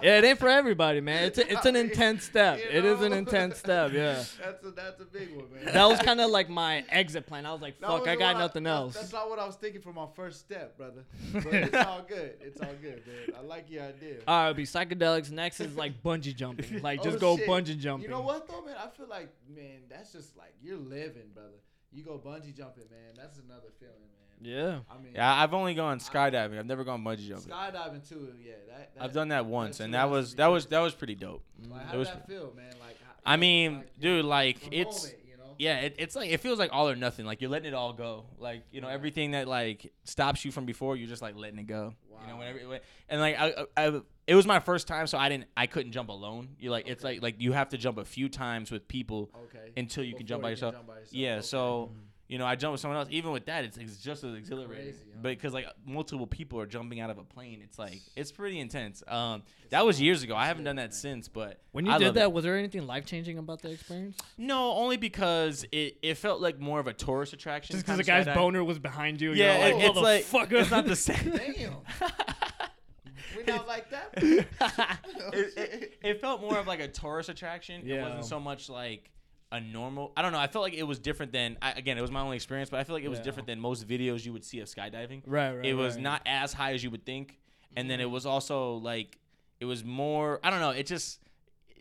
yeah, 0.00 0.18
it 0.18 0.24
ain't 0.24 0.38
for 0.38 0.48
everybody, 0.48 1.00
man. 1.00 1.24
It's 1.24 1.38
a, 1.38 1.52
it's 1.52 1.66
an 1.66 1.74
intense 1.84 2.22
step. 2.24 2.58
you 2.58 2.64
It 2.70 2.84
is 2.84 3.00
an 3.00 3.12
intense 3.12 3.58
step. 3.58 3.92
Yeah. 3.92 4.22
that's 4.40 4.64
a 4.64 4.70
that's 4.70 5.00
a 5.00 5.06
big 5.06 5.34
one, 5.34 5.46
man. 5.52 5.74
That 5.74 5.86
was 5.86 5.98
kind 6.00 6.20
of 6.20 6.30
like 6.30 6.48
my 6.48 6.84
exit 6.88 7.26
plan. 7.26 7.46
I 7.46 7.52
was 7.52 7.60
like, 7.60 7.80
fuck, 7.80 8.06
I 8.06 8.14
got 8.14 8.38
nothing 8.38 8.62
that- 8.62 8.70
else. 8.70 8.94
That's 8.94 9.12
not 9.12 9.28
what 9.28 9.40
I 9.40 9.46
was 9.46 9.56
thinking 9.56 9.80
for 9.80 9.92
my 9.92 10.06
first 10.14 10.38
step, 10.38 10.76
brother. 10.78 11.04
But 11.32 11.46
it's 11.46 11.74
all 11.74 12.02
good. 12.06 12.34
It's 12.40 12.60
all 12.60 12.74
good, 12.80 13.02
man. 13.08 13.36
I 13.36 13.42
like 13.44 13.68
your 13.68 13.82
idea. 13.84 14.18
All 14.28 14.38
right, 14.42 14.50
it'll 14.50 14.56
be 14.56 14.66
psychedelics. 14.66 15.32
Next 15.32 15.58
is 15.58 15.76
like 15.76 16.00
bungee 16.04 16.36
jumping. 16.36 16.80
Like 16.80 17.00
oh, 17.00 17.04
just 17.04 17.16
Oh, 17.16 17.20
go 17.20 17.36
shit. 17.38 17.48
bungee 17.48 17.76
jumping. 17.78 18.04
You 18.04 18.14
know 18.14 18.20
what 18.22 18.46
though, 18.46 18.62
man? 18.64 18.76
I 18.78 18.86
feel 18.96 19.08
like, 19.08 19.30
man, 19.52 19.80
that's 19.90 20.12
just 20.12 20.36
like 20.36 20.54
you're 20.62 20.76
living, 20.76 21.30
brother. 21.34 21.48
You 21.92 22.04
go 22.04 22.18
bungee 22.18 22.54
jumping, 22.56 22.84
man. 22.90 23.14
That's 23.16 23.38
another 23.38 23.68
feeling, 23.80 23.94
man. 23.96 24.08
Yeah. 24.40 24.78
I 24.94 25.02
mean, 25.02 25.12
Yeah, 25.14 25.34
I've 25.34 25.54
only 25.54 25.74
gone 25.74 25.98
skydiving. 25.98 26.58
I've 26.58 26.66
never 26.66 26.84
gone 26.84 27.02
bungee 27.02 27.28
jumping. 27.28 27.52
skydiving 27.52 28.08
too. 28.08 28.34
Yeah, 28.44 28.52
that, 28.68 28.94
that 28.94 29.02
I've 29.02 29.12
done 29.12 29.28
that 29.28 29.46
once, 29.46 29.80
and 29.80 29.94
that 29.94 30.10
was 30.10 30.34
that 30.36 30.46
was 30.48 30.66
that 30.66 30.78
was 30.80 30.94
pretty 30.94 31.14
dope. 31.14 31.42
Like, 31.68 31.82
It 31.82 31.86
how 31.86 31.98
was- 31.98 32.08
does 32.08 32.16
that 32.18 32.26
feel, 32.28 32.52
man? 32.54 32.72
Like, 32.80 32.96
I 33.26 33.36
mean, 33.36 33.78
like, 33.78 33.98
dude, 34.00 34.24
like 34.24 34.68
it's 34.70 35.04
moment? 35.04 35.22
Yeah, 35.58 35.80
it, 35.80 35.96
it's 35.98 36.16
like 36.16 36.30
it 36.30 36.38
feels 36.40 36.58
like 36.58 36.70
all 36.72 36.88
or 36.88 36.96
nothing. 36.96 37.26
Like 37.26 37.40
you're 37.40 37.50
letting 37.50 37.68
it 37.68 37.74
all 37.74 37.92
go. 37.92 38.24
Like 38.38 38.62
you 38.70 38.80
know 38.80 38.88
everything 38.88 39.32
that 39.32 39.46
like 39.48 39.92
stops 40.04 40.44
you 40.44 40.52
from 40.52 40.64
before, 40.66 40.96
you're 40.96 41.08
just 41.08 41.20
like 41.22 41.36
letting 41.36 41.58
it 41.58 41.66
go. 41.66 41.94
Wow. 42.10 42.18
You 42.22 42.32
know, 42.32 42.38
whenever 42.38 42.80
and 43.08 43.20
like 43.20 43.38
I, 43.38 43.54
I, 43.76 43.86
I- 43.88 44.00
it 44.26 44.34
was 44.34 44.46
my 44.46 44.60
first 44.60 44.86
time, 44.86 45.06
so 45.06 45.16
I 45.16 45.30
didn't 45.30 45.46
I 45.56 45.66
couldn't 45.66 45.92
jump 45.92 46.10
alone. 46.10 46.50
You're 46.58 46.70
like 46.72 46.86
it's 46.86 47.02
like 47.02 47.22
like 47.22 47.36
you 47.40 47.52
have 47.52 47.70
to 47.70 47.78
jump 47.78 47.96
a 47.98 48.04
few 48.04 48.28
times 48.28 48.70
with 48.70 48.86
people 48.86 49.30
Okay. 49.44 49.72
until 49.76 50.04
you 50.04 50.14
can 50.14 50.26
jump 50.26 50.42
by 50.42 50.50
Before 50.50 50.68
yourself. 50.68 50.74
jump 50.74 50.86
by 50.88 50.94
yourself. 50.98 51.14
Yeah, 51.14 51.32
Okay. 51.36 51.42
so 51.42 51.90
mm-hmm. 51.92 51.98
You 52.28 52.36
know, 52.38 52.44
I 52.46 52.56
jump 52.56 52.72
with 52.72 52.80
someone 52.82 52.98
else. 52.98 53.08
Even 53.10 53.32
with 53.32 53.46
that, 53.46 53.64
it's, 53.64 53.78
it's 53.78 53.96
just 53.96 54.22
as 54.22 54.34
exhilarating. 54.34 54.84
Crazy, 54.92 54.98
huh? 55.12 55.18
But 55.22 55.28
because 55.30 55.54
like 55.54 55.66
multiple 55.86 56.26
people 56.26 56.60
are 56.60 56.66
jumping 56.66 57.00
out 57.00 57.08
of 57.10 57.16
a 57.18 57.24
plane, 57.24 57.60
it's 57.64 57.78
like 57.78 58.00
it's 58.16 58.30
pretty 58.30 58.60
intense. 58.60 59.02
Um, 59.08 59.42
that 59.70 59.84
was 59.86 60.00
years 60.00 60.22
ago. 60.22 60.36
I 60.36 60.46
haven't 60.46 60.64
done 60.64 60.76
that 60.76 60.92
since, 60.94 61.26
but 61.28 61.60
When 61.72 61.86
you 61.86 61.92
I 61.92 61.98
did 61.98 62.14
that, 62.14 62.24
it. 62.24 62.32
was 62.32 62.44
there 62.44 62.56
anything 62.58 62.86
life 62.86 63.06
changing 63.06 63.38
about 63.38 63.62
the 63.62 63.70
experience? 63.70 64.18
no, 64.36 64.72
only 64.72 64.96
because 64.98 65.64
it, 65.72 65.96
it 66.02 66.14
felt 66.18 66.40
like 66.40 66.60
more 66.60 66.78
of 66.80 66.86
a 66.86 66.92
tourist 66.92 67.32
attraction. 67.32 67.74
Just 67.74 67.86
because 67.86 67.96
the 67.98 68.04
kinda 68.04 68.24
guy's 68.24 68.34
skydiving. 68.34 68.38
boner 68.38 68.62
was 68.64 68.78
behind 68.78 69.20
you. 69.20 69.32
Yeah, 69.32 69.68
you're 69.68 69.80
it- 69.80 69.94
like, 69.94 70.22
it's 70.22 70.32
like 70.32 70.48
"Motherfucker." 70.50 70.60
it's 70.60 70.70
not 70.70 70.86
the 70.86 70.96
same. 71.08 71.30
Damn. 71.30 71.76
we 73.36 73.42
not 73.44 73.66
like 73.66 73.90
that. 73.90 74.10
it, 74.16 75.52
it, 75.56 75.98
it 76.02 76.20
felt 76.20 76.40
more 76.40 76.58
of 76.58 76.66
like 76.66 76.80
a 76.80 76.88
tourist 76.88 77.28
attraction. 77.28 77.88
It 77.88 78.00
wasn't 78.00 78.24
so 78.24 78.40
much 78.40 78.68
like 78.68 79.10
a 79.50 79.60
normal. 79.60 80.12
I 80.16 80.22
don't 80.22 80.32
know. 80.32 80.38
I 80.38 80.46
felt 80.46 80.62
like 80.62 80.74
it 80.74 80.82
was 80.82 80.98
different 80.98 81.32
than. 81.32 81.56
I, 81.62 81.72
again, 81.72 81.96
it 81.98 82.02
was 82.02 82.10
my 82.10 82.20
only 82.20 82.36
experience, 82.36 82.68
but 82.70 82.80
I 82.80 82.84
feel 82.84 82.94
like 82.94 83.04
it 83.04 83.08
was 83.08 83.18
Yeah. 83.18 83.24
different 83.24 83.46
than 83.46 83.60
most 83.60 83.86
videos 83.88 84.24
you 84.26 84.32
would 84.32 84.44
see 84.44 84.60
of 84.60 84.68
skydiving. 84.68 85.22
right, 85.26 85.52
right. 85.56 85.64
it 85.64 85.74
was 85.74 85.94
right. 85.94 86.02
not 86.02 86.22
as 86.26 86.52
high 86.52 86.74
as 86.74 86.82
you 86.84 86.90
would 86.90 87.04
think, 87.06 87.38
and 87.76 87.90
then 87.90 88.00
it 88.00 88.10
was 88.10 88.26
also 88.26 88.74
like 88.74 89.18
it 89.60 89.64
was 89.64 89.84
more. 89.84 90.38
I 90.44 90.50
don't 90.50 90.60
know. 90.60 90.70
It 90.70 90.86
just 90.86 91.20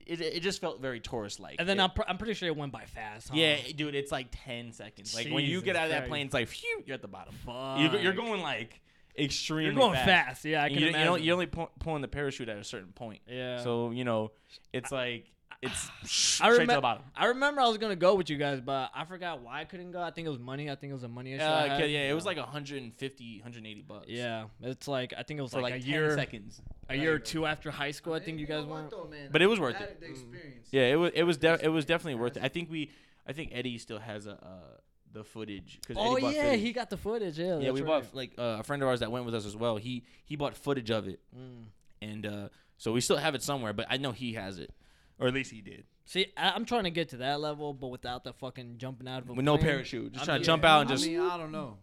it, 0.05 0.21
it 0.21 0.39
just 0.41 0.61
felt 0.61 0.79
very 0.81 1.01
tourist 1.01 1.39
like. 1.41 1.57
And 1.59 1.67
then 1.67 1.81
I'm, 1.81 1.91
pr- 1.91 2.03
I'm 2.07 2.17
pretty 2.17 2.33
sure 2.33 2.47
it 2.47 2.55
went 2.55 2.71
by 2.71 2.85
fast. 2.85 3.27
Huh? 3.29 3.35
yeah, 3.35 3.57
dude, 3.75 3.93
it's 3.95 4.11
like 4.13 4.27
ten 4.31 4.71
seconds. 4.71 5.13
Like 5.13 5.29
when 5.29 5.43
you 5.43 5.61
get 5.61 5.75
out 5.75 5.85
of 5.85 5.89
that 5.91 6.07
plane, 6.07 6.25
it's 6.27 6.33
like 6.33 6.47
phew, 6.47 6.83
you're 6.85 6.95
at 6.95 7.01
the 7.01 7.09
bottom. 7.09 7.33
You're, 7.45 7.99
you're 8.01 8.13
going 8.13 8.41
like 8.41 8.79
extremely. 9.19 9.65
You're 9.65 9.73
going 9.73 9.93
fast. 9.95 10.05
fast. 10.07 10.45
Yeah, 10.45 10.61
I 10.63 10.67
And 10.67 10.73
can 10.75 10.79
you, 10.79 10.85
you 10.85 10.89
imagine. 10.91 11.07
don't, 11.07 11.23
you're 11.23 11.33
only 11.33 11.45
pu- 11.47 11.69
pulling 11.79 12.01
the 12.01 12.07
parachute 12.07 12.47
at 12.47 12.57
a 12.57 12.63
certain 12.63 12.93
point. 12.93 13.19
yeah. 13.27 13.61
So 13.61 13.91
you 13.91 14.05
know, 14.05 14.31
it's 14.71 14.91
like 14.93 15.25
it's 15.61 15.89
I 16.03 16.05
straight 16.07 16.47
to 16.49 16.53
the 16.53 16.59
remember. 16.61 16.81
bottom. 16.81 17.03
I 17.15 17.25
remember 17.27 17.61
I 17.61 17.67
was 17.67 17.77
gonna 17.77 17.95
go 17.95 18.15
with 18.15 18.29
you 18.29 18.37
guys, 18.37 18.61
but 18.61 18.91
I 18.93 19.05
forgot 19.05 19.41
why 19.41 19.61
I 19.61 19.65
couldn't 19.65 19.91
go. 19.91 20.01
I 20.01 20.11
think 20.11 20.27
it 20.27 20.29
was 20.29 20.39
money. 20.39 20.69
I 20.69 20.75
think 20.75 20.91
it 20.91 20.93
was 20.93 21.03
a 21.03 21.07
money 21.07 21.33
issue. 21.33 21.43
I 21.43 21.67
Uh, 21.69 21.77
had. 21.79 21.89
yeah, 21.91 22.09
it 22.09 22.13
was 22.13 22.25
like 22.25 22.37
150, 22.37 23.37
180 23.39 23.81
bucks. 23.81 24.05
Yeah, 24.07 24.45
it's 24.61 24.87
like 24.87 25.13
I 25.17 25.23
think 25.23 25.39
it 25.39 25.43
was 25.43 25.51
for 25.53 25.61
like, 25.61 25.73
like, 25.73 25.81
a 25.81 25.85
10 25.85 25.93
year, 25.93 26.15
seconds. 26.15 26.61
a 26.89 26.95
year 26.95 27.13
or 27.15 27.19
two 27.19 27.45
after 27.45 27.71
high 27.71 27.91
school. 27.91 28.13
I 28.13 28.17
Man, 28.17 28.25
think 28.25 28.39
you 28.39 28.45
guys 28.45 28.65
what 28.65 28.91
went. 29.09 29.31
But 29.31 29.41
it 29.41 29.47
was 29.47 29.59
worth 29.59 29.79
it. 29.81 29.99
The 29.99 30.07
experience. 30.07 30.67
Yeah, 30.71 30.83
it 30.91 30.95
was 30.95 31.11
it 31.15 31.23
was 31.23 31.37
de- 31.37 31.63
it 31.65 31.69
was 31.69 31.85
definitely 31.85 32.19
worth 32.19 32.37
it. 32.37 32.43
I 32.43 32.49
think 32.49 32.69
we 32.69 32.91
I 33.25 33.33
think 33.33 33.51
Eddie 33.53 33.77
still 33.77 33.99
has 33.99 34.27
a 34.27 34.33
uh, 34.33 34.77
the 35.13 35.23
footage. 35.23 35.79
'cause 35.87 35.97
Oh 35.99 36.15
Eddie 36.15 36.35
yeah, 36.35 36.43
footage. 36.43 36.61
he 36.61 36.73
got 36.73 36.89
the 36.89 36.97
footage. 36.97 37.39
Yeah, 37.39 37.57
yeah 37.59 37.71
we 37.71 37.81
that's 37.81 37.87
bought 38.07 38.15
like 38.15 38.31
uh, 38.37 38.57
a 38.59 38.63
friend 38.63 38.83
of 38.83 38.89
ours 38.89 38.99
that 38.99 39.11
went 39.11 39.25
with 39.25 39.33
us 39.35 39.45
as 39.45 39.55
well. 39.55 39.77
He 39.77 40.03
he 40.25 40.35
bought 40.35 40.55
footage 40.55 40.91
of 40.91 41.07
it, 41.07 41.19
Mm. 41.35 41.63
and 42.01 42.25
uh, 42.25 42.49
so 42.77 42.91
we 42.93 43.01
still 43.01 43.17
have 43.17 43.33
it 43.33 43.41
somewhere. 43.41 43.73
But 43.73 43.87
I 43.89 43.97
know 43.97 44.11
he 44.11 44.33
has 44.33 44.59
it, 44.59 44.71
or 45.19 45.27
at 45.27 45.33
least 45.33 45.51
he 45.51 45.61
did. 45.61 45.85
See, 46.05 46.27
I, 46.37 46.51
I'm 46.51 46.65
trying 46.65 46.85
to 46.85 46.89
get 46.91 47.09
to 47.09 47.17
that 47.17 47.39
level, 47.41 47.73
but 47.73 47.87
without 47.87 48.23
the 48.23 48.33
fucking 48.33 48.75
jumping 48.77 49.07
out 49.07 49.23
of 49.23 49.29
a 49.29 49.33
With 49.33 49.43
no 49.45 49.57
plane. 49.57 49.71
parachute, 49.71 50.13
just 50.13 50.23
I 50.23 50.25
trying 50.25 50.35
mean, 50.37 50.41
to 50.43 50.45
jump 50.45 50.63
yeah, 50.63 50.75
out 50.75 50.81
and 50.81 50.89
I 50.89 50.93
just. 50.93 51.05
mean, 51.07 51.19
I 51.19 51.37
don't 51.37 51.51
know. 51.51 51.77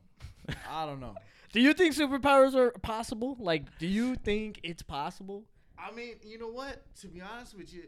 I 0.70 0.86
don't 0.86 1.00
know. 1.00 1.14
Do 1.52 1.60
you 1.60 1.72
think 1.72 1.94
superpowers 1.94 2.54
are 2.54 2.72
possible? 2.82 3.36
Like, 3.38 3.78
do 3.78 3.86
you 3.86 4.16
think 4.16 4.58
it's 4.64 4.82
possible? 4.82 5.44
I 5.78 5.94
mean, 5.94 6.14
you 6.24 6.36
know 6.36 6.48
what? 6.48 6.82
To 7.02 7.06
be 7.06 7.20
honest 7.20 7.56
with 7.56 7.72
you, 7.72 7.84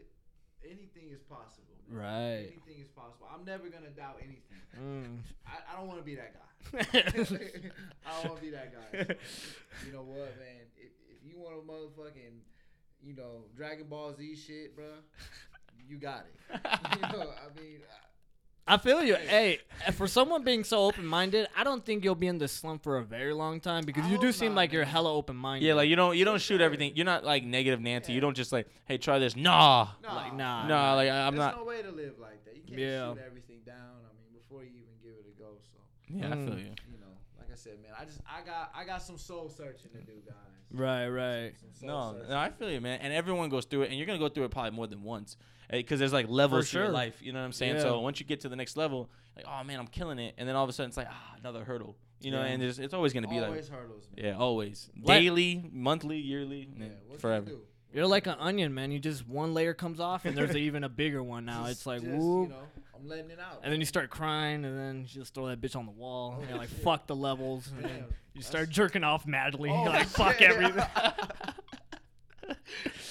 anything 0.63 1.09
is 1.11 1.21
possible. 1.23 1.73
man. 1.89 1.99
Right. 2.01 2.47
Anything 2.47 2.79
is 2.81 2.87
possible. 2.87 3.27
I'm 3.33 3.43
never 3.43 3.67
gonna 3.67 3.89
doubt 3.89 4.19
anything. 4.23 4.61
Mm. 4.81 5.17
I, 5.45 5.73
I 5.73 5.77
don't 5.77 5.87
want 5.87 5.99
to 5.99 6.05
be 6.05 6.15
that 6.15 6.33
guy. 6.33 6.79
I 8.05 8.21
don't 8.21 8.29
want 8.29 8.37
to 8.37 8.41
be 8.45 8.51
that 8.51 8.71
guy. 8.73 9.15
You 9.85 9.91
know 9.91 10.03
what, 10.03 10.37
man? 10.39 10.63
If, 10.77 10.91
if 11.09 11.25
you 11.29 11.37
want 11.37 11.55
a 11.55 11.69
motherfucking, 11.69 12.39
you 13.03 13.15
know, 13.15 13.45
Dragon 13.55 13.87
Ball 13.87 14.13
Z 14.15 14.35
shit, 14.35 14.75
bro, 14.75 14.85
you 15.87 15.97
got 15.97 16.25
it. 16.25 16.59
you 16.95 17.01
know, 17.01 17.29
I 17.31 17.59
mean, 17.59 17.79
I 18.69 18.75
feel 18.77 19.01
you. 19.01 19.15
Hey, 19.15 19.59
for 19.93 20.07
someone 20.07 20.43
being 20.43 20.65
so 20.65 20.79
open 20.85 21.05
minded, 21.05 21.47
I 21.55 21.63
don't 21.63 21.85
think 21.85 22.03
you'll 22.03 22.15
be 22.15 22.27
in 22.27 22.37
this 22.37 22.51
slump 22.51 22.83
for 22.83 22.97
a 22.97 23.03
very 23.03 23.33
long 23.33 23.61
time 23.61 23.85
because 23.85 24.03
I 24.05 24.09
you 24.09 24.17
do 24.19 24.33
seem 24.33 24.49
not, 24.51 24.57
like 24.57 24.73
you're 24.73 24.83
hella 24.83 25.13
open 25.13 25.37
minded. 25.37 25.65
Yeah, 25.65 25.75
like 25.75 25.87
you 25.87 25.95
don't 25.95 26.17
you 26.17 26.25
don't 26.25 26.41
shoot 26.41 26.59
everything. 26.59 26.91
You're 26.95 27.05
not 27.05 27.23
like 27.23 27.45
negative 27.45 27.79
Nancy. 27.79 28.11
You 28.11 28.19
don't 28.19 28.35
just 28.35 28.51
like, 28.51 28.67
hey, 28.85 28.97
try 28.97 29.19
this. 29.19 29.37
Nah, 29.37 29.87
no, 30.03 30.09
Like, 30.13 30.33
nah. 30.35 30.67
nah. 30.67 30.95
Like 30.95 31.09
I- 31.09 31.27
I'm 31.27 31.35
There's 31.37 31.45
not. 31.47 31.57
no 31.59 31.63
way 31.63 31.81
to 31.81 31.91
live 31.91 32.19
like 32.19 32.43
that. 32.43 32.55
You 32.57 32.63
can't 32.63 32.77
Yeah. 32.79 33.13
shoot 33.13 33.21
everything 33.25 33.59
down. 33.65 33.77
I 34.03 34.11
mean, 34.19 34.33
before 34.37 34.63
you 34.65 34.71
even 34.71 34.99
give 35.01 35.13
it 35.13 35.25
a 35.33 35.39
go. 35.41 35.55
So, 35.63 35.79
Yeah, 36.09 36.27
I 36.27 36.31
feel 36.35 36.55
Mm. 36.55 36.59
you. 36.59 36.75
you 36.91 36.97
know, 36.99 37.15
like 37.39 37.46
I 37.46 37.46
said, 37.57 37.81
man, 37.81 37.91
I 37.99 38.05
just, 38.05 38.19
I 38.27 38.45
got, 38.45 38.71
I 38.75 38.85
got 38.85 39.01
some 39.01 39.17
soul 39.17 39.49
searching 39.49 39.91
to 39.91 39.97
do, 39.99 40.13
guys. 40.25 40.35
Right, 40.71 41.07
right. 41.07 41.53
Some 41.59 41.73
soul 41.73 41.87
No, 41.87 42.13
searching. 42.13 42.29
no, 42.29 42.37
I 42.37 42.49
feel 42.49 42.69
you, 42.71 42.81
man. 42.81 42.99
And 43.01 43.13
everyone 43.13 43.49
goes 43.49 43.65
through 43.65 43.83
it, 43.83 43.89
and 43.89 43.97
you're 43.97 44.05
gonna 44.07 44.19
go 44.19 44.29
through 44.29 44.45
it 44.45 44.51
probably 44.51 44.71
more 44.71 44.87
than 44.87 45.03
once, 45.03 45.37
because 45.71 45.99
there's 45.99 46.13
like 46.13 46.27
levels 46.29 46.69
to 46.71 46.77
your 46.79 46.89
life. 46.89 47.21
You 47.21 47.33
know 47.33 47.39
what 47.39 47.45
I'm 47.45 47.51
saying? 47.53 47.75
Yeah. 47.75 47.81
So 47.81 47.99
once 48.01 48.19
you 48.19 48.25
get 48.25 48.41
to 48.41 48.49
the 48.49 48.55
next 48.55 48.77
level, 48.77 49.09
like, 49.35 49.45
oh 49.47 49.63
man, 49.63 49.79
I'm 49.79 49.87
killing 49.87 50.19
it, 50.19 50.35
and 50.37 50.47
then 50.47 50.55
all 50.55 50.63
of 50.63 50.69
a 50.69 50.73
sudden 50.73 50.89
it's 50.89 50.97
like, 50.97 51.07
ah, 51.09 51.35
another 51.39 51.63
hurdle. 51.63 51.95
You 52.19 52.31
know, 52.31 52.39
Yeah. 52.41 52.47
and 52.47 52.61
there's, 52.61 52.79
it's 52.79 52.93
always 52.93 53.13
gonna 53.13 53.27
be 53.27 53.35
Always 53.39 53.41
like, 53.43 53.49
always 53.51 53.69
hurdles, 53.69 54.07
man. 54.15 54.25
yeah, 54.25 54.37
always 54.37 54.89
Like- 55.03 55.21
daily, 55.21 55.69
monthly, 55.71 56.17
yearly, 56.17 56.67
Yeah, 56.75 56.85
and 56.85 56.95
what 57.07 57.21
forever. 57.21 57.51
Can 57.89 57.93
you 57.93 57.93
do? 57.93 57.97
You're 57.99 58.07
like 58.07 58.27
an 58.27 58.35
onion, 58.39 58.73
man. 58.73 58.91
You 58.91 58.99
just 58.99 59.27
one 59.27 59.53
layer 59.53 59.73
comes 59.73 59.99
off, 59.99 60.25
and 60.25 60.37
there's 60.37 60.55
even 60.55 60.83
a 60.83 60.89
bigger 60.89 61.23
one 61.23 61.45
now. 61.45 61.61
Just- 61.67 61.71
it's 61.71 61.85
like, 61.85 62.01
just, 62.01 62.13
whoop. 62.13 62.49
You 62.49 62.55
know, 62.55 62.61
I'm 62.95 63.07
letting 63.07 63.29
it 63.29 63.39
out. 63.39 63.61
And 63.63 63.71
then 63.71 63.79
you 63.79 63.85
start 63.85 64.09
crying, 64.09 64.65
and 64.65 64.77
then 64.77 65.01
you 65.01 65.07
just 65.07 65.33
throw 65.33 65.47
that 65.47 65.61
bitch 65.61 65.75
on 65.75 65.85
the 65.85 65.91
wall. 65.91 66.35
Oh, 66.37 66.41
and 66.41 66.49
you're 66.49 66.57
like, 66.57 66.69
shit. 66.69 66.79
fuck 66.79 67.07
the 67.07 67.15
levels. 67.15 67.69
And 67.75 67.85
then 67.85 68.05
you 68.33 68.41
start 68.41 68.69
jerking 68.69 69.03
off 69.03 69.25
madly. 69.25 69.69
Oh, 69.69 69.83
you're 69.83 69.93
like, 69.93 70.07
fuck 70.07 70.41
everything. 70.41 70.83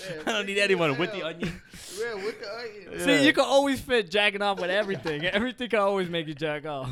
Yeah, 0.09 0.23
I 0.27 0.33
don't 0.33 0.47
need 0.47 0.57
yeah, 0.57 0.63
anyone 0.63 0.97
with 0.99 1.13
the 1.13 1.23
onion. 1.25 1.61
Yeah, 1.99 2.15
with 2.15 2.41
the 2.41 2.55
onion. 2.57 2.89
Yeah. 2.93 3.05
See, 3.05 3.27
you 3.27 3.33
can 3.33 3.45
always 3.45 3.81
fit 3.81 4.09
jacking 4.11 4.41
off 4.41 4.61
with 4.61 4.71
everything. 4.71 5.27
everything 5.27 5.69
can 5.69 5.81
always 5.81 6.09
make 6.09 6.29
you 6.29 6.35
jack 6.35 6.65
off. 6.65 6.91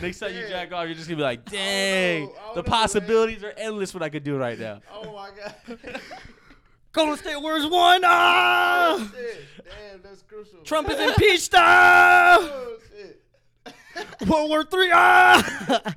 Next 0.00 0.20
time 0.20 0.32
you 0.34 0.46
jack 0.48 0.72
off, 0.72 0.86
you're 0.86 0.94
just 0.94 1.08
gonna 1.08 1.16
be 1.16 1.22
like, 1.22 1.44
dang, 1.44 2.26
know, 2.26 2.30
I 2.30 2.44
don't 2.46 2.54
the 2.54 2.62
know, 2.62 2.62
man. 2.62 2.64
possibilities 2.64 3.42
are 3.42 3.52
endless. 3.56 3.92
What 3.92 4.02
I 4.02 4.08
could 4.08 4.24
do 4.24 4.36
right 4.36 4.58
now. 4.58 4.80
Oh 4.92 5.12
my 5.12 5.30
god. 5.36 6.00
Golden 6.92 7.16
State 7.16 7.40
Warriors 7.40 7.66
won. 7.66 8.02
Ah! 8.04 9.10
shit. 9.14 9.44
Damn, 9.64 10.02
that's 10.02 10.22
crucial. 10.22 10.60
Trump 10.64 10.90
is 10.90 11.00
impeached. 11.00 11.52
Ah! 11.54 12.38
Oh 12.40 12.76
shit. 12.90 14.28
World 14.28 14.48
War 14.50 14.64
Three. 14.64 14.90
Ah! 14.92 15.94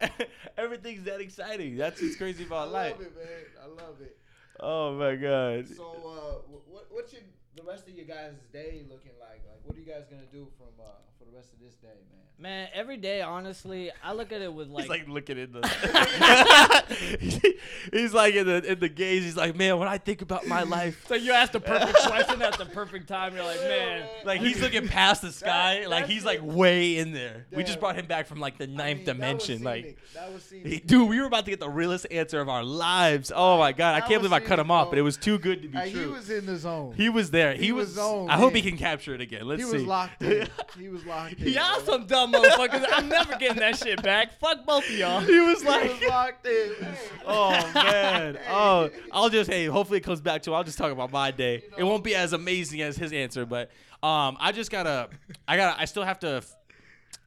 Everything's 0.56 1.04
that 1.04 1.20
exciting. 1.20 1.76
That's 1.76 2.00
what's 2.00 2.16
crazy 2.16 2.44
about 2.44 2.70
life. 2.72 2.94
I 2.94 2.98
love 2.98 3.00
life. 3.00 3.08
it, 3.08 3.16
man. 3.16 3.44
I 3.62 3.66
love 3.84 4.00
it. 4.00 4.16
Oh 4.60 4.92
my 4.94 5.16
god. 5.16 5.68
So, 5.68 5.84
uh, 5.84 6.40
wh- 6.50 6.72
what 6.72 6.86
what's 6.90 7.12
your 7.12 7.22
the 7.56 7.62
rest 7.62 7.88
of 7.88 7.94
your 7.94 8.06
guys' 8.06 8.34
day 8.52 8.82
looking 8.90 9.12
like? 9.20 9.42
Like, 9.46 9.60
what 9.64 9.76
are 9.76 9.80
you 9.80 9.86
guys 9.86 10.04
gonna 10.10 10.22
do 10.32 10.48
from 10.58 10.68
uh 10.80 10.84
for 11.18 11.24
the 11.24 11.36
rest 11.36 11.52
of 11.52 11.60
this 11.60 11.74
day, 11.74 11.88
man? 11.88 12.16
Man, 12.38 12.68
every 12.72 12.96
day, 12.96 13.20
honestly, 13.20 13.90
I 14.02 14.14
look 14.14 14.32
at 14.32 14.40
it 14.40 14.50
with 14.50 14.68
like, 14.68 14.84
he's 14.84 14.90
like 14.90 15.06
looking 15.08 15.36
in 15.36 15.52
the. 15.52 15.60
he's 17.92 18.14
like 18.14 18.34
in 18.34 18.46
the 18.46 18.72
in 18.72 18.80
the 18.80 18.88
gaze. 18.88 19.24
He's 19.24 19.36
like, 19.36 19.54
man, 19.56 19.78
when 19.78 19.88
I 19.88 19.98
think 19.98 20.22
about 20.22 20.46
my 20.46 20.62
life, 20.62 21.04
so 21.06 21.16
you 21.16 21.32
ask 21.32 21.52
the 21.52 21.60
perfect 21.60 21.98
question 21.98 22.40
at 22.40 22.56
the 22.56 22.64
perfect 22.64 23.08
time. 23.08 23.34
You're 23.34 23.44
like, 23.44 23.60
man, 23.60 24.08
like 24.24 24.40
he's 24.40 24.58
looking 24.62 24.88
past 24.88 25.20
the 25.20 25.32
sky, 25.32 25.84
like 25.86 26.06
he's 26.06 26.24
like 26.24 26.40
way 26.42 26.96
in 26.96 27.12
there. 27.12 27.44
We 27.52 27.62
just 27.62 27.78
brought 27.78 27.96
him 27.96 28.06
back 28.06 28.26
from 28.26 28.40
like 28.40 28.56
the 28.56 28.64
I 28.64 28.68
ninth 28.68 29.00
mean, 29.00 29.06
that 29.06 29.16
was 29.34 29.46
dimension, 29.46 29.62
like. 29.62 29.98
that 30.14 30.32
was 30.32 30.42
scenic. 30.42 30.86
Dude, 30.86 31.10
we 31.10 31.20
were 31.20 31.26
about 31.26 31.44
to 31.44 31.50
get 31.50 31.60
the 31.60 31.68
realest 31.68 32.06
answer 32.10 32.40
of 32.40 32.48
our 32.48 32.64
lives. 32.64 33.30
Oh 33.34 33.58
my 33.58 33.72
god, 33.72 33.96
I 33.96 34.00
can't 34.00 34.22
was 34.22 34.30
believe 34.30 34.32
I 34.32 34.40
cut 34.46 34.58
him 34.58 34.70
off, 34.70 34.86
bro. 34.86 34.92
but 34.92 34.98
it 34.98 35.02
was 35.02 35.18
too 35.18 35.38
good 35.38 35.60
to 35.62 35.68
be 35.68 35.76
Hey, 35.76 35.90
he 35.90 36.06
was 36.06 36.30
in 36.30 36.46
the 36.46 36.56
zone. 36.56 36.94
He 36.96 37.10
was 37.10 37.30
there. 37.30 37.49
He, 37.56 37.66
he 37.66 37.72
was. 37.72 37.88
was 37.90 37.98
on, 37.98 38.30
I 38.30 38.36
hope 38.36 38.54
he 38.54 38.62
man. 38.62 38.70
can 38.70 38.78
capture 38.78 39.14
it 39.14 39.20
again. 39.20 39.46
Let's 39.46 39.62
see. 39.62 39.66
he 39.66 39.70
see. 39.72 39.76
was 39.78 39.86
locked 39.86 40.22
in. 40.22 40.48
He 40.78 40.88
was 40.88 41.04
locked 41.06 41.32
in. 41.40 41.48
y'all 41.52 41.76
bro. 41.82 41.94
some 41.94 42.06
dumb 42.06 42.32
motherfuckers. 42.32 42.84
I'm 42.92 43.08
never 43.08 43.36
getting 43.36 43.58
that 43.58 43.76
shit 43.78 44.02
back. 44.02 44.38
Fuck 44.38 44.64
both 44.66 44.84
of 44.88 44.90
y'all. 44.96 45.20
he 45.20 45.40
was 45.40 45.62
He 45.62 45.68
like, 45.68 45.90
was 46.00 46.08
locked 46.08 46.46
in. 46.46 46.72
man. 46.80 46.96
oh 47.26 47.70
man. 47.74 48.38
Oh, 48.48 48.90
I'll 49.12 49.28
just 49.30 49.50
hey. 49.50 49.66
Hopefully 49.66 49.98
it 49.98 50.02
comes 50.04 50.20
back 50.20 50.42
to. 50.42 50.54
I'll 50.54 50.64
just 50.64 50.78
talk 50.78 50.92
about 50.92 51.10
my 51.12 51.30
day. 51.30 51.62
You 51.70 51.74
It 51.78 51.84
won't 51.84 52.04
be 52.04 52.14
as 52.14 52.32
amazing 52.32 52.80
as 52.82 52.96
his 52.96 53.12
answer, 53.12 53.46
but 53.46 53.70
um, 54.02 54.36
I 54.40 54.52
just 54.52 54.70
gotta. 54.70 55.08
I 55.48 55.56
gotta. 55.56 55.80
I 55.80 55.84
still 55.84 56.04
have 56.04 56.18
to. 56.20 56.28
f- 56.36 56.54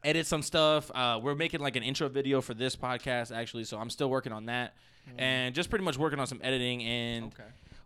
Edit 0.05 0.25
some 0.27 0.41
stuff. 0.41 0.91
Uh, 0.93 1.17
we're 1.23 1.33
making 1.35 1.61
like 1.61 1.77
an 1.77 1.83
intro 1.83 2.09
video 2.09 2.41
for 2.41 2.53
this 2.53 2.75
podcast 2.75 3.33
actually, 3.33 3.63
so 3.63 3.77
I'm 3.77 3.89
still 3.89 4.09
working 4.09 4.33
on 4.33 4.47
that, 4.47 4.73
and 5.17 5.55
just 5.55 5.69
pretty 5.69 5.85
much 5.85 5.97
working 5.97 6.19
on 6.19 6.27
some 6.27 6.41
editing 6.43 6.83
and 6.83 7.25
Okay. 7.27 7.43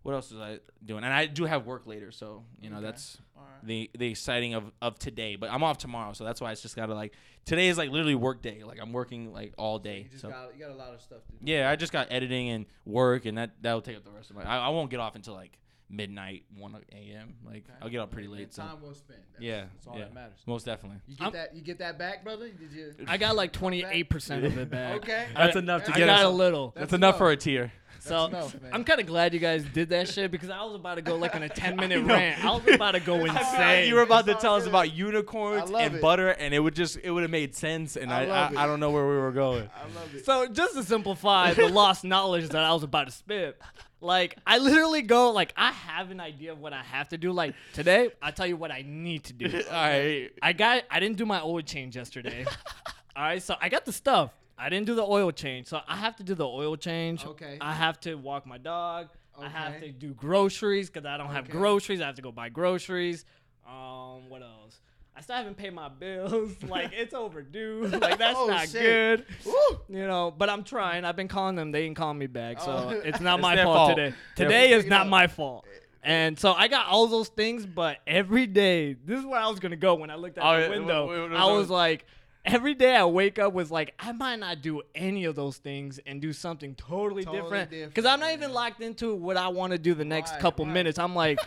What 0.08 0.14
else 0.14 0.32
was 0.32 0.40
I 0.42 0.60
doing? 0.86 1.04
And 1.04 1.12
I 1.14 1.26
do 1.26 1.44
have 1.44 1.66
work 1.66 1.86
later, 1.86 2.12
so 2.12 2.44
you 2.62 2.70
know 2.70 2.78
Okay. 2.78 2.86
that's 2.86 3.18
right. 3.36 3.44
the 3.64 3.90
the 3.98 4.08
exciting 4.10 4.54
of 4.54 4.72
of 4.82 4.98
today. 4.98 5.36
But 5.36 5.52
I'm 5.52 5.64
off 5.64 5.78
tomorrow, 5.78 6.14
so 6.14 6.24
that's 6.24 6.40
why 6.40 6.52
it's 6.54 6.62
just 6.62 6.76
gotta 6.78 6.94
like 6.96 7.14
today 7.46 7.68
is 7.68 7.78
like 7.78 7.90
literally 7.92 8.16
work 8.16 8.42
day. 8.42 8.64
Like 8.64 8.80
I'm 8.82 8.94
working 8.94 9.34
like 9.34 9.54
all 9.58 9.80
day. 9.80 10.04
You 10.04 10.10
just 10.10 10.22
So 10.22 10.30
got 10.30 10.54
you 10.58 10.66
got 10.66 10.72
a 10.72 10.76
lot 10.76 10.94
of 10.94 11.02
stuff 11.02 11.26
to 11.26 11.32
do. 11.34 11.52
yeah, 11.52 11.70
I 11.70 11.76
just 11.76 11.92
got 11.92 12.08
editing 12.10 12.50
and 12.50 12.66
work, 12.86 13.26
and 13.26 13.38
that 13.38 13.52
that'll 13.62 13.82
take 13.82 13.98
up 13.98 14.06
the 14.06 14.12
rest 14.12 14.30
of 14.30 14.38
my. 14.38 14.44
I, 14.44 14.68
I 14.68 14.70
won't 14.70 14.90
get 14.90 15.00
off 15.02 15.16
until 15.16 15.34
like 15.34 15.58
midnight, 15.90 16.44
one 16.58 16.76
a.m. 16.92 17.36
Like 17.46 17.64
Okay. 17.66 17.74
I'll 17.82 17.90
get 17.90 18.00
up 18.02 18.12
pretty 18.12 18.28
And 18.28 18.36
late. 18.36 18.54
So 18.54 18.62
Time 18.64 18.82
well 18.82 18.94
spent. 18.94 19.20
That's, 19.34 19.44
yeah, 19.44 19.66
that's 19.74 19.88
all 19.88 19.94
yeah, 19.98 20.06
that 20.06 20.14
matters. 20.14 20.40
most 20.46 20.66
definitely. 20.66 21.00
You 21.08 21.16
get 21.16 21.24
I'm- 21.24 21.34
that? 21.34 21.56
You 21.56 21.62
get 21.62 21.80
that 21.80 21.98
back, 21.98 22.24
brother? 22.24 22.50
Did 22.50 22.72
you? 22.74 22.94
I 23.08 23.18
got 23.18 23.36
like 23.36 23.54
28% 23.54 24.46
of 24.46 24.58
it 24.58 24.70
back. 24.70 24.96
Okay. 24.98 25.28
That's 25.36 25.56
I- 25.56 25.60
enough 25.60 25.86
to 25.86 25.94
I 25.94 25.98
get 25.98 26.06
got 26.08 26.20
us. 26.20 26.26
a 26.26 26.30
little. 26.30 26.68
That's, 26.76 26.80
That's 26.92 26.94
enough 26.94 27.10
enough. 27.16 27.18
for 27.20 27.32
a 27.32 27.38
tier. 27.38 27.72
So 28.00 28.26
enough. 28.26 28.56
I'm 28.72 28.84
kind 28.84 29.00
of 29.02 29.08
glad 29.08 29.34
you 29.34 29.40
guys 29.40 29.64
did 29.66 29.90
that 29.90 30.08
shit 30.08 30.30
because 30.32 30.50
I 30.50 30.64
was 30.64 30.76
about 30.76 30.96
to 30.96 31.02
go 31.02 31.16
like 31.16 31.36
on 31.36 31.44
a 31.44 31.50
10 31.64 31.76
minute 31.78 32.06
know. 32.06 32.14
rant. 32.16 32.44
I 32.46 32.52
was 32.52 32.68
about 32.68 32.92
to 32.92 33.00
go 33.00 33.16
I 33.16 33.18
feel 33.26 33.34
like 33.34 33.42
insane. 33.42 33.88
you 33.90 33.96
were 33.96 34.02
about 34.02 34.26
to 34.28 34.36
tell 34.36 34.56
us 34.56 34.66
about 34.68 34.94
unicorns 34.94 35.72
and 35.72 35.96
it. 35.96 36.02
butter, 36.02 36.30
and 36.30 36.54
it 36.54 36.60
would 36.60 36.76
just 36.76 36.98
it 37.04 37.10
would 37.12 37.24
have 37.24 37.32
made 37.32 37.56
sense, 37.56 37.96
and 37.98 38.12
I 38.14 38.26
I. 38.26 38.28
I, 38.54 38.64
I 38.64 38.68
don't 38.68 38.80
know 38.80 38.92
where 38.92 39.08
we 39.08 39.18
were 39.18 39.32
going. 39.32 39.68
I 39.76 39.84
love 40.00 40.14
it. 40.16 40.26
So 40.26 40.48
just 40.48 40.76
to 40.76 40.84
simplify 40.84 41.54
the 41.54 41.68
lost 41.70 42.04
knowledge 42.04 42.50
that 42.50 42.64
I 42.64 42.72
was 42.72 42.84
about 42.84 43.08
to 43.08 43.12
spit, 43.14 43.60
like 44.08 44.38
I 44.48 44.58
literally 44.58 45.04
go 45.04 45.32
like 45.32 45.54
I 45.56 45.72
have 45.72 46.10
an 46.10 46.20
idea 46.20 46.52
of 46.54 46.60
what 46.60 46.74
I 46.74 46.82
have 46.82 47.10
to 47.10 47.18
do. 47.18 47.32
Like 47.32 47.54
today, 47.74 48.10
I 48.22 48.32
tell 48.32 48.48
you 48.48 48.58
what 48.58 48.72
I 48.72 48.84
need 48.88 49.26
to 49.26 49.34
do. 49.34 49.46
All 49.70 49.74
right, 49.74 50.32
I 50.42 50.54
got 50.54 50.84
I 50.90 51.00
didn't 51.00 51.18
do 51.18 51.26
my 51.26 51.42
oil 51.42 51.62
change 51.62 51.96
yesterday. 51.96 52.46
All 53.16 53.24
right, 53.24 53.42
so 53.44 53.56
I 53.62 53.70
got 53.70 53.86
the 53.86 53.92
stuff. 53.92 54.32
I 54.58 54.70
didn't 54.70 54.88
do 54.88 54.96
the 54.96 55.04
oil 55.06 55.32
change, 55.32 55.68
so 55.68 55.82
I 55.88 55.96
have 55.98 56.16
to 56.16 56.24
do 56.24 56.34
the 56.34 56.48
oil 56.48 56.76
change. 56.78 57.24
Okay. 57.26 57.58
I 57.62 57.74
have 57.74 58.00
to 58.02 58.16
walk 58.16 58.48
my 58.48 58.58
dog. 58.58 59.10
Okay. 59.38 59.46
I 59.46 59.50
have 59.50 59.80
to 59.82 59.92
do 59.92 60.14
groceries 60.16 60.90
because 60.90 61.06
I 61.06 61.16
don't 61.18 61.30
have 61.30 61.44
Okay. 61.44 61.52
groceries. 61.52 62.02
I 62.02 62.08
have 62.08 62.16
to 62.16 62.24
go 62.24 62.32
buy 62.32 62.50
groceries. 62.50 63.24
Um, 63.68 64.30
what 64.30 64.42
else? 64.42 64.80
I 65.18 65.22
still 65.22 65.36
haven't 65.36 65.58
paid 65.58 65.74
my 65.74 65.90
bills. 65.90 66.52
like 66.68 66.92
it's 66.94 67.14
overdue. 67.14 67.88
Like 68.00 68.20
that's 68.20 68.38
Oh, 68.38 68.46
not 68.48 68.68
shit. 68.70 69.26
good. 69.26 69.26
Woo! 69.46 69.80
You 69.90 70.06
know, 70.08 70.32
but 70.38 70.48
I'm 70.50 70.64
trying. 70.64 71.06
I've 71.06 71.16
been 71.16 71.28
calling 71.28 71.56
them. 71.56 71.72
They 71.72 71.84
ain't 71.86 71.96
calling 71.96 72.20
me 72.20 72.28
back. 72.28 72.62
So 72.62 72.72
Oh. 72.72 72.90
it's 73.04 73.20
not 73.20 73.40
It's 73.40 73.42
my 73.42 73.56
fault, 73.64 73.76
fault. 73.76 73.96
today. 73.98 74.16
They're 74.36 74.46
Today 74.48 74.72
is 74.74 74.86
not 74.86 75.02
out. 75.02 75.10
my 75.10 75.26
fault. 75.28 75.66
And 76.04 76.38
so 76.40 76.54
I 76.54 76.68
got 76.68 76.86
all 76.88 77.08
those 77.08 77.28
things, 77.30 77.66
but 77.66 77.98
every 78.06 78.46
day, 78.46 78.94
this 78.94 79.20
is 79.20 79.26
where 79.26 79.40
I 79.40 79.48
was 79.48 79.60
gonna 79.60 79.76
go 79.76 79.96
when 79.96 80.10
I 80.12 80.16
looked 80.16 80.38
out 80.38 80.46
Oh, 80.46 80.58
the 80.58 80.64
yeah, 80.64 80.70
window. 80.70 81.08
wait, 81.10 81.20
wait, 81.22 81.32
wait, 81.32 81.38
I 81.40 81.46
was 81.52 81.70
like, 81.70 82.06
every 82.46 82.76
day 82.76 82.96
I 82.96 83.04
wake 83.06 83.40
up 83.40 83.52
was 83.52 83.72
like, 83.72 83.94
I 84.00 84.12
might 84.14 84.38
not 84.40 84.62
do 84.62 84.84
any 84.96 85.26
of 85.26 85.36
those 85.36 85.58
things 85.58 86.00
and 86.06 86.22
do 86.22 86.32
something 86.32 86.76
totally, 86.76 87.26
Totally 87.26 87.42
different. 87.42 87.70
different, 87.72 87.94
Because 87.94 88.06
I'm 88.06 88.20
not 88.22 88.32
even 88.32 88.54
locked 88.54 88.82
into 88.82 89.16
what 89.16 89.36
I 89.36 89.50
want 89.50 89.74
to 89.74 89.80
do 89.80 89.96
the 89.96 90.06
next 90.06 90.32
Right, 90.32 90.40
couple 90.40 90.64
right. 90.66 90.74
minutes. 90.74 90.98
I'm 91.00 91.14
like, 91.16 91.40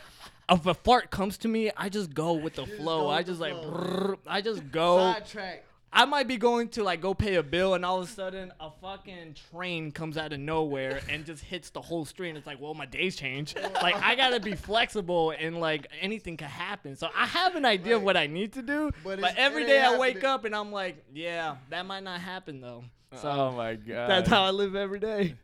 if 0.50 0.66
a 0.66 0.74
fart 0.74 1.10
comes 1.10 1.38
to 1.38 1.48
me, 1.48 1.70
I 1.76 1.88
just 1.88 2.12
go 2.14 2.32
with 2.34 2.54
the 2.54 2.66
flow. 2.66 3.08
I 3.08 3.22
just 3.22 3.40
like, 3.40 3.54
brrr, 3.54 4.16
I 4.26 4.40
just 4.40 4.70
go. 4.70 4.98
Sidetrack. 4.98 5.64
I 5.92 6.04
might 6.04 6.28
be 6.28 6.36
going 6.36 6.68
to 6.68 6.84
like 6.84 7.00
go 7.00 7.14
pay 7.14 7.34
a 7.34 7.42
bill, 7.42 7.74
and 7.74 7.84
all 7.84 8.00
of 8.00 8.08
a 8.08 8.12
sudden 8.12 8.52
a 8.60 8.70
fucking 8.80 9.34
train 9.50 9.90
comes 9.90 10.16
out 10.16 10.32
of 10.32 10.38
nowhere 10.38 11.00
and 11.08 11.24
just 11.26 11.42
hits 11.42 11.70
the 11.70 11.80
whole 11.80 12.04
street. 12.04 12.28
And 12.28 12.38
it's 12.38 12.46
like, 12.46 12.60
well, 12.60 12.74
my 12.74 12.86
days 12.86 13.16
change. 13.16 13.56
like 13.82 13.96
I 14.00 14.14
gotta 14.14 14.38
be 14.38 14.54
flexible, 14.54 15.32
and 15.32 15.58
like 15.58 15.88
anything 16.00 16.36
could 16.36 16.46
happen. 16.46 16.94
So 16.94 17.08
I 17.16 17.26
have 17.26 17.56
an 17.56 17.64
idea 17.64 17.96
of 17.96 18.04
what 18.04 18.16
I 18.16 18.28
need 18.28 18.52
to 18.52 18.62
do, 18.62 18.92
But 19.02 19.20
but, 19.20 19.30
it's- 19.32 19.34
every 19.36 19.64
it 19.64 19.66
day 19.66 19.78
ain't 19.84 19.96
I 19.96 19.98
wake 19.98 20.14
happening. 20.14 20.30
up 20.30 20.44
and 20.44 20.54
I'm 20.54 20.70
like, 20.70 21.04
yeah, 21.12 21.56
that 21.70 21.84
might 21.86 22.04
not 22.04 22.20
happen 22.20 22.60
though. 22.60 22.84
So 23.20 23.28
oh 23.28 23.50
my 23.56 23.74
god, 23.74 24.08
that's 24.08 24.28
how 24.28 24.44
I 24.44 24.50
live 24.50 24.76
every 24.76 25.00
day. 25.00 25.34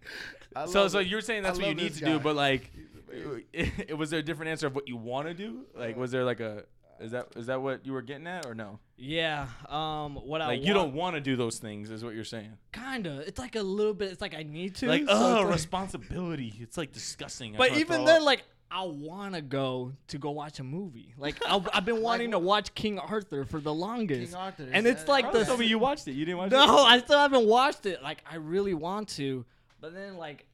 So 0.68 0.86
so 0.86 1.00
it. 1.00 1.08
you're 1.08 1.22
saying 1.22 1.40
I 1.44 1.48
that's 1.48 1.58
what 1.58 1.66
you 1.68 1.74
need 1.74 1.90
this 1.90 1.98
to 1.98 2.04
do, 2.04 2.18
but 2.20 2.36
like, 2.36 2.70
it, 3.10 3.96
was 3.98 4.10
there 4.10 4.20
a 4.20 4.22
different 4.22 4.50
answer 4.50 4.66
of 4.66 4.74
what 4.74 4.88
you 4.88 4.96
want 4.96 5.28
to 5.28 5.34
do? 5.34 5.64
Like, 5.74 5.96
was 5.96 6.10
there 6.10 6.24
like 6.24 6.40
a 6.40 6.64
is 6.98 7.10
that 7.10 7.28
is 7.36 7.46
that 7.46 7.60
what 7.60 7.84
you 7.84 7.92
were 7.92 8.00
getting 8.02 8.26
at 8.26 8.46
or 8.46 8.54
no? 8.54 8.78
Yeah. 8.96 9.48
Um. 9.68 10.14
What 10.16 10.40
I 10.40 10.46
Like 10.48 10.64
you 10.64 10.72
don't 10.72 10.94
want 10.94 11.14
to 11.14 11.20
do 11.20 11.36
those 11.36 11.58
things, 11.58 11.90
is 11.90 12.02
what 12.04 12.14
you're 12.14 12.24
saying. 12.24 12.52
kinda. 12.72 13.22
It's 13.26 13.38
like 13.38 13.54
a 13.56 13.62
little 13.62 13.92
bit. 13.94 14.10
It's 14.12 14.20
like 14.22 14.34
I 14.34 14.42
need 14.44 14.76
to. 14.76 14.86
Like, 14.88 15.02
so 15.02 15.06
oh, 15.10 15.34
it's 15.36 15.44
like- 15.44 15.52
responsibility. 15.54 16.54
It's 16.60 16.76
like 16.78 16.92
disgusting. 16.92 17.54
I 17.54 17.58
But 17.58 17.76
even 17.76 18.04
then, 18.06 18.20
up. 18.22 18.26
like, 18.26 18.44
I 18.70 18.82
want 18.84 19.34
to 19.34 19.42
go 19.42 19.92
to 20.08 20.18
go 20.18 20.30
watch 20.30 20.58
a 20.58 20.64
movie. 20.64 21.12
Like, 21.18 21.36
I, 21.46 21.62
I've 21.74 21.84
been 21.84 22.00
wanting 22.08 22.30
to 22.30 22.38
watch 22.38 22.74
King 22.74 22.98
Arthur 22.98 23.44
for 23.44 23.60
the 23.60 23.72
longest. 23.74 24.32
King 24.32 24.40
Arthur. 24.40 24.66
and 24.72 24.86
it's 24.86 25.06
like 25.06 25.30
the- 25.32 25.44
told 25.44 25.60
me 25.60 25.66
you 25.66 25.78
watched 25.78 26.08
it. 26.08 26.12
You 26.12 26.24
didn't 26.24 26.38
watch 26.38 26.46
it. 26.52 26.56
No, 26.56 26.78
I 26.78 26.98
still 27.00 27.18
haven't 27.18 27.46
watched 27.46 27.84
it. 27.84 28.02
Like, 28.02 28.24
I 28.30 28.36
really 28.36 28.74
want 28.74 29.08
to, 29.10 29.44
but 29.82 29.92
then 29.94 30.16
like. 30.16 30.46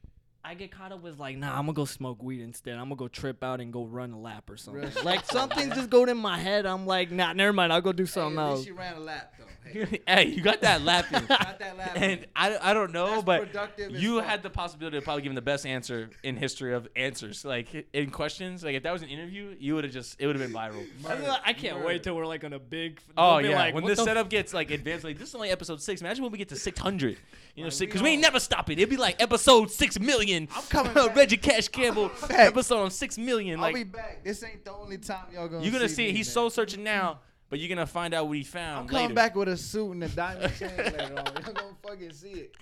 I 0.45 0.55
get 0.55 0.73
caught 0.73 0.91
up 0.91 1.03
with 1.03 1.21
like, 1.21 1.37
nah, 1.39 1.51
I'm 1.53 1.67
gonna 1.67 1.73
go 1.73 1.85
smoke 1.85 2.21
weed 2.23 2.41
instead. 2.41 2.75
I'm 2.75 2.85
gonna 2.85 2.97
go 2.97 3.07
trip 3.09 3.45
out 3.45 3.61
and 3.61 3.73
go 3.73 3.85
run 3.85 4.11
a 4.13 4.19
lap 4.19 4.51
or 4.51 4.57
something. 4.57 4.91
Like 5.05 5.21
shit, 5.21 5.27
something 5.29 5.69
just 5.71 5.89
go 5.89 6.03
in 6.05 6.17
my 6.19 6.37
head. 6.39 6.67
I'm 6.67 6.85
like, 6.85 7.13
nah, 7.13 7.33
never 7.33 7.53
mind. 7.53 7.73
I'll 7.73 7.81
go 7.81 7.93
do 7.93 8.03
Hey, 8.03 8.09
something 8.09 8.39
at 8.39 8.49
else. 8.51 8.67
you 8.67 8.75
ran 8.75 8.97
a 8.97 9.01
lap 9.01 9.35
though. 9.39 9.45
Hey, 9.71 10.01
hey, 10.09 10.27
you 10.27 10.43
got 10.43 10.61
that 10.63 10.83
laughing. 10.83 11.25
got 11.27 11.61
that 11.61 11.79
lap. 11.79 11.93
and 11.95 12.27
I, 12.35 12.59
I 12.61 12.75
don't 12.75 12.93
know, 12.93 13.23
That's 13.23 13.47
but 13.79 13.93
you 13.93 14.17
had 14.19 14.43
the 14.43 14.51
possibility 14.51 14.97
of 14.97 15.05
probably 15.05 15.23
giving 15.23 15.37
the 15.37 15.41
best 15.43 15.65
answer 15.65 16.11
in 16.25 16.37
history 16.37 16.75
of 16.75 16.89
answers, 16.97 17.45
like 17.45 17.87
in 17.93 18.11
questions. 18.11 18.65
Like 18.65 18.75
if 18.75 18.83
that 18.83 18.93
was 18.93 19.03
an 19.03 19.09
interview, 19.11 19.55
you 19.61 19.77
would 19.77 19.85
have 19.85 19.93
just 19.93 20.21
it 20.21 20.27
would 20.27 20.35
have 20.35 20.45
been 20.45 20.53
viral. 20.53 20.85
I, 21.09 21.39
I 21.51 21.53
can't 21.53 21.77
Murder. 21.77 21.87
wait 21.87 22.03
till 22.03 22.17
we're 22.17 22.27
like 22.27 22.43
on 22.43 22.53
a 22.53 22.59
big. 22.59 22.99
Oh 23.17 23.39
yeah, 23.39 23.55
like, 23.57 23.75
when 23.77 23.85
this 23.85 24.03
setup 24.03 24.29
gets 24.29 24.53
like 24.53 24.73
advanced, 24.73 25.05
like 25.05 25.19
this 25.21 25.29
is 25.29 25.35
only 25.37 25.51
episode 25.51 25.81
six. 25.81 26.01
Imagine 26.01 26.25
when 26.25 26.33
we 26.33 26.39
get 26.39 26.49
to 26.49 26.57
six 26.57 26.81
hundred. 26.81 27.17
You 27.55 27.63
know, 27.65 27.69
Like, 27.69 27.79
because 27.79 28.01
we 28.01 28.09
we, 28.09 28.13
ain't 28.15 28.23
never 28.23 28.41
stopping. 28.41 28.79
It'd 28.79 28.89
be 28.91 28.97
like 28.97 29.23
episode 29.23 29.71
six 29.71 30.01
million. 30.01 30.32
I'm 30.55 30.63
coming 30.69 30.93
back. 30.95 31.15
Reggie 31.17 31.37
Cash 31.37 31.69
Campbell 31.69 32.11
episode 32.31 32.83
on 32.83 32.91
six 32.91 33.19
million. 33.19 33.61
I'll 33.61 33.73
be 33.73 33.85
back. 33.85 34.25
This 34.25 34.43
ain't 34.43 34.65
the 34.65 34.73
only 34.73 34.99
time 34.99 35.27
y'all 35.33 35.49
gonna. 35.49 35.63
you're 35.63 35.73
gonna 35.73 35.89
see 35.89 35.95
see 35.97 36.05
it. 36.09 36.13
me, 36.13 36.19
He's 36.19 36.27
man. 36.29 36.33
soul 36.35 36.51
searching 36.51 36.83
now, 36.83 37.21
but 37.51 37.59
you're 37.59 37.69
gonna 37.69 37.87
find 37.87 38.15
out 38.15 38.27
what 38.29 38.37
he 38.37 38.45
found 38.45 38.81
I'm 38.81 38.89
coming 38.89 39.03
later. 39.05 39.15
back 39.15 39.35
with 39.37 39.49
a 39.49 39.57
suit 39.57 39.93
and 39.93 40.05
a 40.05 40.09
diamond 40.09 40.53
chain 40.59 40.71
later 40.77 41.15
on. 41.19 41.27
Y'all 41.45 41.53
gonna 41.55 41.77
fucking 41.87 42.13
see 42.13 42.31
it. 42.31 42.53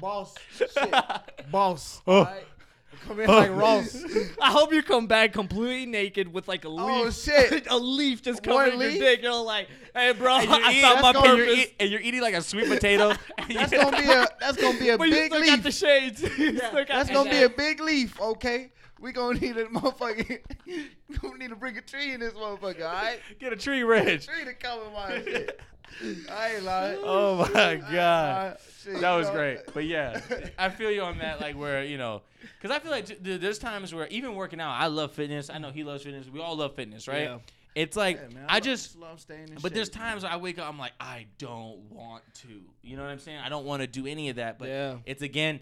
Boss 0.00 0.34
shit. 0.56 0.70
Boss. 1.50 2.00
Oh. 2.06 2.18
Alright? 2.20 2.44
Come 3.06 3.20
in 3.20 3.26
like 3.26 3.50
Ross. 3.56 4.04
I 4.40 4.50
hope 4.50 4.72
you 4.72 4.82
come 4.82 5.06
back 5.06 5.32
completely 5.32 5.86
naked 5.86 6.32
with 6.32 6.46
like 6.48 6.64
a 6.64 6.68
oh, 6.68 6.74
leaf. 6.74 7.06
Oh, 7.06 7.10
shit. 7.10 7.66
a 7.70 7.76
leaf 7.76 8.22
just 8.22 8.46
One 8.46 8.56
covering 8.66 8.80
your 8.80 8.90
leaf? 8.90 9.00
dick. 9.00 9.22
You're 9.22 9.42
like, 9.42 9.68
hey, 9.94 10.12
bro, 10.12 10.38
you're, 10.40 10.52
I 10.54 10.70
eating, 10.70 10.82
found 10.82 11.02
my 11.02 11.12
that's 11.12 11.18
gonna- 11.18 11.28
and 11.30 11.38
you're 11.38 11.46
purpose. 11.46 11.58
eat- 11.66 11.74
and 11.80 11.90
you're 11.90 12.00
eating 12.00 12.20
like 12.20 12.34
a 12.34 12.42
sweet 12.42 12.68
potato. 12.68 13.12
That's 13.48 13.72
gonna 13.72 13.96
be 13.96 14.04
a 14.10 14.26
that's 14.40 14.56
gonna 14.60 14.78
be 14.78 14.88
a 14.90 14.98
but 14.98 15.04
you 15.08 15.14
big 15.14 15.32
still 15.32 15.44
got 15.44 15.52
leaf. 15.54 15.62
the 15.62 15.72
shades. 15.72 16.22
You 16.22 16.56
still 16.58 16.70
got 16.72 16.88
That's 16.88 17.08
the 17.08 17.14
gonna 17.14 17.30
be 17.30 17.36
a 17.36 17.40
shades. 17.42 17.54
big 17.56 17.80
leaf, 17.80 18.20
okay? 18.20 18.70
We 19.00 19.12
gonna 19.12 19.38
need 19.38 19.56
a 19.56 19.64
motherfucking 19.66 20.40
gonna 21.20 21.38
need 21.38 21.48
to 21.48 21.56
bring 21.56 21.76
a 21.78 21.80
tree 21.80 22.12
in 22.12 22.20
this 22.20 22.34
motherfucker, 22.34 22.82
alright? 22.82 23.20
Get 23.38 23.52
a 23.52 23.56
tree 23.56 23.82
ridge. 23.82 24.26
Tree 24.26 24.44
to 24.44 24.54
cover 24.54 24.90
my 24.92 25.22
shit. 25.22 25.60
I 26.30 26.54
ain't 26.54 26.64
lying. 26.64 26.98
Oh 27.02 27.48
my 27.54 27.76
god. 27.76 28.58
Shit, 28.84 29.00
That 29.00 29.14
was 29.16 29.26
know. 29.28 29.32
great. 29.34 29.58
But 29.74 29.86
yeah, 29.86 30.20
I 30.58 30.68
feel 30.68 30.90
you 30.90 31.02
on 31.02 31.18
that. 31.18 31.40
Like 31.40 31.56
where 31.56 31.82
you 31.84 31.98
know, 31.98 32.22
because 32.60 32.74
I 32.74 32.78
feel 32.78 32.90
like 32.92 33.06
th- 33.06 33.40
there's 33.40 33.58
times 33.58 33.92
where 33.94 34.06
even 34.08 34.34
working 34.34 34.60
out, 34.60 34.72
I 34.72 34.86
love 34.86 35.12
fitness. 35.12 35.50
I 35.50 35.58
know 35.58 35.70
he 35.70 35.82
loves 35.82 36.04
fitness. 36.04 36.28
We 36.28 36.40
all 36.40 36.56
love 36.56 36.74
fitness, 36.76 37.08
right? 37.08 37.22
Yeah. 37.24 37.38
It's 37.74 37.96
like 37.96 38.16
Yeah, 38.20 38.34
man, 38.34 38.44
I 38.48 38.54
love- 38.54 38.62
just. 38.62 38.98
love 38.98 39.20
staying 39.20 39.48
in 39.48 39.56
But 39.62 39.72
there's 39.74 39.88
times 39.88 40.22
where 40.24 40.32
I 40.32 40.36
wake 40.36 40.58
up, 40.58 40.68
I'm 40.68 40.78
like, 40.78 40.92
I 41.00 41.26
don't 41.38 41.78
want 41.90 42.22
to. 42.42 42.48
You 42.82 42.96
know 42.96 43.02
what 43.02 43.10
I'm 43.10 43.18
saying? 43.18 43.38
I 43.38 43.48
don't 43.48 43.64
want 43.64 43.80
to 43.82 43.86
do 43.86 44.06
any 44.06 44.28
of 44.28 44.36
that. 44.36 44.58
But 44.58 44.68
Yeah. 44.68 44.96
it's 45.06 45.22
again, 45.22 45.60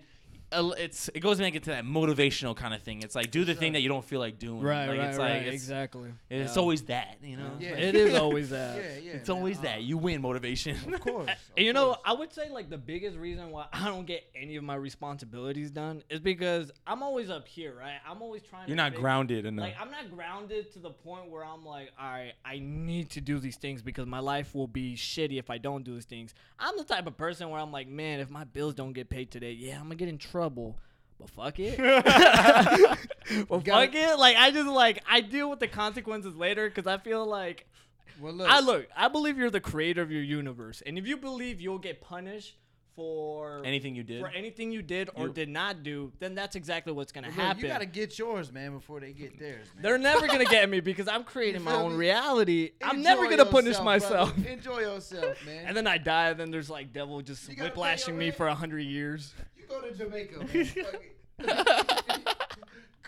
it's 0.52 1.08
it 1.14 1.20
goes 1.20 1.38
back 1.38 1.54
into 1.54 1.70
that 1.70 1.84
motivational 1.84 2.56
kind 2.56 2.72
of 2.74 2.82
thing. 2.82 3.02
It's 3.02 3.14
like 3.14 3.30
do 3.30 3.44
the 3.44 3.54
thing 3.54 3.72
that 3.74 3.80
you 3.80 3.88
don't 3.88 4.04
feel 4.04 4.20
like 4.20 4.38
doing. 4.38 4.62
Right, 4.62 4.88
like, 4.88 4.98
right, 4.98 5.08
it's 5.08 5.18
right. 5.18 5.42
it's, 5.42 5.54
exactly. 5.54 6.10
It's 6.30 6.54
Yeah. 6.56 6.60
always 6.60 6.82
that, 6.82 7.18
you 7.22 7.36
know. 7.36 7.50
Yeah. 7.60 7.70
It 7.76 7.94
is 7.94 8.14
always 8.18 8.50
that. 8.50 8.76
Yeah, 8.76 8.82
yeah. 9.02 9.12
It's 9.16 9.28
man, 9.28 9.36
always 9.36 9.58
uh, 9.58 9.62
that. 9.62 9.82
You 9.82 9.98
win 9.98 10.22
motivation. 10.22 10.76
Of 10.94 11.00
course. 11.00 11.28
And 11.56 11.64
you 11.64 11.70
of 11.70 11.74
know. 11.74 11.96
I 12.04 12.12
would 12.14 12.32
say 12.32 12.48
like 12.50 12.70
the 12.70 12.78
biggest 12.78 13.16
reason 13.18 13.50
why 13.50 13.66
I 13.72 13.86
don't 13.86 14.06
get 14.06 14.24
any 14.34 14.56
of 14.56 14.64
my 14.64 14.74
responsibilities 14.76 15.70
done 15.70 16.02
is 16.08 16.20
because 16.20 16.70
I'm 16.86 17.02
always 17.02 17.30
up 17.30 17.46
here, 17.46 17.74
right? 17.78 17.98
I'm 18.08 18.22
always 18.22 18.42
trying. 18.42 18.68
You're 18.68 18.76
to 18.76 18.82
not 18.82 18.92
fig- 18.92 19.00
grounded 19.00 19.44
enough. 19.44 19.64
Like 19.66 19.76
I'm 19.80 19.90
not 19.90 20.10
grounded 20.10 20.72
to 20.72 20.78
the 20.78 20.90
point 20.90 21.30
where 21.30 21.44
I'm 21.44 21.64
like, 21.64 21.90
all 22.00 22.08
right, 22.10 22.32
I 22.44 22.58
need 22.58 23.10
to 23.10 23.20
do 23.20 23.38
these 23.38 23.56
things 23.56 23.82
because 23.82 24.06
my 24.06 24.20
life 24.20 24.54
will 24.54 24.66
be 24.68 24.94
shitty 24.96 25.38
if 25.38 25.50
I 25.50 25.58
don't 25.58 25.84
do 25.84 25.94
these 25.94 26.04
things. 26.06 26.32
I'm 26.58 26.76
the 26.78 26.84
type 26.84 27.06
of 27.06 27.16
person 27.16 27.50
where 27.50 27.60
I'm 27.60 27.72
like, 27.72 27.88
man, 27.88 28.20
if 28.20 28.30
my 28.30 28.44
bills 28.44 28.74
don't 28.74 28.92
get 28.94 29.10
paid 29.10 29.30
today, 29.30 29.52
yeah, 29.52 29.76
I'm 29.76 29.82
gonna 29.84 29.96
get 29.96 30.08
in 30.08 30.16
trouble. 30.16 30.37
But 31.18 31.30
fuck 31.30 31.58
it. 31.58 31.76
but 33.48 33.64
gotta- 33.64 33.86
fuck 33.86 33.94
it. 33.94 34.18
Like 34.18 34.36
I 34.36 34.50
just 34.50 34.68
like 34.68 35.02
I 35.08 35.20
deal 35.20 35.50
with 35.50 35.60
the 35.60 35.68
consequences 35.68 36.36
later 36.36 36.68
because 36.68 36.86
I 36.86 36.98
feel 36.98 37.26
like 37.26 37.66
Well, 38.20 38.32
look. 38.32 38.48
I 38.48 38.60
look. 38.60 38.86
I 38.96 39.08
believe 39.08 39.36
you're 39.38 39.50
the 39.50 39.60
creator 39.60 40.02
of 40.02 40.10
your 40.12 40.22
universe, 40.22 40.82
and 40.86 40.96
if 40.98 41.06
you 41.06 41.16
believe 41.16 41.60
you'll 41.60 41.78
get 41.78 42.00
punished 42.00 42.56
for 42.98 43.62
Anything 43.64 43.94
you 43.94 44.02
did. 44.02 44.20
for 44.20 44.26
anything 44.28 44.72
you 44.72 44.82
did 44.82 45.08
or 45.14 45.28
You- 45.28 45.32
did 45.32 45.48
not 45.48 45.84
do, 45.84 46.10
then 46.18 46.34
that's 46.34 46.56
exactly 46.56 46.92
what's 46.92 47.12
gonna 47.12 47.28
Well, 47.28 47.46
happen. 47.46 47.62
You 47.62 47.68
gotta 47.68 47.86
get 47.86 48.18
yours, 48.18 48.50
man, 48.52 48.72
before 48.72 48.98
they 48.98 49.12
get 49.12 49.38
theirs, 49.38 49.68
man. 49.72 49.84
They're 49.84 49.98
never 49.98 50.26
gonna 50.26 50.44
get 50.44 50.68
me 50.68 50.80
because 50.90 51.06
I'm 51.06 51.22
creating 51.22 51.62
my 51.62 51.74
own 51.74 51.92
me? 51.92 51.98
reality. 51.98 52.72
I'm 52.82 53.00
never 53.00 53.28
gonna 53.30 53.46
punish 53.46 53.78
myself. 53.80 54.34
brother. 54.34 54.50
Enjoy 54.50 54.80
yourself, 54.80 55.36
man. 55.46 55.64
And 55.68 55.76
then 55.76 55.86
I 55.86 55.98
die, 55.98 56.30
and 56.30 56.40
then 56.40 56.50
there's 56.50 56.68
like 56.68 56.92
devil 56.92 57.20
just 57.22 57.48
You 57.48 57.54
gotta 57.54 57.68
pay 57.68 57.74
whiplashing 57.74 58.18
me 58.18 58.26
rent. 58.26 58.36
for 58.36 58.48
a 58.48 58.54
hundred 58.54 58.80
years. 58.80 59.32
you 59.56 59.64
go 59.68 59.80
to 59.80 59.94
Jamaica, 59.94 60.44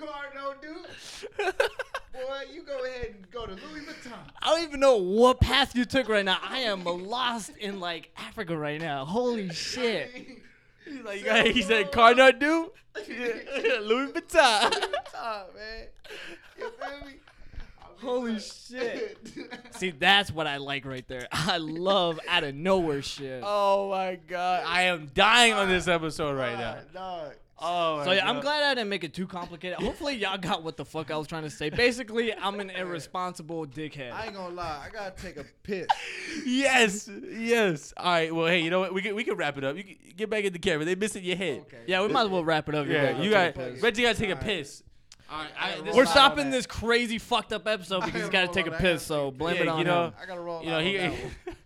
man. 0.00 0.08
Fuck 0.08 0.24
it. 0.24 0.32
Car 0.32 0.32
no 0.34 0.54
dude. 0.60 1.54
Boy, 2.12 2.42
you 2.52 2.62
go 2.62 2.84
ahead 2.84 3.14
and 3.14 3.30
go 3.30 3.46
to 3.46 3.52
Louis 3.52 3.80
Vuitton. 3.82 4.12
I 4.42 4.46
don't 4.46 4.64
even 4.64 4.80
know 4.80 4.96
what 4.96 5.40
path 5.40 5.76
you 5.76 5.84
took 5.84 6.08
right 6.08 6.24
now. 6.24 6.38
I 6.42 6.60
am 6.60 6.84
lost 6.84 7.52
in 7.58 7.78
like 7.80 8.10
Africa 8.16 8.56
right 8.56 8.80
now. 8.80 9.04
Holy 9.04 9.48
shit. 9.54 10.10
He's 10.84 11.02
like, 11.04 11.24
he 11.54 11.62
said, 11.62 11.92
car 11.92 12.14
nut 12.14 12.38
dude. 12.38 12.70
Louis 13.08 14.12
Vuitton. 14.12 14.70
Top, 15.12 15.54
man. 15.54 15.86
You 16.58 16.70
feel 16.70 17.06
me? 17.06 17.14
Holy 18.02 18.40
shit. 18.40 19.18
See, 19.72 19.90
that's 19.90 20.32
what 20.32 20.46
I 20.46 20.56
like 20.56 20.86
right 20.86 21.06
there. 21.06 21.28
I 21.30 21.58
love 21.58 22.18
out 22.28 22.44
of 22.44 22.54
nowhere 22.54 23.02
shit. 23.02 23.42
Oh 23.44 23.90
my 23.90 24.18
god, 24.26 24.64
I 24.66 24.82
am 24.84 25.10
dying 25.14 25.52
on 25.52 25.68
this 25.68 25.86
episode 25.86 26.36
right 26.36 26.58
now. 26.58 26.78
Dog. 26.94 27.34
Oh, 27.62 28.02
So 28.04 28.12
yeah, 28.12 28.28
I'm 28.28 28.40
glad 28.40 28.62
I 28.62 28.74
didn't 28.74 28.88
make 28.88 29.04
it 29.04 29.12
too 29.12 29.26
complicated. 29.26 29.78
Hopefully 29.78 30.14
y'all 30.16 30.38
got 30.38 30.62
what 30.62 30.76
the 30.78 30.84
fuck 30.84 31.10
I 31.10 31.16
was 31.18 31.26
trying 31.26 31.42
to 31.42 31.50
say. 31.50 31.68
Basically, 31.68 32.34
I'm 32.34 32.58
an 32.58 32.70
irresponsible 32.76 33.66
dickhead. 33.66 34.12
I 34.12 34.26
ain't 34.26 34.34
gonna 34.34 34.54
lie. 34.54 34.84
I 34.86 34.90
gotta 34.90 35.20
take 35.22 35.36
a 35.36 35.44
piss. 35.62 35.86
Yes, 36.46 37.08
yes. 37.30 37.92
All 37.96 38.06
right. 38.12 38.34
Well, 38.34 38.46
hey, 38.46 38.60
you 38.60 38.70
know 38.70 38.80
what? 38.80 38.94
We 38.94 39.02
can 39.02 39.14
we 39.14 39.24
can 39.24 39.34
wrap 39.34 39.58
it 39.58 39.64
up. 39.64 39.76
You 39.76 39.84
can 39.84 39.96
get 40.16 40.30
back 40.30 40.44
in 40.44 40.52
the 40.52 40.58
camera. 40.58 40.84
They 40.84 40.94
missing 40.94 41.22
your 41.24 41.36
head. 41.36 41.60
Okay. 41.62 41.78
yeah, 41.86 42.00
we 42.02 42.08
might 42.08 42.22
as 42.22 42.28
well 42.28 42.44
wrap 42.44 42.68
it 42.68 42.74
up. 42.74 42.86
You're 42.86 42.94
Yeah, 42.96 43.20
you 43.20 43.30
got 43.30 43.54
take 43.54 43.56
a 43.66 43.70
piss. 43.72 43.82
Reggie. 43.82 44.02
Got 44.02 44.14
to 44.16 44.20
take 44.20 44.30
a 44.30 44.32
All 44.32 44.36
right. 44.38 44.44
piss. 44.46 44.82
All 45.30 45.38
right. 45.38 45.50
I, 45.58 45.76
We're 45.78 45.84
this 45.84 45.96
We're 45.96 46.02
is- 46.04 46.10
stopping 46.10 46.50
this 46.50 46.66
crazy 46.66 47.18
fucked 47.18 47.52
up 47.52 47.66
episode 47.68 48.04
because 48.04 48.20
he's 48.22 48.30
got 48.30 48.46
to 48.48 48.54
take 48.54 48.66
a 48.66 48.70
Hold 48.70 48.80
on, 48.80 48.86
I 48.86 48.92
piss. 48.92 49.02
So 49.02 49.30
blame 49.30 49.54
piss. 49.56 49.62
it 49.62 49.68
on 49.68 49.78
you 49.80 49.84
know, 49.84 50.04
him. 50.06 50.12
I 50.22 50.26
gotta 50.26 50.40
roll. 50.40 50.62
You 50.62 50.70
know, 50.70 50.80
he. 50.80 50.98
on 50.98 51.10
that 51.10 51.12
one. 51.22 51.56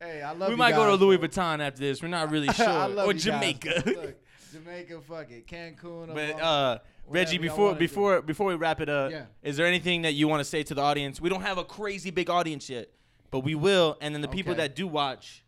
Hey, 0.00 0.22
I 0.22 0.30
love 0.32 0.48
we 0.48 0.52
you 0.52 0.56
might 0.56 0.72
go 0.76 0.86
to 0.86 0.94
Louis. 1.04 1.18
Vuitton 1.18 1.60
after 1.60 1.80
this. 1.80 2.02
We're 2.02 2.08
not 2.08 2.30
really 2.30 2.48
I 2.50 2.52
sure. 2.52 2.66
love 2.66 2.98
or 2.98 3.06
you 3.06 3.12
guys, 3.14 3.22
Jamaica. 3.24 4.14
Bro. 4.52 4.60
Look, 4.60 4.66
Jamaica, 4.88 5.00
fuck 5.08 5.30
it, 5.30 5.46
Cancun. 5.46 6.14
But 6.14 6.40
uh, 6.40 6.78
Reggie, 7.08 7.38
whatever 7.38 7.44
y'all 7.46 7.54
before 7.56 7.72
do. 7.72 7.78
before 7.78 8.22
before 8.22 8.46
we 8.48 8.54
wrap 8.54 8.80
it 8.80 8.88
up, 8.88 9.10
Yeah. 9.10 9.24
is 9.42 9.56
there 9.56 9.66
anything 9.66 10.02
that 10.02 10.12
you 10.14 10.28
want 10.28 10.40
to 10.40 10.44
say 10.44 10.62
to 10.62 10.74
the 10.74 10.82
audience? 10.82 11.20
We 11.20 11.28
don't 11.28 11.42
have 11.42 11.58
a 11.58 11.64
crazy 11.64 12.10
big 12.10 12.28
audience 12.30 12.68
yet, 12.68 12.88
but 13.30 13.40
we 13.40 13.54
will. 13.54 13.96
And 14.00 14.14
then 14.14 14.22
the 14.22 14.28
people 14.28 14.54
that 14.56 14.74
do 14.76 14.86
watch, 14.86 15.44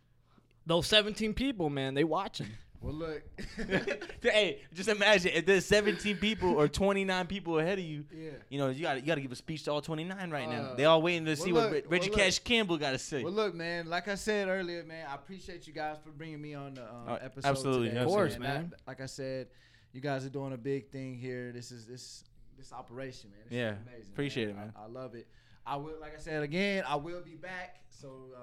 Those 0.66 0.86
17 0.86 1.34
people, 1.34 1.70
man, 1.70 1.94
they 1.94 2.05
watching. 2.05 2.46
Well, 2.82 2.94
look. 2.94 3.22
hey, 4.22 4.62
just 4.72 4.88
imagine 4.88 5.32
if 5.34 5.44
there's 5.44 5.66
17 5.66 6.16
people 6.16 6.54
or 6.54 6.66
29 6.66 7.26
people 7.26 7.58
ahead 7.58 7.78
of 7.78 7.84
you. 7.84 8.04
yeah. 8.10 8.30
You 8.48 8.58
know, 8.58 8.68
you 8.70 8.80
got 8.82 8.94
to 8.94 9.00
you 9.00 9.06
got 9.06 9.16
to 9.16 9.20
give 9.20 9.32
a 9.32 9.36
speech 9.36 9.64
to 9.64 9.72
all 9.72 9.82
29 9.82 10.30
right 10.30 10.48
now. 10.48 10.62
Uh, 10.62 10.74
They 10.76 10.86
all 10.86 11.02
waiting 11.02 11.26
to 11.26 11.36
see 11.36 11.52
well, 11.52 11.64
what 11.64 11.72
look, 11.74 11.84
Re- 11.84 11.90
Reggie 11.98 12.10
well, 12.10 12.18
look. 12.18 12.24
Cash 12.26 12.38
Campbell 12.38 12.78
got 12.78 12.92
to 12.92 12.98
say. 12.98 13.22
Well, 13.22 13.32
look, 13.34 13.54
man. 13.54 13.86
Like 13.88 14.08
I 14.08 14.14
said 14.14 14.48
earlier, 14.48 14.82
man, 14.84 15.06
I 15.10 15.14
appreciate 15.14 15.66
you 15.66 15.74
guys 15.74 15.98
for 16.02 16.10
bringing 16.10 16.40
me 16.40 16.54
on 16.54 16.74
the 16.74 16.82
um, 16.84 17.08
Uh, 17.08 17.18
episode. 17.20 17.48
absolutely, 17.48 17.88
today, 17.88 18.00
Of 18.00 18.08
course, 18.08 18.34
I- 18.36 18.38
man. 18.38 18.72
like 18.86 19.00
I 19.02 19.06
said, 19.06 19.48
you 19.92 20.00
guys 20.00 20.24
are 20.24 20.30
doing 20.30 20.52
a 20.54 20.58
big 20.58 20.88
thing 20.90 21.14
here. 21.18 21.52
This 21.52 21.70
is 21.72 21.86
this 21.86 22.24
this 22.56 22.72
operation, 22.72 23.30
man. 23.30 23.40
This 23.48 23.56
Yeah, 23.58 23.74
amazing. 23.92 24.12
appreciate 24.12 24.48
it, 24.48 24.56
man. 24.56 24.72
I, 24.76 24.84
I 24.84 24.86
love 24.86 25.14
it. 25.14 25.26
I 25.66 25.76
will, 25.76 25.94
like 26.00 26.14
I 26.16 26.18
said 26.20 26.42
again, 26.42 26.84
I 26.86 26.96
will 26.96 27.20
be 27.22 27.36
back. 27.36 27.76
So 27.90 28.08
uh, 28.34 28.40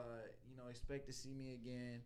you 0.48 0.56
know, 0.58 0.70
expect 0.70 1.08
to 1.08 1.14
see 1.14 1.34
me 1.34 1.54
again. 1.54 2.02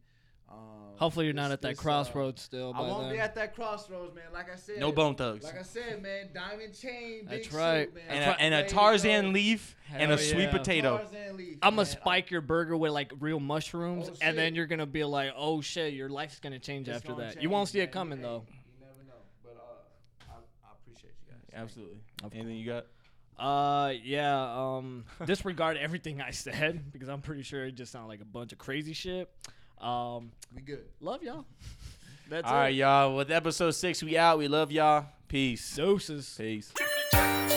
Um, 0.52 0.58
Hopefully 0.98 1.26
you're 1.26 1.34
not 1.34 1.52
at 1.52 1.62
that 1.64 1.70
this, 1.70 1.80
uh, 1.80 1.82
crossroads 1.82 2.42
still. 2.44 2.74
I 2.76 2.82
won't 2.82 3.04
then. 3.06 3.14
be 3.14 3.20
at 3.20 3.34
that 3.36 3.56
crossroads, 3.56 4.14
man. 4.14 4.26
Like 4.34 4.52
I 4.52 4.56
said, 4.56 4.78
no 4.80 4.92
bone 4.92 5.16
thugs. 5.16 5.44
Like 5.46 5.58
I 5.60 5.64
said, 5.64 6.02
man, 6.04 6.30
diamond 6.34 6.78
chain, 6.80 7.26
That's 7.28 7.48
big 7.48 7.56
right. 7.56 7.86
suit, 7.88 7.96
man. 7.96 8.04
and 8.10 8.24
a, 8.32 8.40
and 8.42 8.54
a 8.54 8.68
Tarzan 8.70 9.26
go. 9.26 9.32
leaf 9.32 9.76
and 9.92 10.12
a 10.12 10.18
Hell 10.18 10.26
sweet 10.26 10.52
potato. 10.52 11.04
Leaf, 11.36 11.58
I'm 11.64 11.74
man. 11.76 11.78
gonna 11.78 11.86
spike 11.88 12.30
your 12.30 12.42
burger 12.42 12.78
with 12.78 12.92
like 12.92 13.12
real 13.20 13.40
mushrooms, 13.40 14.10
Oh, 14.12 14.16
and 14.22 14.38
then 14.38 14.54
you're 14.54 14.68
gonna 14.68 14.86
be 14.86 15.04
like, 15.04 15.34
"Oh 15.36 15.60
shit, 15.62 15.94
your 15.94 16.10
life's 16.10 16.40
gonna 16.40 16.60
change 16.60 16.88
It's 16.88 16.98
after 16.98 17.14
gonna 17.14 17.34
that." 17.34 17.42
You 17.42 17.50
won't 17.50 17.70
see 17.70 17.80
man. 17.80 17.88
it 17.88 17.92
coming 17.92 18.20
You- 18.20 18.24
though. 18.26 18.46
You 18.48 18.86
never 18.86 19.04
know, 19.08 19.14
but 19.44 19.58
uh, 19.58 20.32
I, 20.32 20.34
I 20.68 20.72
appreciate 20.84 21.14
you 21.26 21.34
guys. 21.34 21.42
Thank 21.50 21.64
Absolutely. 21.64 21.98
Of 22.24 22.34
Anything 22.36 22.58
you 22.58 22.66
got? 22.68 22.86
Uh, 23.40 23.94
yeah. 24.04 24.76
Um, 24.78 25.06
disregard 25.26 25.78
everything 25.78 26.22
I 26.22 26.30
said 26.30 26.80
because 26.94 27.10
I'm 27.10 27.22
pretty 27.22 27.42
sure 27.42 27.66
it 27.66 27.72
just 27.72 27.92
sounded 27.92 28.08
like 28.10 28.22
a 28.22 28.26
bunch 28.26 28.52
of 28.52 28.60
crazy 28.60 28.94
shit. 28.94 29.32
Um. 29.82 30.32
We 30.56 30.62
good. 30.62 30.84
love 31.00 31.24
y'all. 31.24 31.46
That's 32.30 32.48
All 32.48 32.54
right, 32.54 32.70
it. 32.74 32.78
y'all. 32.78 33.16
With 33.16 33.32
episode 33.32 33.72
six, 33.72 34.02
we 34.02 34.18
out. 34.18 34.38
We 34.38 34.48
love 34.48 34.72
y'all. 34.72 35.06
Peace. 35.28 35.76
Doses. 35.76 36.34
Peace. 36.38 36.72
Jimmy 36.78 37.51